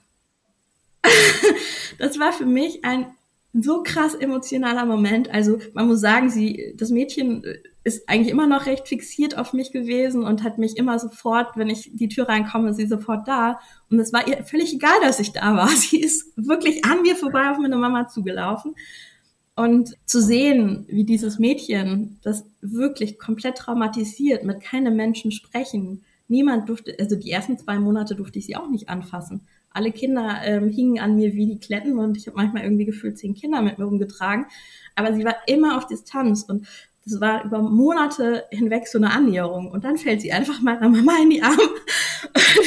das 1.99 2.19
war 2.19 2.33
für 2.33 2.47
mich 2.47 2.85
ein 2.85 3.07
so 3.53 3.83
krass 3.83 4.15
emotionaler 4.15 4.87
Moment. 4.87 5.31
Also 5.31 5.59
man 5.75 5.87
muss 5.87 6.01
sagen, 6.01 6.31
sie, 6.31 6.75
das 6.77 6.91
Mädchen 6.91 7.45
ist 7.85 8.09
eigentlich 8.09 8.31
immer 8.31 8.47
noch 8.47 8.67
recht 8.67 8.89
fixiert 8.89 9.37
auf 9.37 9.53
mich 9.53 9.73
gewesen 9.73 10.23
und 10.25 10.43
hat 10.43 10.59
mich 10.59 10.77
immer 10.77 10.99
sofort, 10.99 11.57
wenn 11.57 11.69
ich 11.69 11.91
die 11.93 12.09
Tür 12.09 12.29
reinkomme, 12.29 12.73
sie 12.73 12.87
sofort 12.87 13.29
da. 13.29 13.61
Und 13.91 13.99
es 13.99 14.13
war 14.13 14.27
ihr 14.27 14.45
völlig 14.45 14.73
egal, 14.73 14.99
dass 15.03 15.21
ich 15.21 15.33
da 15.33 15.55
war. 15.57 15.69
Sie 15.77 16.01
ist 16.01 16.33
wirklich 16.37 16.85
an 16.85 17.03
mir 17.03 17.17
vorbei 17.17 17.51
auf 17.51 17.59
meine 17.59 17.77
Mama 17.77 18.09
zugelaufen. 18.09 18.75
Und 19.55 19.97
zu 20.07 20.23
sehen, 20.23 20.87
wie 20.89 21.05
dieses 21.05 21.39
Mädchen, 21.39 22.19
das 22.23 22.47
wirklich 22.63 23.19
komplett 23.19 23.59
traumatisiert, 23.59 24.45
mit 24.45 24.63
keinem 24.63 24.97
Menschen 24.97 25.31
sprechen, 25.31 26.05
niemand 26.27 26.71
durfte, 26.71 26.97
also 26.99 27.17
die 27.17 27.31
ersten 27.31 27.59
zwei 27.59 27.79
Monate 27.79 28.15
durfte 28.15 28.39
ich 28.39 28.47
sie 28.47 28.57
auch 28.57 28.71
nicht 28.71 28.89
anfassen 28.89 29.43
alle 29.75 29.93
Kinder 29.93 30.41
ähm, 30.45 30.69
hingen 30.69 31.01
an 31.01 31.17
mir 31.17 31.33
wie 31.35 31.47
die 31.47 31.59
Kletten 31.59 31.99
und 31.99 32.17
ich 32.17 32.27
habe 32.27 32.37
manchmal 32.37 32.65
irgendwie 32.65 32.85
gefühlt 32.85 33.19
zehn 33.19 33.35
Kinder 33.35 33.63
mit 33.63 33.79
mir 33.79 33.85
rumgetragen. 33.85 34.47
Aber 34.95 35.15
sie 35.15 35.25
war 35.25 35.37
immer 35.47 35.77
auf 35.77 35.87
Distanz 35.87 36.43
und 36.43 36.67
das 37.05 37.21
war 37.21 37.45
über 37.45 37.61
Monate 37.61 38.45
hinweg 38.51 38.87
so 38.87 38.99
eine 38.99 39.11
Annäherung. 39.11 39.71
Und 39.71 39.85
dann 39.85 39.97
fällt 39.97 40.21
sie 40.21 40.33
einfach 40.33 40.61
meiner 40.61 40.89
Mama 40.89 41.13
in 41.23 41.31
die 41.31 41.43
Arme. 41.43 41.63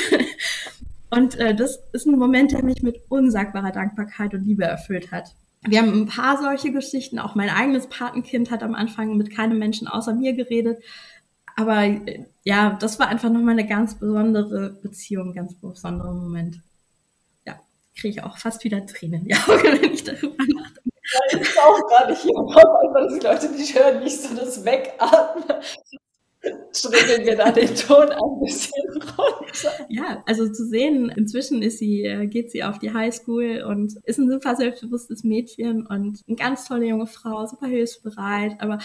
und 1.09 1.35
äh, 1.39 1.55
das 1.55 1.79
ist 1.93 2.05
ein 2.05 2.17
Moment, 2.17 2.51
der 2.51 2.63
mich 2.63 2.81
mit 2.81 2.99
unsagbarer 3.09 3.71
Dankbarkeit 3.71 4.33
und 4.33 4.45
Liebe 4.45 4.65
erfüllt 4.65 5.11
hat. 5.11 5.35
Wir 5.61 5.79
haben 5.79 5.93
ein 5.93 6.07
paar 6.07 6.37
solche 6.37 6.71
Geschichten. 6.71 7.17
Auch 7.17 7.35
mein 7.35 7.49
eigenes 7.49 7.87
Patenkind 7.87 8.51
hat 8.51 8.61
am 8.61 8.75
Anfang 8.75 9.15
mit 9.17 9.31
keinem 9.33 9.57
Menschen 9.57 9.87
außer 9.87 10.13
mir 10.13 10.33
geredet. 10.33 10.83
Aber 11.55 11.83
äh, 11.83 12.25
ja, 12.43 12.77
das 12.79 12.99
war 12.99 13.07
einfach 13.07 13.29
nochmal 13.29 13.53
eine 13.57 13.67
ganz 13.67 13.95
besondere 13.95 14.77
Beziehung, 14.81 15.33
ganz 15.33 15.55
besonderer 15.55 16.13
Moment 16.13 16.59
kriege 17.95 18.19
ich 18.19 18.23
auch 18.23 18.37
fast 18.37 18.63
wieder 18.63 18.85
Tränen 18.85 19.21
in 19.21 19.25
die 19.25 19.35
Augen, 19.35 19.63
wenn 19.81 19.93
ich 19.93 20.03
darüber 20.03 20.43
nachdenke. 20.55 20.91
Ja, 21.13 21.39
ich 21.39 21.59
auch 21.59 21.87
gerade 21.87 22.15
hier 22.15 22.33
im 22.35 22.47
Kopf, 22.47 23.13
die 23.13 23.25
Leute, 23.25 23.49
die 23.55 23.79
hören 23.79 24.03
nicht 24.03 24.21
so 24.21 24.35
das 24.35 24.65
Wegatmen. 24.65 25.43
Schregeln 26.73 27.25
wir 27.25 27.35
da 27.35 27.51
den 27.51 27.73
Ton 27.75 28.09
ein 28.09 28.39
bisschen 28.41 28.83
runter. 29.17 29.85
Ja, 29.89 30.23
also 30.27 30.47
zu 30.51 30.65
sehen, 30.65 31.09
inzwischen 31.09 31.61
ist 31.61 31.79
sie, 31.79 32.03
äh, 32.03 32.27
geht 32.27 32.51
sie 32.51 32.63
auf 32.63 32.79
die 32.79 32.93
Highschool 32.93 33.63
und 33.67 33.95
ist 34.03 34.19
ein 34.19 34.29
super 34.29 34.55
selbstbewusstes 34.55 35.23
Mädchen 35.23 35.87
und 35.87 36.21
eine 36.27 36.35
ganz 36.35 36.67
tolle 36.67 36.85
junge 36.85 37.07
Frau, 37.07 37.45
super 37.45 37.67
hilfsbereit, 37.67 38.57
aber 38.59 38.79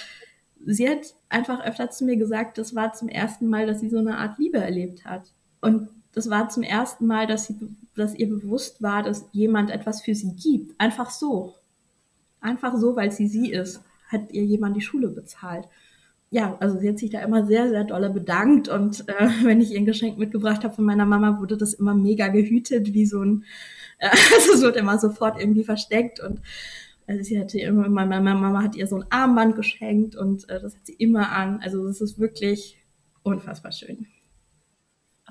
sie 0.65 0.89
hat 0.89 1.15
einfach 1.29 1.65
öfter 1.65 1.91
zu 1.91 2.05
mir 2.05 2.17
gesagt, 2.17 2.59
das 2.59 2.75
war 2.75 2.93
zum 2.93 3.09
ersten 3.09 3.49
Mal, 3.49 3.67
dass 3.67 3.81
sie 3.81 3.91
so 3.91 3.99
eine 3.99 4.19
Art 4.19 4.39
Liebe 4.39 4.59
erlebt 4.59 5.05
hat. 5.05 5.33
Und 5.61 5.89
das 6.13 6.31
war 6.31 6.49
zum 6.49 6.63
ersten 6.63 7.07
Mal, 7.07 7.27
dass, 7.27 7.47
sie, 7.47 7.57
dass 7.97 8.15
ihr 8.15 8.29
bewusst 8.29 8.83
war, 8.83 9.03
dass 9.03 9.29
jemand 9.33 9.71
etwas 9.71 10.03
für 10.03 10.15
sie 10.15 10.35
gibt. 10.35 10.75
Einfach 10.79 11.11
so. 11.11 11.55
Einfach 12.41 12.77
so, 12.77 12.97
weil 12.97 13.11
sie 13.13 13.27
sie 13.27 13.51
ist, 13.51 13.83
hat 14.09 14.33
ihr 14.33 14.45
jemand 14.45 14.77
die 14.77 14.81
Schule 14.81 15.09
bezahlt. 15.09 15.69
Ja, 16.31 16.57
also 16.61 16.79
sie 16.79 16.89
hat 16.89 16.99
sich 16.99 17.11
da 17.11 17.21
immer 17.21 17.45
sehr, 17.45 17.69
sehr 17.69 17.85
dolle 17.85 18.09
bedankt 18.11 18.69
und 18.69 19.09
äh, 19.09 19.29
wenn 19.45 19.61
ich 19.61 19.73
ihr 19.73 19.79
ein 19.79 19.87
Geschenk 19.87 20.17
mitgebracht 20.17 20.63
habe 20.65 20.75
von 20.75 20.85
meiner 20.85 21.05
Mama, 21.05 21.41
wurde 21.41 21.57
das 21.57 21.75
immer 21.75 21.95
mega 21.95 22.29
gehütet, 22.29 22.95
wie 22.95 23.05
so 23.07 23.23
ein, 23.23 23.45
äh, 23.99 24.09
also 24.35 24.53
es 24.55 24.63
wird 24.63 24.77
immer 24.77 24.99
sofort 24.99 25.41
irgendwie 25.41 25.65
versteckt 25.65 26.21
und 26.21 26.41
also 27.09 27.25
sie 27.25 27.41
hatte 27.41 27.59
immer, 27.59 27.89
meine 27.89 28.21
Mama 28.21 28.63
hat 28.63 28.77
ihr 28.77 28.87
so 28.87 28.97
ein 28.97 29.05
Armband 29.11 29.57
geschenkt 29.57 30.15
und 30.15 30.49
äh, 30.49 30.61
das 30.61 30.77
hat 30.77 30.87
sie 30.87 30.95
immer 30.95 31.33
an. 31.33 31.61
Also 31.61 31.85
es 31.89 32.01
ist 32.01 32.21
wirklich 32.21 32.79
unfassbar 33.25 33.73
schön 33.73 34.07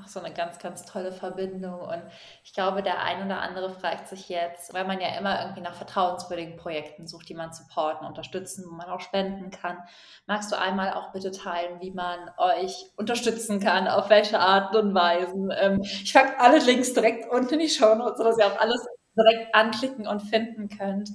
auch 0.01 0.07
so 0.07 0.19
eine 0.19 0.33
ganz, 0.33 0.59
ganz 0.59 0.85
tolle 0.85 1.11
Verbindung. 1.11 1.79
Und 1.79 2.03
ich 2.43 2.53
glaube, 2.53 2.81
der 2.81 3.01
ein 3.03 3.25
oder 3.25 3.41
andere 3.41 3.69
fragt 3.69 4.07
sich 4.07 4.29
jetzt, 4.29 4.73
weil 4.73 4.85
man 4.85 4.99
ja 4.99 5.17
immer 5.17 5.41
irgendwie 5.41 5.61
nach 5.61 5.75
vertrauenswürdigen 5.75 6.57
Projekten 6.57 7.07
sucht, 7.07 7.29
die 7.29 7.35
man 7.35 7.53
supporten, 7.53 8.07
unterstützen, 8.07 8.65
wo 8.67 8.73
man 8.73 8.87
auch 8.87 9.01
spenden 9.01 9.51
kann. 9.51 9.77
Magst 10.25 10.51
du 10.51 10.57
einmal 10.57 10.93
auch 10.93 11.11
bitte 11.11 11.31
teilen, 11.31 11.79
wie 11.81 11.91
man 11.91 12.31
euch 12.37 12.85
unterstützen 12.95 13.59
kann, 13.59 13.87
auf 13.87 14.09
welche 14.09 14.39
Arten 14.39 14.77
und 14.77 14.93
Weisen? 14.93 15.51
Ähm, 15.55 15.81
ich 15.81 16.13
packe 16.13 16.39
alle 16.39 16.59
Links 16.59 16.93
direkt 16.93 17.29
unten 17.31 17.55
in 17.55 17.59
die 17.59 17.69
Show 17.69 17.95
Notes, 17.95 18.17
sodass 18.17 18.37
ihr 18.37 18.47
auch 18.47 18.59
alles 18.59 18.85
direkt 19.17 19.53
anklicken 19.53 20.07
und 20.07 20.21
finden 20.21 20.69
könnt 20.69 21.09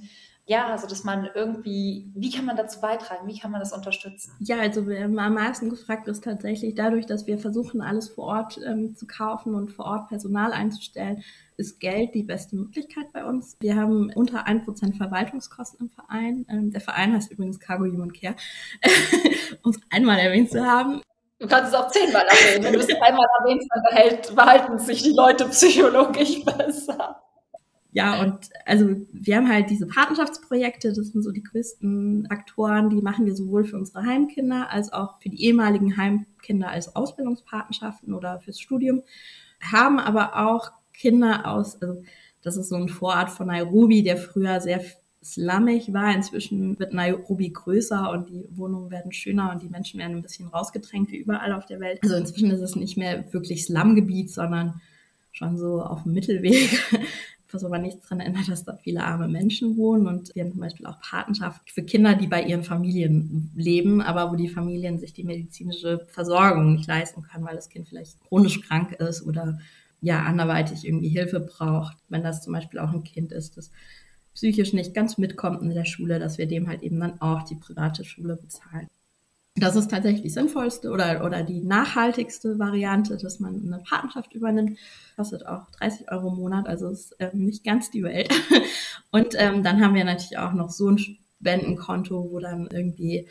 ja, 0.47 0.67
also 0.67 0.87
dass 0.87 1.03
man 1.03 1.27
irgendwie, 1.33 2.11
wie 2.13 2.31
kann 2.31 2.45
man 2.45 2.55
dazu 2.55 2.79
beitragen, 2.79 3.27
wie 3.27 3.39
kann 3.39 3.49
man 3.49 3.59
das 3.59 3.73
unterstützen? 3.73 4.33
Ja, 4.39 4.59
also 4.59 4.81
haben 4.81 5.17
am 5.17 5.33
meisten 5.33 5.71
gefragt 5.71 6.07
ist 6.07 6.23
tatsächlich 6.23 6.75
dadurch, 6.75 7.07
dass 7.07 7.25
wir 7.25 7.39
versuchen, 7.39 7.81
alles 7.81 8.09
vor 8.09 8.25
Ort 8.25 8.59
ähm, 8.63 8.95
zu 8.95 9.07
kaufen 9.07 9.55
und 9.55 9.71
vor 9.71 9.85
Ort 9.85 10.07
Personal 10.07 10.53
einzustellen, 10.53 11.23
ist 11.57 11.79
Geld 11.79 12.13
die 12.13 12.21
beste 12.21 12.55
Möglichkeit 12.55 13.11
bei 13.11 13.25
uns. 13.25 13.57
Wir 13.59 13.75
haben 13.75 14.11
unter 14.13 14.45
1% 14.45 14.95
Verwaltungskosten 14.95 15.87
im 15.87 15.89
Verein. 15.89 16.45
Ähm, 16.47 16.69
der 16.69 16.81
Verein 16.81 17.13
heißt 17.13 17.31
übrigens 17.31 17.59
Cargo 17.59 17.85
Human 17.85 18.13
Care, 18.13 18.35
um 19.63 19.71
es 19.71 19.79
einmal 19.89 20.19
erwähnt 20.19 20.51
zu 20.51 20.63
haben. 20.63 21.01
Du 21.39 21.47
kannst 21.47 21.73
es 21.73 21.79
auch 21.79 21.87
zehnmal 21.87 22.25
erwähnen. 22.27 22.63
Wenn 22.63 22.73
du 22.73 22.79
es 22.79 22.89
einmal 22.89 23.25
erwähnst, 23.39 23.67
dann 23.73 24.35
behalten 24.35 24.77
sich 24.77 25.01
die 25.01 25.15
Leute 25.17 25.45
psychologisch 25.45 26.45
besser 26.45 27.24
Ja, 27.95 28.21
und 28.21 28.49
also 28.65 28.93
wir 29.13 29.37
haben 29.37 29.47
halt 29.47 29.69
diese 29.69 29.87
Patenschaftsprojekte, 29.87 30.91
das 30.91 31.07
sind 31.07 31.23
so 31.23 31.31
die 31.31 31.43
größten 31.43 32.27
Aktoren, 32.29 32.89
die 32.89 33.01
machen 33.01 33.25
wir 33.25 33.33
sowohl 33.33 33.63
für 33.63 33.77
unsere 33.77 34.03
Heimkinder 34.03 34.69
als 34.69 34.91
auch 34.91 35.21
für 35.21 35.29
die 35.29 35.41
ehemaligen 35.41 35.95
Heimkinder 35.95 36.67
als 36.67 36.93
Ausbildungspatenschaften 36.93 38.13
oder 38.13 38.41
fürs 38.41 38.59
Studium, 38.59 39.01
haben 39.61 39.97
aber 39.97 40.45
auch 40.45 40.73
Kinder 40.91 41.47
aus, 41.47 41.81
also 41.81 42.03
das 42.41 42.57
ist 42.57 42.67
so 42.67 42.75
ein 42.75 42.89
Vorort 42.89 43.29
von 43.29 43.47
Nairobi, 43.47 44.03
der 44.03 44.17
früher 44.17 44.59
sehr 44.59 44.81
slummig 45.23 45.93
war. 45.93 46.13
Inzwischen 46.13 46.77
wird 46.77 46.93
Nairobi 46.93 47.49
größer 47.49 48.11
und 48.11 48.29
die 48.29 48.45
Wohnungen 48.49 48.91
werden 48.91 49.13
schöner 49.13 49.53
und 49.53 49.61
die 49.61 49.69
Menschen 49.69 50.01
werden 50.01 50.17
ein 50.17 50.21
bisschen 50.21 50.49
rausgedrängt 50.49 51.13
wie 51.13 51.17
überall 51.17 51.53
auf 51.53 51.65
der 51.65 51.79
Welt. 51.79 51.99
Also 52.03 52.17
inzwischen 52.17 52.51
ist 52.51 52.59
es 52.59 52.75
nicht 52.75 52.97
mehr 52.97 53.31
wirklich 53.31 53.63
Slumgebiet, 53.63 54.31
sondern 54.31 54.81
schon 55.31 55.57
so 55.57 55.81
auf 55.81 56.03
dem 56.03 56.11
Mittelweg. 56.11 56.77
Was 57.55 57.63
aber 57.63 57.79
nichts 57.79 58.01
daran 58.03 58.19
ändert, 58.19 58.47
dass 58.49 58.65
da 58.65 58.75
viele 58.75 59.03
arme 59.03 59.27
Menschen 59.27 59.77
wohnen. 59.77 60.07
Und 60.07 60.35
wir 60.35 60.43
haben 60.43 60.51
zum 60.51 60.61
Beispiel 60.61 60.85
auch 60.85 60.99
Patenschaft 60.99 61.69
für 61.71 61.83
Kinder, 61.83 62.15
die 62.15 62.27
bei 62.27 62.43
ihren 62.43 62.63
Familien 62.63 63.51
leben, 63.55 64.01
aber 64.01 64.31
wo 64.31 64.35
die 64.35 64.49
Familien 64.49 64.99
sich 64.99 65.13
die 65.13 65.23
medizinische 65.23 66.05
Versorgung 66.09 66.75
nicht 66.75 66.87
leisten 66.87 67.23
können, 67.23 67.45
weil 67.45 67.55
das 67.55 67.69
Kind 67.69 67.87
vielleicht 67.87 68.19
chronisch 68.21 68.61
krank 68.61 68.91
ist 68.93 69.25
oder 69.25 69.59
ja 70.01 70.23
anderweitig 70.23 70.85
irgendwie 70.85 71.09
Hilfe 71.09 71.39
braucht. 71.39 71.97
Wenn 72.09 72.23
das 72.23 72.43
zum 72.43 72.53
Beispiel 72.53 72.79
auch 72.79 72.91
ein 72.91 73.03
Kind 73.03 73.31
ist, 73.31 73.57
das 73.57 73.71
psychisch 74.33 74.73
nicht 74.73 74.93
ganz 74.93 75.17
mitkommt 75.17 75.61
in 75.61 75.69
der 75.69 75.85
Schule, 75.85 76.19
dass 76.19 76.37
wir 76.37 76.45
dem 76.45 76.67
halt 76.67 76.83
eben 76.83 76.99
dann 76.99 77.21
auch 77.21 77.43
die 77.43 77.55
private 77.55 78.03
Schule 78.03 78.35
bezahlen. 78.35 78.87
Das 79.57 79.77
ist 79.77 79.89
tatsächlich 79.89 80.21
die 80.21 80.29
sinnvollste 80.29 80.91
oder, 80.91 81.23
oder 81.23 81.41
die 81.41 81.61
nachhaltigste 81.61 82.59
Variante, 82.59 83.15
dass 83.15 83.39
man 83.39 83.61
eine 83.65 83.81
Patenschaft 83.81 84.33
übernimmt. 84.33 84.77
Kostet 85.15 85.45
auch 85.47 85.69
30 85.79 86.11
Euro 86.11 86.27
im 86.27 86.35
Monat, 86.35 86.67
also 86.67 86.89
ist 86.89 87.15
ähm, 87.19 87.45
nicht 87.45 87.63
ganz 87.63 87.89
die 87.89 88.03
Welt. 88.03 88.29
Und 89.11 89.33
ähm, 89.37 89.63
dann 89.63 89.81
haben 89.81 89.95
wir 89.95 90.03
natürlich 90.03 90.37
auch 90.37 90.51
noch 90.51 90.69
so 90.69 90.89
ein 90.89 90.97
Spendenkonto, 90.97 92.31
wo 92.31 92.39
dann 92.39 92.67
irgendwie, 92.67 93.27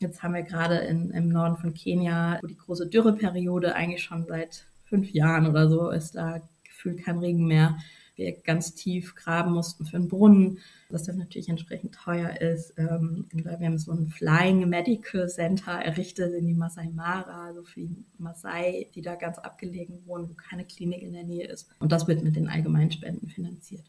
jetzt 0.00 0.24
haben 0.24 0.34
wir 0.34 0.42
gerade 0.42 0.78
in, 0.78 1.10
im 1.10 1.28
Norden 1.28 1.56
von 1.56 1.72
Kenia, 1.72 2.40
wo 2.42 2.48
die 2.48 2.56
große 2.56 2.88
Dürreperiode 2.88 3.76
eigentlich 3.76 4.02
schon 4.02 4.26
seit 4.26 4.64
fünf 4.86 5.10
Jahren 5.10 5.46
oder 5.46 5.68
so 5.68 5.90
ist, 5.90 6.16
da 6.16 6.42
gefühlt 6.64 7.04
kein 7.04 7.18
Regen 7.18 7.46
mehr 7.46 7.78
wir 8.20 8.32
ganz 8.32 8.74
tief 8.74 9.14
graben 9.14 9.52
mussten 9.52 9.86
für 9.86 9.96
einen 9.96 10.08
Brunnen, 10.08 10.58
was 10.90 11.04
dann 11.04 11.18
natürlich 11.18 11.48
entsprechend 11.48 11.94
teuer 11.94 12.40
ist. 12.40 12.74
Ähm, 12.78 13.26
wir 13.32 13.52
haben 13.52 13.78
so 13.78 13.92
ein 13.92 14.08
Flying 14.08 14.68
Medical 14.68 15.28
Center 15.28 15.72
errichtet 15.72 16.34
in 16.34 16.46
die 16.46 16.54
Masai 16.54 16.90
Mara, 16.94 17.46
also 17.46 17.64
für 17.64 17.80
die 17.80 18.04
Masai, 18.18 18.88
die 18.94 19.02
da 19.02 19.14
ganz 19.14 19.38
abgelegen 19.38 20.06
wohnen, 20.06 20.28
wo 20.28 20.34
keine 20.34 20.64
Klinik 20.64 21.02
in 21.02 21.14
der 21.14 21.24
Nähe 21.24 21.46
ist. 21.46 21.68
Und 21.80 21.92
das 21.92 22.06
wird 22.06 22.22
mit 22.22 22.36
den 22.36 22.48
Allgemeinspenden 22.48 23.28
finanziert. 23.28 23.86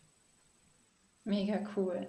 Mega 1.25 1.59
cool. 1.75 2.07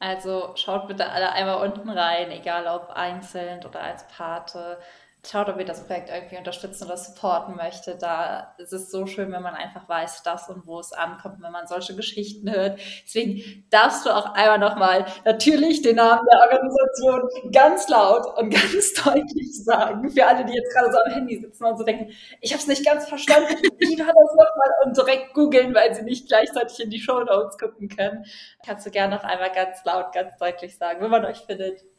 Also 0.00 0.52
schaut 0.56 0.88
bitte 0.88 1.10
alle 1.10 1.32
einmal 1.32 1.66
unten 1.68 1.88
rein, 1.88 2.30
egal 2.30 2.66
ob 2.66 2.90
einzeln 2.90 3.64
oder 3.64 3.82
als 3.82 4.08
Pate 4.08 4.78
schaut, 5.26 5.48
ob 5.48 5.58
ihr 5.58 5.64
das 5.64 5.86
Projekt 5.86 6.08
irgendwie 6.08 6.38
unterstützen 6.38 6.84
oder 6.84 6.96
supporten 6.96 7.56
möchte. 7.56 7.96
Da 7.96 8.54
ist 8.58 8.72
es 8.72 8.90
so 8.90 9.06
schön, 9.06 9.30
wenn 9.32 9.42
man 9.42 9.54
einfach 9.54 9.88
weiß, 9.88 10.22
das 10.22 10.48
und 10.48 10.66
wo 10.66 10.80
es 10.80 10.92
ankommt, 10.92 11.42
wenn 11.42 11.52
man 11.52 11.66
solche 11.66 11.94
Geschichten 11.94 12.50
hört. 12.50 12.80
Deswegen 13.04 13.66
darfst 13.70 14.06
du 14.06 14.10
auch 14.10 14.34
einmal 14.34 14.58
nochmal 14.58 15.06
natürlich 15.24 15.82
den 15.82 15.96
Namen 15.96 16.26
der 16.30 16.40
Organisation 16.40 17.52
ganz 17.52 17.88
laut 17.88 18.38
und 18.38 18.50
ganz 18.50 18.94
deutlich 19.04 19.64
sagen. 19.64 20.10
Für 20.10 20.26
alle, 20.26 20.44
die 20.44 20.54
jetzt 20.54 20.72
gerade 20.72 20.92
so 20.92 20.98
am 20.98 21.12
Handy 21.12 21.38
sitzen 21.38 21.64
und 21.64 21.76
so 21.76 21.84
denken, 21.84 22.12
ich 22.40 22.52
habe 22.52 22.62
es 22.62 22.68
nicht 22.68 22.84
ganz 22.84 23.08
verstanden. 23.08 23.56
Wie 23.78 23.98
war 23.98 24.06
das 24.06 24.34
nochmal? 24.34 24.70
Und 24.84 24.96
direkt 24.96 25.34
googeln, 25.34 25.74
weil 25.74 25.94
sie 25.94 26.02
nicht 26.02 26.28
gleichzeitig 26.28 26.80
in 26.80 26.90
die 26.90 27.00
Show 27.00 27.20
Notes 27.20 27.58
gucken 27.58 27.88
können. 27.88 28.24
Kannst 28.64 28.86
du 28.86 28.90
gerne 28.90 29.16
noch 29.16 29.24
einmal 29.24 29.52
ganz 29.52 29.84
laut, 29.84 30.12
ganz 30.12 30.36
deutlich 30.38 30.76
sagen, 30.76 31.02
wenn 31.02 31.10
man 31.10 31.24
euch 31.24 31.40
findet 31.40 31.89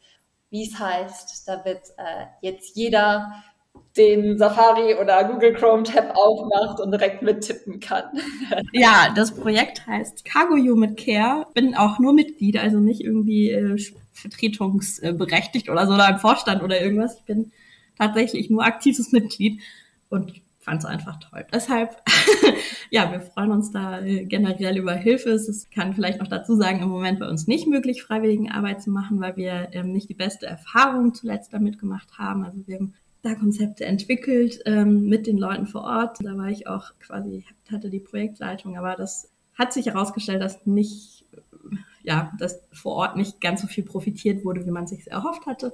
wie 0.52 0.66
es 0.66 0.78
heißt, 0.78 1.48
damit 1.48 1.80
äh, 1.96 2.26
jetzt 2.42 2.76
jeder 2.76 3.42
den 3.96 4.36
Safari 4.36 4.94
oder 4.94 5.24
Google 5.24 5.54
Chrome 5.54 5.82
Tab 5.82 6.14
aufmacht 6.14 6.78
und 6.78 6.92
direkt 6.92 7.22
mittippen 7.22 7.80
kann. 7.80 8.04
ja, 8.72 9.12
das 9.16 9.34
Projekt 9.34 9.86
heißt 9.86 10.26
Cargo 10.26 10.56
You 10.56 10.76
mit 10.76 10.98
Care. 10.98 11.46
Bin 11.54 11.74
auch 11.74 11.98
nur 11.98 12.12
Mitglied, 12.12 12.58
also 12.58 12.78
nicht 12.78 13.00
irgendwie 13.00 13.50
äh, 13.50 13.78
vertretungsberechtigt 14.12 15.70
oder 15.70 15.86
so 15.86 15.94
oder 15.94 16.10
im 16.10 16.18
Vorstand 16.18 16.62
oder 16.62 16.82
irgendwas. 16.82 17.16
Ich 17.16 17.24
bin 17.24 17.50
tatsächlich 17.98 18.50
nur 18.50 18.62
aktives 18.62 19.10
Mitglied 19.10 19.62
und 20.10 20.41
fand 20.62 20.82
es 20.82 20.84
einfach 20.88 21.18
toll. 21.18 21.44
Deshalb, 21.52 21.96
ja, 22.90 23.10
wir 23.10 23.20
freuen 23.20 23.50
uns 23.50 23.72
da 23.72 24.00
äh, 24.00 24.24
generell 24.24 24.78
über 24.78 24.94
Hilfe. 24.94 25.30
Es 25.30 25.68
kann 25.70 25.92
vielleicht 25.92 26.20
noch 26.20 26.28
dazu 26.28 26.54
sagen, 26.54 26.80
im 26.80 26.88
Moment 26.88 27.18
bei 27.18 27.28
uns 27.28 27.48
nicht 27.48 27.66
möglich, 27.66 28.02
Freiwilligenarbeit 28.02 28.80
zu 28.80 28.90
machen, 28.90 29.20
weil 29.20 29.36
wir 29.36 29.68
ähm, 29.72 29.92
nicht 29.92 30.08
die 30.08 30.14
beste 30.14 30.46
Erfahrung 30.46 31.14
zuletzt 31.14 31.52
damit 31.52 31.78
gemacht 31.78 32.16
haben. 32.16 32.44
Also 32.44 32.66
wir 32.66 32.76
haben 32.76 32.94
da 33.22 33.34
Konzepte 33.34 33.84
entwickelt 33.84 34.60
ähm, 34.64 35.06
mit 35.06 35.26
den 35.26 35.36
Leuten 35.36 35.66
vor 35.66 35.82
Ort. 35.82 36.18
Da 36.22 36.36
war 36.36 36.48
ich 36.48 36.68
auch 36.68 36.92
quasi, 37.00 37.44
hatte 37.70 37.90
die 37.90 38.00
Projektleitung, 38.00 38.76
aber 38.78 38.94
das 38.94 39.30
hat 39.54 39.72
sich 39.72 39.86
herausgestellt, 39.86 40.42
dass 40.42 40.64
nicht, 40.64 41.21
ja, 42.02 42.32
dass 42.38 42.62
vor 42.72 42.96
Ort 42.96 43.16
nicht 43.16 43.40
ganz 43.40 43.62
so 43.62 43.66
viel 43.66 43.84
profitiert 43.84 44.44
wurde, 44.44 44.66
wie 44.66 44.70
man 44.70 44.86
sich 44.86 45.10
erhofft 45.10 45.46
hatte. 45.46 45.72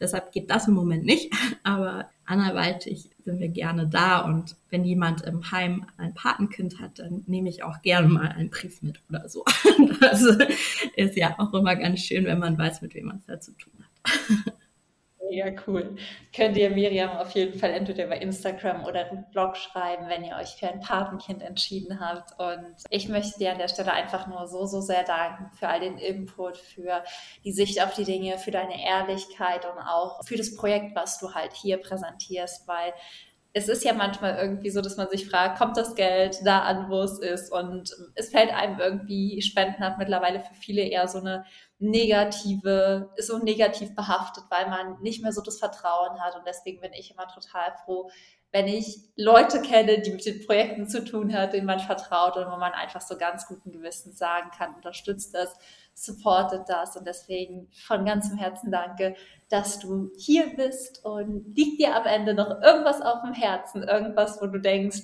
Deshalb 0.00 0.32
geht 0.32 0.50
das 0.50 0.68
im 0.68 0.74
Moment 0.74 1.04
nicht. 1.04 1.32
Aber 1.62 2.08
anderweitig 2.24 3.10
sind 3.24 3.40
wir 3.40 3.48
gerne 3.48 3.86
da. 3.86 4.20
Und 4.20 4.56
wenn 4.70 4.84
jemand 4.84 5.22
im 5.22 5.50
Heim 5.50 5.86
ein 5.96 6.14
Patenkind 6.14 6.80
hat, 6.80 6.98
dann 6.98 7.24
nehme 7.26 7.48
ich 7.48 7.62
auch 7.62 7.82
gerne 7.82 8.08
mal 8.08 8.28
einen 8.28 8.50
Brief 8.50 8.82
mit 8.82 9.00
oder 9.08 9.28
so. 9.28 9.44
Das 10.00 10.22
ist 10.94 11.16
ja 11.16 11.34
auch 11.38 11.52
immer 11.54 11.74
ganz 11.74 12.00
schön, 12.00 12.24
wenn 12.24 12.38
man 12.38 12.56
weiß, 12.56 12.82
mit 12.82 12.94
wem 12.94 13.06
man 13.06 13.18
es 13.18 13.26
da 13.26 13.40
zu 13.40 13.52
tun 13.52 13.72
hat. 13.82 14.54
Mega 15.28 15.62
cool. 15.66 15.96
Könnt 16.34 16.56
ihr 16.56 16.70
Miriam 16.70 17.10
auf 17.10 17.30
jeden 17.32 17.58
Fall 17.58 17.70
entweder 17.70 18.06
bei 18.06 18.18
Instagram 18.18 18.84
oder 18.84 19.10
im 19.10 19.24
Blog 19.30 19.56
schreiben, 19.56 20.08
wenn 20.08 20.24
ihr 20.24 20.36
euch 20.36 20.56
für 20.56 20.68
ein 20.68 20.80
Patenkind 20.80 21.42
entschieden 21.42 22.00
habt. 22.00 22.38
Und 22.38 22.76
ich 22.90 23.08
möchte 23.08 23.38
dir 23.38 23.52
an 23.52 23.58
der 23.58 23.68
Stelle 23.68 23.92
einfach 23.92 24.26
nur 24.26 24.46
so, 24.46 24.66
so 24.66 24.80
sehr 24.80 25.04
danken 25.04 25.50
für 25.56 25.68
all 25.68 25.80
den 25.80 25.98
Input, 25.98 26.56
für 26.56 27.02
die 27.44 27.52
Sicht 27.52 27.82
auf 27.82 27.94
die 27.94 28.04
Dinge, 28.04 28.38
für 28.38 28.50
deine 28.50 28.84
Ehrlichkeit 28.84 29.64
und 29.64 29.78
auch 29.78 30.24
für 30.24 30.36
das 30.36 30.56
Projekt, 30.56 30.96
was 30.96 31.18
du 31.18 31.34
halt 31.34 31.52
hier 31.52 31.78
präsentierst, 31.78 32.66
weil 32.66 32.92
es 33.54 33.68
ist 33.68 33.84
ja 33.84 33.92
manchmal 33.92 34.36
irgendwie 34.36 34.70
so, 34.70 34.80
dass 34.80 34.96
man 34.96 35.08
sich 35.08 35.28
fragt, 35.28 35.58
kommt 35.58 35.76
das 35.76 35.94
Geld 35.94 36.38
da 36.44 36.60
an, 36.60 36.90
wo 36.90 37.00
es 37.00 37.18
ist? 37.18 37.50
Und 37.50 37.90
es 38.14 38.30
fällt 38.30 38.52
einem 38.52 38.78
irgendwie, 38.78 39.40
Spenden 39.42 39.82
hat 39.82 39.98
mittlerweile 39.98 40.40
für 40.40 40.54
viele 40.54 40.82
eher 40.82 41.08
so 41.08 41.18
eine 41.18 41.44
negative, 41.78 43.10
ist 43.16 43.28
so 43.28 43.38
negativ 43.38 43.94
behaftet, 43.94 44.44
weil 44.50 44.68
man 44.68 45.00
nicht 45.00 45.22
mehr 45.22 45.32
so 45.32 45.42
das 45.42 45.58
Vertrauen 45.58 46.20
hat. 46.20 46.36
Und 46.36 46.46
deswegen 46.46 46.80
bin 46.80 46.92
ich 46.92 47.10
immer 47.12 47.28
total 47.28 47.72
froh, 47.84 48.10
wenn 48.50 48.66
ich 48.66 49.00
Leute 49.14 49.60
kenne, 49.60 50.00
die 50.00 50.12
mit 50.12 50.24
den 50.24 50.44
Projekten 50.46 50.88
zu 50.88 51.04
tun 51.04 51.34
hat, 51.34 51.52
denen 51.52 51.66
man 51.66 51.80
vertraut 51.80 52.36
und 52.36 52.46
wo 52.46 52.56
man 52.56 52.72
einfach 52.72 53.02
so 53.02 53.18
ganz 53.18 53.46
guten 53.46 53.72
Gewissens 53.72 54.16
sagen 54.18 54.50
kann, 54.56 54.74
unterstützt 54.74 55.34
das, 55.34 55.54
supportet 55.92 56.62
das. 56.66 56.96
Und 56.96 57.06
deswegen 57.06 57.68
von 57.86 58.06
ganzem 58.06 58.38
Herzen 58.38 58.70
danke, 58.70 59.16
dass 59.50 59.78
du 59.80 60.10
hier 60.16 60.56
bist 60.56 61.04
und 61.04 61.54
liegt 61.54 61.80
dir 61.80 61.94
am 61.94 62.06
Ende 62.06 62.32
noch 62.32 62.62
irgendwas 62.62 63.02
auf 63.02 63.22
dem 63.22 63.34
Herzen, 63.34 63.82
irgendwas, 63.82 64.40
wo 64.40 64.46
du 64.46 64.58
denkst, 64.58 65.02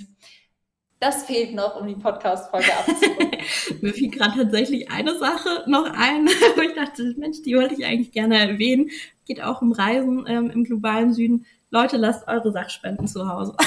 das 1.04 1.24
fehlt 1.24 1.54
noch, 1.54 1.78
um 1.78 1.86
die 1.86 1.94
Podcast-Folge 1.94 2.72
abzurunden. 2.72 3.38
Mir 3.82 3.92
fiel 3.92 4.10
gerade 4.10 4.38
tatsächlich 4.38 4.90
eine 4.90 5.18
Sache 5.18 5.62
noch 5.66 5.84
ein, 5.84 6.26
wo 6.56 6.62
ich 6.62 6.74
dachte, 6.74 7.14
Mensch, 7.18 7.42
die 7.42 7.54
wollte 7.54 7.74
ich 7.74 7.84
eigentlich 7.84 8.10
gerne 8.10 8.38
erwähnen. 8.38 8.88
Geht 9.26 9.42
auch 9.42 9.60
um 9.60 9.72
Reisen 9.72 10.24
ähm, 10.26 10.48
im 10.48 10.64
globalen 10.64 11.12
Süden. 11.12 11.44
Leute, 11.68 11.98
lasst 11.98 12.26
eure 12.26 12.52
Sachspenden 12.52 13.06
zu 13.06 13.28
Hause. 13.28 13.54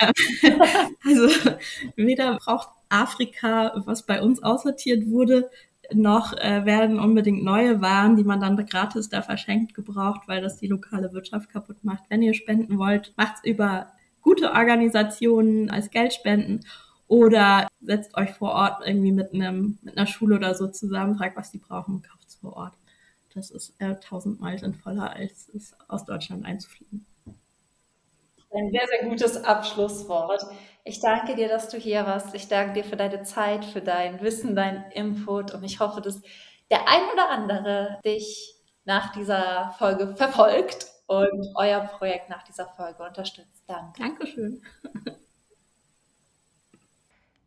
Ähm, 0.00 0.60
also 1.04 1.28
weder 1.96 2.38
braucht 2.38 2.70
Afrika, 2.88 3.72
was 3.84 4.04
bei 4.04 4.22
uns 4.22 4.42
aussortiert 4.42 5.10
wurde, 5.10 5.50
noch 5.92 6.32
äh, 6.32 6.64
werden 6.64 6.98
unbedingt 6.98 7.44
neue 7.44 7.82
Waren, 7.82 8.16
die 8.16 8.24
man 8.24 8.40
dann 8.40 8.56
gratis 8.66 9.10
da 9.10 9.20
verschenkt, 9.20 9.74
gebraucht, 9.74 10.22
weil 10.26 10.40
das 10.40 10.56
die 10.56 10.66
lokale 10.66 11.12
Wirtschaft 11.12 11.50
kaputt 11.50 11.84
macht. 11.84 12.04
Wenn 12.08 12.22
ihr 12.22 12.32
spenden 12.32 12.78
wollt, 12.78 13.12
macht's 13.18 13.44
über 13.44 13.92
gute 14.22 14.52
Organisationen 14.52 15.70
als 15.70 15.90
Geldspenden 15.90 16.64
oder 17.08 17.68
setzt 17.82 18.16
euch 18.16 18.30
vor 18.30 18.52
Ort 18.52 18.86
irgendwie 18.86 19.12
mit 19.12 19.34
einem 19.34 19.78
mit 19.82 19.98
einer 19.98 20.06
Schule 20.06 20.36
oder 20.36 20.54
so 20.54 20.68
zusammen, 20.68 21.16
fragt, 21.16 21.36
was 21.36 21.50
die 21.50 21.58
brauchen 21.58 21.96
und 21.96 22.08
kauft 22.08 22.28
es 22.28 22.36
vor 22.36 22.56
Ort. 22.56 22.74
Das 23.34 23.50
ist 23.50 23.74
äh, 23.80 23.96
tausendmal 23.96 24.58
sinnvoller, 24.58 25.10
als 25.10 25.48
es 25.54 25.74
aus 25.88 26.04
Deutschland 26.04 26.44
einzufliegen. 26.44 27.06
Ein 28.54 28.70
sehr, 28.70 28.86
sehr 28.86 29.08
gutes 29.08 29.42
Abschlusswort. 29.44 30.42
Ich 30.84 31.00
danke 31.00 31.34
dir, 31.34 31.48
dass 31.48 31.70
du 31.70 31.78
hier 31.78 32.04
warst. 32.06 32.34
Ich 32.34 32.48
danke 32.48 32.74
dir 32.74 32.84
für 32.84 32.96
deine 32.96 33.22
Zeit, 33.22 33.64
für 33.64 33.80
dein 33.80 34.20
Wissen, 34.20 34.54
dein 34.54 34.84
Input 34.92 35.54
und 35.54 35.64
ich 35.64 35.80
hoffe, 35.80 36.02
dass 36.02 36.20
der 36.70 36.88
ein 36.88 37.02
oder 37.12 37.30
andere 37.30 37.98
dich 38.04 38.54
nach 38.84 39.12
dieser 39.12 39.74
Folge 39.78 40.14
verfolgt 40.16 40.91
und 41.06 41.48
euer 41.54 41.80
Projekt 41.80 42.28
nach 42.30 42.42
dieser 42.42 42.66
Folge 42.68 43.02
unterstützt. 43.02 43.64
Danke. 43.66 44.02
Dankeschön. 44.02 44.62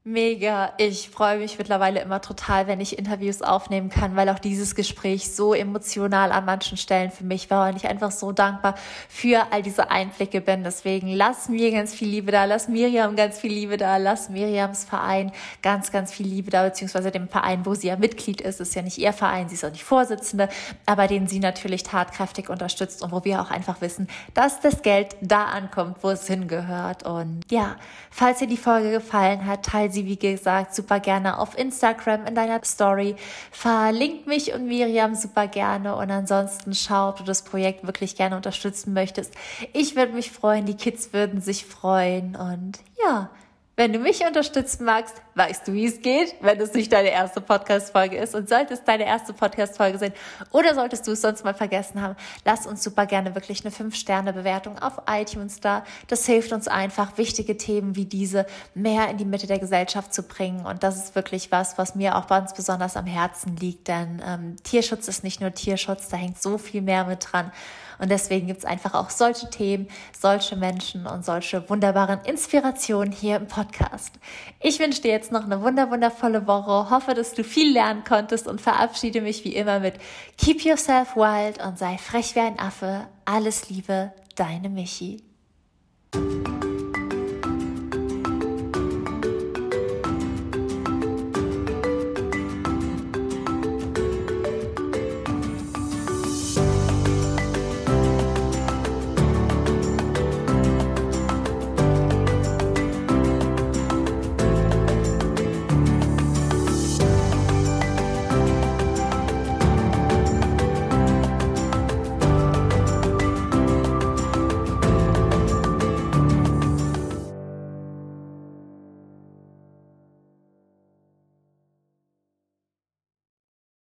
Mega. 0.07 0.71
Ich 0.77 1.09
freue 1.09 1.39
mich 1.39 1.57
mittlerweile 1.57 1.99
immer 1.99 2.21
total, 2.21 2.67
wenn 2.67 2.79
ich 2.79 2.99
Interviews 2.99 3.41
aufnehmen 3.41 3.89
kann, 3.89 4.15
weil 4.15 4.29
auch 4.29 4.37
dieses 4.37 4.75
Gespräch 4.75 5.33
so 5.33 5.55
emotional 5.55 6.31
an 6.31 6.45
manchen 6.45 6.77
Stellen 6.77 7.09
für 7.09 7.23
mich 7.23 7.49
war 7.49 7.67
und 7.67 7.75
ich 7.75 7.87
einfach 7.87 8.11
so 8.11 8.31
dankbar 8.31 8.75
für 9.09 9.51
all 9.51 9.63
diese 9.63 9.89
Einblicke 9.89 10.41
bin. 10.41 10.63
Deswegen 10.63 11.07
lass 11.07 11.49
mir 11.49 11.71
ganz 11.71 11.95
viel 11.95 12.07
Liebe 12.07 12.31
da, 12.31 12.45
lass 12.45 12.67
Miriam 12.67 13.15
ganz 13.15 13.39
viel 13.39 13.51
Liebe 13.51 13.77
da, 13.77 13.97
lass 13.97 14.29
Miriams 14.29 14.83
Verein 14.83 15.31
ganz, 15.63 15.91
ganz 15.91 16.13
viel 16.13 16.27
Liebe 16.27 16.51
da, 16.51 16.65
beziehungsweise 16.65 17.09
dem 17.09 17.27
Verein, 17.27 17.65
wo 17.65 17.73
sie 17.73 17.87
ja 17.87 17.95
Mitglied 17.95 18.41
ist, 18.41 18.61
ist 18.61 18.75
ja 18.75 18.83
nicht 18.83 18.99
ihr 18.99 19.11
Verein, 19.11 19.49
sie 19.49 19.55
ist 19.55 19.65
auch 19.65 19.71
nicht 19.71 19.85
Vorsitzende, 19.85 20.49
aber 20.85 21.07
den 21.07 21.25
sie 21.25 21.39
natürlich 21.39 21.81
tatkräftig 21.81 22.49
unterstützt 22.49 23.01
und 23.01 23.11
wo 23.11 23.23
wir 23.23 23.41
auch 23.41 23.49
einfach 23.49 23.81
wissen, 23.81 24.07
dass 24.35 24.59
das 24.59 24.83
Geld 24.83 25.15
da 25.21 25.45
ankommt, 25.45 25.97
wo 26.03 26.11
es 26.11 26.27
hingehört. 26.27 27.01
Und 27.07 27.41
ja, 27.49 27.77
falls 28.11 28.37
dir 28.37 28.47
die 28.47 28.55
Folge 28.55 28.91
gefallen 28.91 29.47
hat, 29.47 29.65
teile 29.65 29.94
sie, 29.95 30.05
wie 30.05 30.17
gesagt, 30.17 30.75
super 30.75 30.99
gerne 30.99 31.39
auf 31.39 31.57
Instagram 31.57 32.27
in 32.27 32.35
deiner 32.35 32.63
Story. 32.63 33.15
Verlink 33.51 34.27
mich 34.27 34.53
und 34.53 34.67
Miriam 34.67 35.15
super 35.15 35.47
gerne 35.47 35.95
und 35.95 36.11
ansonsten 36.11 36.75
schau, 36.75 37.09
ob 37.09 37.17
du 37.17 37.23
das 37.23 37.43
Projekt 37.43 37.87
wirklich 37.87 38.15
gerne 38.15 38.35
unterstützen 38.35 38.93
möchtest. 38.93 39.33
Ich 39.73 39.95
würde 39.95 40.13
mich 40.13 40.31
freuen, 40.31 40.65
die 40.65 40.75
Kids 40.75 41.13
würden 41.13 41.41
sich 41.41 41.65
freuen 41.65 42.35
und 42.35 42.79
ja, 43.03 43.29
wenn 43.77 43.91
du 43.91 43.99
mich 43.99 44.21
unterstützen 44.21 44.85
magst, 44.85 45.21
weißt 45.35 45.67
du, 45.67 45.73
wie 45.73 45.85
es 45.85 46.01
geht, 46.01 46.35
wenn 46.39 46.59
es 46.61 46.73
nicht 46.73 46.93
deine 46.93 47.09
erste 47.09 47.41
Podcast-Folge 47.41 48.15
ist. 48.17 48.33
Und 48.33 48.47
sollte 48.47 48.73
es 48.73 48.85
deine 48.85 49.05
erste 49.05 49.33
Podcast-Folge 49.33 49.97
sein 49.97 50.13
oder 50.51 50.73
solltest 50.73 51.05
du 51.07 51.11
es 51.11 51.21
sonst 51.21 51.43
mal 51.43 51.53
vergessen 51.53 52.01
haben, 52.01 52.15
lass 52.45 52.65
uns 52.67 52.83
super 52.83 53.05
gerne 53.05 53.35
wirklich 53.35 53.65
eine 53.65 53.73
5-Sterne-Bewertung 53.73 54.79
auf 54.79 55.01
iTunes 55.09 55.59
da. 55.59 55.83
Das 56.07 56.25
hilft 56.25 56.53
uns 56.53 56.69
einfach, 56.69 57.17
wichtige 57.17 57.57
Themen 57.57 57.97
wie 57.97 58.05
diese 58.05 58.45
mehr 58.73 59.09
in 59.09 59.17
die 59.17 59.25
Mitte 59.25 59.45
der 59.45 59.59
Gesellschaft 59.59 60.13
zu 60.13 60.23
bringen. 60.23 60.65
Und 60.65 60.83
das 60.83 60.95
ist 60.95 61.15
wirklich 61.15 61.51
was, 61.51 61.77
was 61.77 61.95
mir 61.95 62.15
auch 62.15 62.27
ganz 62.27 62.53
besonders 62.53 62.95
am 62.95 63.05
Herzen 63.05 63.57
liegt. 63.57 63.89
Denn 63.89 64.21
ähm, 64.25 64.55
Tierschutz 64.63 65.09
ist 65.09 65.23
nicht 65.23 65.41
nur 65.41 65.53
Tierschutz, 65.53 66.07
da 66.07 66.15
hängt 66.15 66.41
so 66.41 66.57
viel 66.57 66.81
mehr 66.81 67.03
mit 67.03 67.27
dran. 67.29 67.51
Und 67.99 68.11
deswegen 68.11 68.47
gibt 68.47 68.59
es 68.59 68.65
einfach 68.65 68.93
auch 68.93 69.09
solche 69.09 69.49
Themen, 69.49 69.87
solche 70.17 70.55
Menschen 70.55 71.05
und 71.07 71.25
solche 71.25 71.69
wunderbaren 71.69 72.19
Inspirationen 72.25 73.11
hier 73.11 73.37
im 73.37 73.47
Podcast. 73.65 74.19
Ich 74.61 74.79
wünsche 74.79 75.01
dir 75.01 75.11
jetzt 75.11 75.31
noch 75.31 75.43
eine 75.43 75.61
wunder 75.61 75.89
wundervolle 75.89 76.47
Woche, 76.47 76.89
hoffe, 76.89 77.13
dass 77.13 77.33
du 77.33 77.43
viel 77.43 77.73
lernen 77.73 78.03
konntest 78.03 78.47
und 78.47 78.61
verabschiede 78.61 79.21
mich 79.21 79.43
wie 79.43 79.55
immer 79.55 79.79
mit 79.79 79.95
Keep 80.37 80.63
yourself 80.63 81.15
wild 81.15 81.63
und 81.63 81.77
sei 81.77 81.97
frech 81.97 82.35
wie 82.35 82.41
ein 82.41 82.59
Affe. 82.59 83.07
Alles 83.25 83.69
Liebe, 83.69 84.13
deine 84.35 84.69
Michi. 84.69 85.21